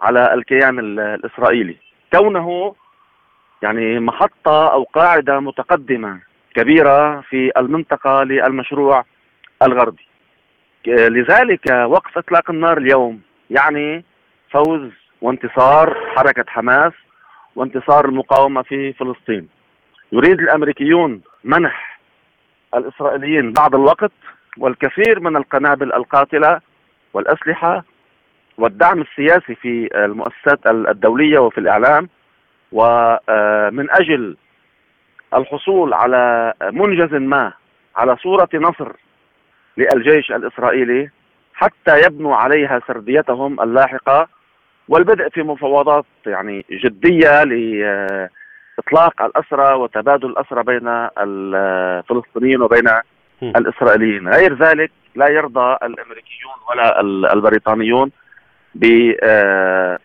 على 0.00 0.34
الكيان 0.34 0.78
الإسرائيلي. 0.78 1.76
كونه 2.12 2.74
يعني 3.62 4.00
محطة 4.00 4.72
أو 4.72 4.82
قاعدة 4.82 5.40
متقدمة 5.40 6.20
كبيرة 6.54 7.20
في 7.20 7.52
المنطقة 7.56 8.22
للمشروع 8.22 9.04
الغربي. 9.62 10.06
لذلك 10.86 11.70
وقف 11.70 12.18
إطلاق 12.18 12.50
النار 12.50 12.78
اليوم 12.78 13.20
يعني 13.50 14.04
فوز 14.50 14.90
وانتصار 15.20 15.96
حركة 16.16 16.44
حماس 16.48 16.92
وانتصار 17.56 18.04
المقاومة 18.04 18.62
في 18.62 18.92
فلسطين. 18.92 19.48
يريد 20.12 20.40
الأمريكيون 20.40 21.22
منح 21.44 22.00
الإسرائيليين 22.74 23.52
بعض 23.52 23.74
الوقت 23.74 24.12
والكثير 24.58 25.20
من 25.20 25.36
القنابل 25.36 25.92
القاتلة 25.92 26.60
والأسلحة 27.14 27.84
والدعم 28.60 29.00
السياسي 29.00 29.54
في 29.54 29.88
المؤسسات 29.94 30.66
الدولية 30.66 31.38
وفي 31.38 31.58
الإعلام 31.58 32.08
ومن 32.72 33.90
أجل 33.90 34.36
الحصول 35.34 35.94
على 35.94 36.54
منجز 36.62 37.14
ما 37.14 37.52
على 37.96 38.16
صورة 38.16 38.48
نصر 38.54 38.92
للجيش 39.76 40.32
الإسرائيلي 40.32 41.10
حتى 41.54 42.00
يبنوا 42.06 42.36
عليها 42.36 42.80
سرديتهم 42.86 43.60
اللاحقة 43.60 44.28
والبدء 44.88 45.28
في 45.28 45.42
مفاوضات 45.42 46.04
يعني 46.26 46.64
جدية 46.70 47.44
لاطلاق 47.44 49.22
الأسرى 49.22 49.74
وتبادل 49.74 50.26
الأسرى 50.28 50.62
بين 50.62 50.88
الفلسطينيين 51.18 52.62
وبين 52.62 52.88
الإسرائيليين، 53.42 54.28
غير 54.28 54.54
ذلك 54.54 54.90
لا 55.14 55.28
يرضى 55.28 55.76
الأمريكيون 55.82 56.54
ولا 56.70 57.00
البريطانيون 57.32 58.10
بهزيمة 58.74 60.00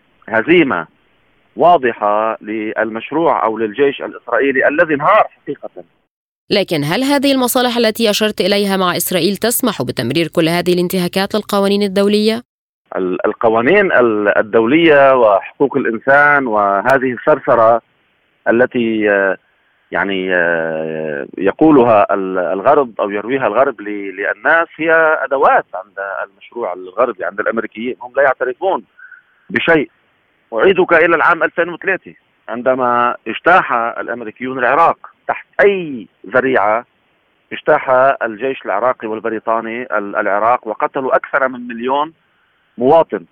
واضحة 1.56 2.38
للمشروع 2.42 3.44
أو 3.44 3.58
للجيش 3.58 4.02
الإسرائيلي 4.02 4.68
الذي 4.68 4.94
انهار 4.94 5.26
حقيقة 5.42 5.70
لكن 6.50 6.84
هل 6.84 7.02
هذه 7.02 7.32
المصالح 7.32 7.76
التي 7.76 8.10
أشرت 8.10 8.40
إليها 8.40 8.76
مع 8.76 8.96
إسرائيل 8.96 9.36
تسمح 9.36 9.82
بتمرير 9.82 10.28
كل 10.28 10.48
هذه 10.48 10.72
الانتهاكات 10.74 11.34
للقوانين 11.34 11.82
الدولية؟ 11.82 12.42
القوانين 13.26 13.90
الدولية 14.36 15.14
وحقوق 15.14 15.76
الإنسان 15.76 16.46
وهذه 16.46 17.12
الثرثرة 17.12 17.80
التي 18.48 19.08
يعني 19.92 20.26
يقولها 21.38 22.14
الغرب 22.52 23.00
أو 23.00 23.10
يرويها 23.10 23.46
الغرب 23.46 23.80
للناس 23.80 24.68
هي 24.76 24.90
أدوات 25.24 25.66
عند 25.74 25.98
المشروع 26.24 26.72
الغربي 26.72 27.24
عند 27.24 27.40
الأمريكيين. 27.40 27.96
هم 28.02 28.12
لا 28.16 28.22
يعترفون 28.22 28.84
بشيء. 29.50 29.90
أعيدك 30.54 30.92
إلى 30.92 31.16
العام 31.16 31.42
2003 31.42 32.14
عندما 32.48 33.16
اجتاح 33.28 33.72
الأمريكيون 33.72 34.58
العراق 34.58 34.98
تحت 35.28 35.46
أي 35.64 36.08
ذريعة. 36.26 36.84
اجتاح 37.52 37.90
الجيش 38.22 38.64
العراقي 38.64 39.08
والبريطاني 39.08 39.86
العراق 39.96 40.68
وقتلوا 40.68 41.16
أكثر 41.16 41.48
من 41.48 41.68
مليون 41.68 42.12
مواطن 42.78 43.24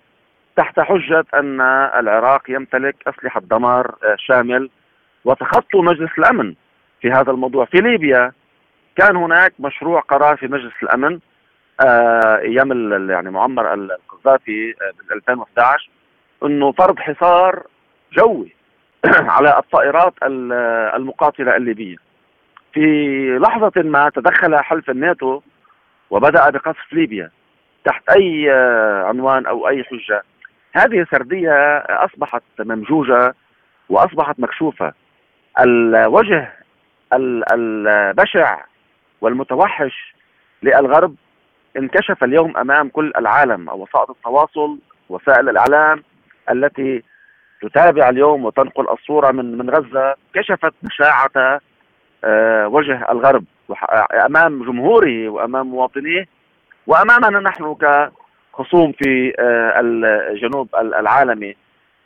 تحت 0.55 0.79
حجة 0.79 1.25
أن 1.33 1.61
العراق 1.99 2.41
يمتلك 2.49 2.95
أسلحة 3.07 3.41
دمار 3.41 3.95
شامل 4.17 4.69
وتخطوا 5.25 5.83
مجلس 5.83 6.11
الأمن 6.17 6.55
في 7.01 7.11
هذا 7.11 7.31
الموضوع 7.31 7.65
في 7.65 7.77
ليبيا 7.77 8.31
كان 8.95 9.15
هناك 9.15 9.53
مشروع 9.59 9.99
قرار 9.99 10.37
في 10.37 10.47
مجلس 10.47 10.73
الأمن 10.83 11.19
آه، 11.81 12.37
أيام 12.37 12.91
يعني 13.11 13.31
معمر 13.31 13.73
القذافي 13.73 14.73
بال 15.09 15.17
2011 15.17 15.89
إنه 16.43 16.71
فرض 16.71 16.99
حصار 16.99 17.63
جوي 18.13 18.55
على 19.35 19.57
الطائرات 19.57 20.13
المقاتلة 20.95 21.55
الليبية. 21.55 21.95
في 22.73 23.39
لحظة 23.41 23.71
ما 23.75 24.09
تدخل 24.09 24.57
حلف 24.57 24.89
الناتو 24.89 25.41
وبدأ 26.09 26.49
بقصف 26.49 26.93
ليبيا 26.93 27.31
تحت 27.85 28.09
أي 28.09 28.49
عنوان 29.05 29.45
أو 29.45 29.67
أي 29.67 29.83
حجة. 29.83 30.23
هذه 30.73 31.05
سرديه 31.11 31.77
أصبحت 31.77 32.43
ممجوجة 32.59 33.35
وأصبحت 33.89 34.39
مكشوفة. 34.39 34.93
الوجه 35.59 36.53
البشع 37.13 38.57
والمتوحش 39.21 40.15
للغرب 40.63 41.15
انكشف 41.77 42.23
اليوم 42.23 42.57
أمام 42.57 42.89
كل 42.89 43.11
العالم 43.17 43.69
وسائل 43.69 44.05
التواصل 44.09 44.79
وسائل 45.09 45.49
الإعلام 45.49 46.03
التي 46.51 47.03
تتابع 47.61 48.09
اليوم 48.09 48.45
وتنقل 48.45 48.89
الصورة 48.89 49.31
من 49.31 49.57
من 49.57 49.69
غزة 49.69 50.15
كشفت 50.33 50.73
بشاعه 50.83 51.59
آه، 52.23 52.67
وجه 52.67 53.05
الغرب. 53.11 53.45
أمام 54.25 54.63
جمهوره 54.63 55.29
وأمام 55.29 55.67
مواطنيه 55.67 56.25
وأمامنا 56.87 57.39
نحن 57.39 57.75
كخصوم 57.75 58.91
في 58.91 59.33
آه، 59.39 59.79
الجنوب 59.79 60.69
العالمي. 60.75 61.55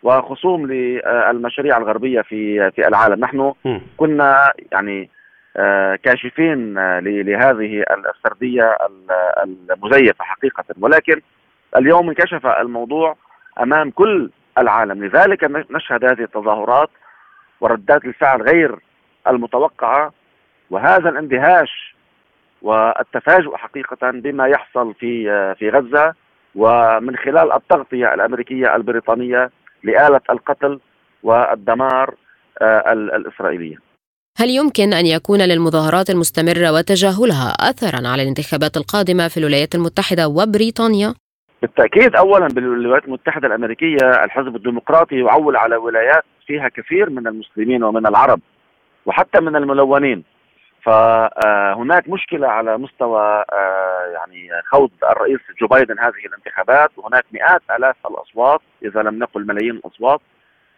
وخصوم 0.03 0.65
للمشاريع 0.71 1.77
الغربية 1.77 2.21
في 2.21 2.71
في 2.71 2.87
العالم. 2.87 3.19
نحن 3.19 3.53
كنا 3.97 4.53
يعني 4.71 5.09
آه، 5.57 5.95
كاشفين 5.95 6.73
لهذه 6.99 7.83
السردية 8.15 8.77
المزيفة 9.43 10.23
حقيقة. 10.23 10.63
ولكن 10.79 11.21
اليوم 11.77 12.09
انكشف 12.09 12.45
الموضوع 12.45 13.15
أمام 13.61 13.91
كل 13.91 14.29
العالم. 14.57 15.05
لذلك 15.05 15.43
نشهد 15.71 16.05
هذه 16.05 16.21
التظاهرات 16.21 16.89
وردات 17.61 18.05
الفعل 18.05 18.41
غير 18.41 18.75
المتوقعة. 19.27 20.13
وهذا 20.69 21.09
الاندهاش 21.09 21.95
والتفاجؤ 22.61 23.55
حقيقة 23.55 24.11
بما 24.11 24.47
يحصل 24.47 24.93
في 24.93 25.25
في 25.55 25.69
غزة. 25.69 26.13
ومن 26.55 27.15
خلال 27.15 27.51
التغطية 27.51 28.13
الأمريكية 28.13 28.75
البريطانية 28.75 29.49
لآلة 29.84 30.21
القتل 30.30 30.80
والدمار 31.23 32.15
آه، 32.61 32.91
الإسرائيلية. 32.93 33.77
هل 34.38 34.49
يمكن 34.49 34.93
أن 34.93 35.05
يكون 35.05 35.41
للمظاهرات 35.41 36.09
المستمرة 36.09 36.71
وتجاهلها 36.71 37.49
اثرا 37.69 38.07
على 38.07 38.23
الانتخابات 38.23 38.77
القادمة 38.77 39.27
في 39.27 39.38
الولايات 39.38 39.75
المتحدة 39.75 40.27
وبريطانيا؟ 40.27 41.13
بالتأكيد 41.61 42.15
اولا 42.15 42.47
بالولايات 42.47 43.05
المتحدة 43.05 43.47
الأمريكية 43.47 44.23
الحزب 44.23 44.55
الديمقراطي 44.55 45.15
يعول 45.15 45.55
على 45.55 45.75
ولايات 45.75 46.23
فيها 46.47 46.69
كثير 46.69 47.09
من 47.09 47.27
المسلمين 47.27 47.84
ومن 47.84 48.07
العرب 48.07 48.39
وحتى 49.05 49.39
من 49.41 49.55
الملونين 49.55 50.23
فهناك 50.84 52.09
مشكلة 52.09 52.47
على 52.47 52.77
مستوى 52.77 53.43
آه، 53.53 54.05
يعني 54.13 54.49
خوض 54.65 54.91
الرئيس 55.11 55.39
جو 55.61 55.67
بايدن 55.67 55.99
هذه 55.99 56.25
الانتخابات. 56.25 56.91
وهناك 56.97 57.25
مئات 57.32 57.61
آلاف 57.77 57.95
الأصوات 58.07 58.61
إذا 58.84 59.01
لم 59.01 59.19
نقل 59.19 59.47
ملايين 59.47 59.75
الأصوات. 59.75 60.21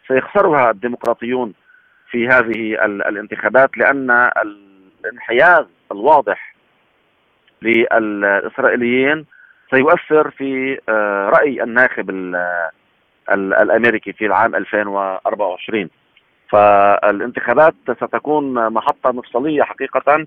سيخسرها 0.08 0.70
الديمقراطيون 0.70 1.54
في 2.10 2.28
هذه 2.28 2.84
الانتخابات 2.84 3.78
لأن 3.78 4.30
الانحياز 5.04 5.66
الواضح 5.92 6.54
للإسرائيليين 7.62 9.26
سيؤثر 9.74 10.30
في 10.30 10.78
آه، 10.88 11.28
رأي 11.28 11.62
الناخب 11.62 12.10
الأمريكي 13.30 14.12
في 14.12 14.26
العام 14.26 14.54
2024 14.54 15.90
فالانتخابات 16.52 17.74
ستكون 17.90 18.68
محطة 18.72 19.12
مفصلية 19.12 19.62
حقيقة 19.62 20.26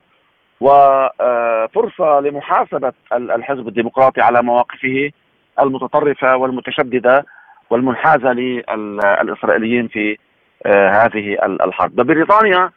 وفرصة 0.62 2.20
لمحاسبة 2.20 2.94
الحزب 3.14 3.68
الديمقراطي 3.68 4.22
على 4.22 4.42
مواقفه 4.42 5.12
المتطرفة 5.60 6.38
والمتشددة 6.38 7.26
والمنحازة 7.70 8.32
للإسرائيليين 8.34 9.88
في 9.88 10.18
آه، 10.66 10.90
هذه 10.90 11.38
الحرب. 11.46 11.96
ببريطانيا 11.96 12.72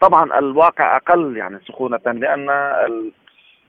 طبعا 0.00 0.38
الواقع 0.38 0.96
أقل 0.96 1.36
يعني 1.36 1.58
سخونة 1.68 2.00
لأن 2.06 2.48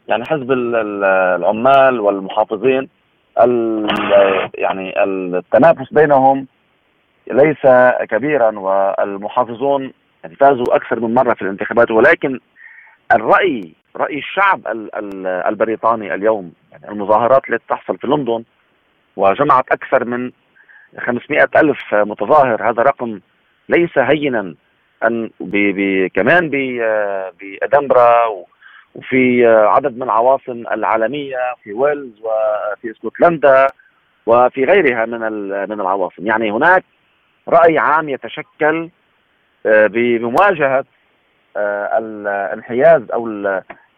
يعني 0.07 0.25
حزب 0.25 0.51
العمال 0.51 1.99
والمحافظين 1.99 2.89
يعني 4.55 5.03
التنافس 5.03 5.93
بينهم 5.93 6.47
ليس 7.27 7.67
كبيرا 8.09 8.59
والمحافظون 8.59 9.93
يعني 10.23 10.35
فازوا 10.35 10.75
أكثر 10.75 10.99
من 10.99 11.13
مرة 11.13 11.33
في 11.33 11.41
الانتخابات 11.41 11.91
ولكن 11.91 12.39
الرأي 13.15 13.73
رأي 13.95 14.17
الشعب 14.17 14.61
البريطاني 15.47 16.13
اليوم 16.13 16.53
يعني 16.71 16.89
المظاهرات 16.89 17.49
التي 17.49 17.63
تحصل 17.69 17.97
في 17.97 18.07
لندن 18.07 18.43
وجمعت 19.15 19.71
أكثر 19.71 20.05
من 20.05 20.31
500 20.99 21.47
ألف 21.55 21.93
متظاهر. 21.93 22.69
هذا 22.69 22.83
رقم 22.83 23.19
ليس 23.69 23.97
هينا. 23.97 24.55
أن 25.03 25.29
بي 25.39 25.71
بي 25.71 26.09
كمان 26.09 26.49
بأدنبرا 27.39 28.25
وفي 28.95 29.47
عدد 29.47 29.95
من 29.95 30.03
العواصم 30.03 30.63
العالمية 30.71 31.37
في 31.63 31.73
ويلز 31.73 32.19
وفي 32.19 32.91
اسكتلندا 32.91 33.67
وفي 34.25 34.65
غيرها 34.65 35.05
من 35.05 35.19
من 35.69 35.81
العواصم. 35.81 36.27
يعني 36.27 36.51
هناك 36.51 36.83
رأي 37.51 37.77
عام 37.77 38.09
يتشكل 38.09 38.89
آه، 39.65 39.87
بمواجهة 39.87 40.85
آه، 41.57 41.97
الانحياز 41.97 43.01
أو 43.13 43.29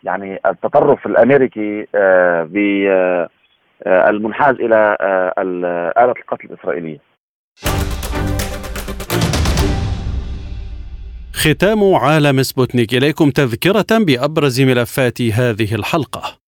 يعني 0.03 0.39
التطرف 0.45 1.05
الأمريكي 1.05 1.87
آه، 1.95 2.43
بالمنحاز 3.85 4.55
إلى 4.55 4.97
آلة 5.97 6.13
القتل 6.19 6.47
الإسرائيلية. 6.47 6.99
ختام 11.33 11.93
عالم 11.95 12.41
سبوتنيك 12.41 12.93
إليكم 12.93 13.29
تذكرة 13.29 13.97
بأبرز 14.07 14.61
ملفات 14.61 15.21
هذه 15.21 15.75
الحلقة. 15.75 16.42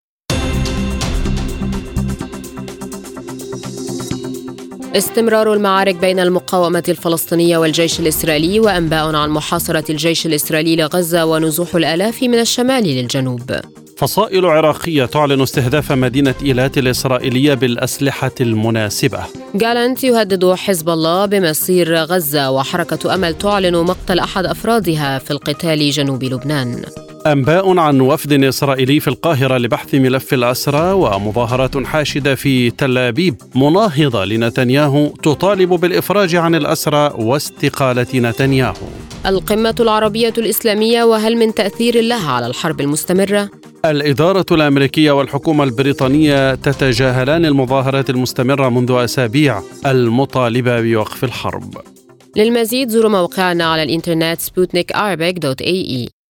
استمرار 4.96 5.52
المعارك 5.52 5.94
بين 5.94 6.20
المقاومة 6.20 6.82
الفلسطينية 6.88 7.58
والجيش 7.58 8.00
الإسرائيلي 8.00 8.60
وأنباء 8.60 9.14
عن 9.14 9.30
محاصرة 9.30 9.84
الجيش 9.90 10.26
الإسرائيلي 10.26 10.76
لغزة 10.76 11.24
ونزوح 11.24 11.74
الآلاف 11.74 12.22
من 12.22 12.38
الشمال 12.38 12.84
للجنوب. 12.84 13.52
فصائل 13.96 14.46
عراقية 14.46 15.04
تعلن 15.04 15.40
استهداف 15.40 15.92
مدينة 15.92 16.34
إيلات 16.42 16.78
الإسرائيلية 16.78 17.54
بالأسلحة 17.54 18.34
المناسبة. 18.40 19.20
جالنت 19.54 20.04
يهدد 20.04 20.52
حزب 20.52 20.88
الله 20.88 21.26
بمصير 21.26 21.94
غزة 21.96 22.50
وحركة 22.50 23.14
أمل 23.14 23.34
تعلن 23.38 23.76
مقتل 23.76 24.18
أحد 24.18 24.44
أفرادها 24.46 25.18
في 25.18 25.30
القتال 25.30 25.90
جنوب 25.90 26.24
لبنان. 26.24 26.84
أنباء 27.26 27.78
عن 27.78 28.00
وفد 28.00 28.44
إسرائيلي 28.44 29.00
في 29.00 29.08
القاهرة 29.08 29.58
لبحث 29.58 29.94
ملف 29.94 30.34
الأسرى 30.34 30.92
ومظاهرات 30.92 31.76
حاشدة 31.76 32.34
في 32.34 32.70
تل 32.70 32.98
أبيب. 32.98 33.36
مناهضة 33.54 34.24
لنتنياهو 34.24 35.08
تطالب 35.08 35.68
بالإفراج 35.68 36.36
عن 36.36 36.54
الأسرى 36.54 37.12
واستقالة 37.18 38.06
نتنياهو. 38.14 38.86
القمة 39.26 39.74
العربية 39.80 40.32
الإسلامية 40.38 41.04
وهل 41.04 41.36
من 41.36 41.54
تأثير 41.54 42.00
لها 42.00 42.30
على 42.30 42.46
الحرب 42.46 42.80
المستمرة؟ 42.80 43.50
الإدارة 43.84 44.46
الأمريكية 44.52 45.12
والحكومة 45.12 45.64
البريطانية 45.64 46.54
تتجاهلان 46.54 47.44
المظاهرات 47.44 48.10
المستمرة 48.10 48.68
منذ 48.68 48.92
أسابيع 48.92 49.62
المطالبة 49.86 50.80
بوقف 50.80 51.24
الحرب. 51.24 51.74
للمزيد 52.36 52.88
زوروا 52.88 53.10
موقعنا 53.10 53.64
على 53.64 53.82
الإنترنت 53.82 54.40
سبوتنيك 54.40 54.92
dot 55.38 55.62
ae. 55.62 56.21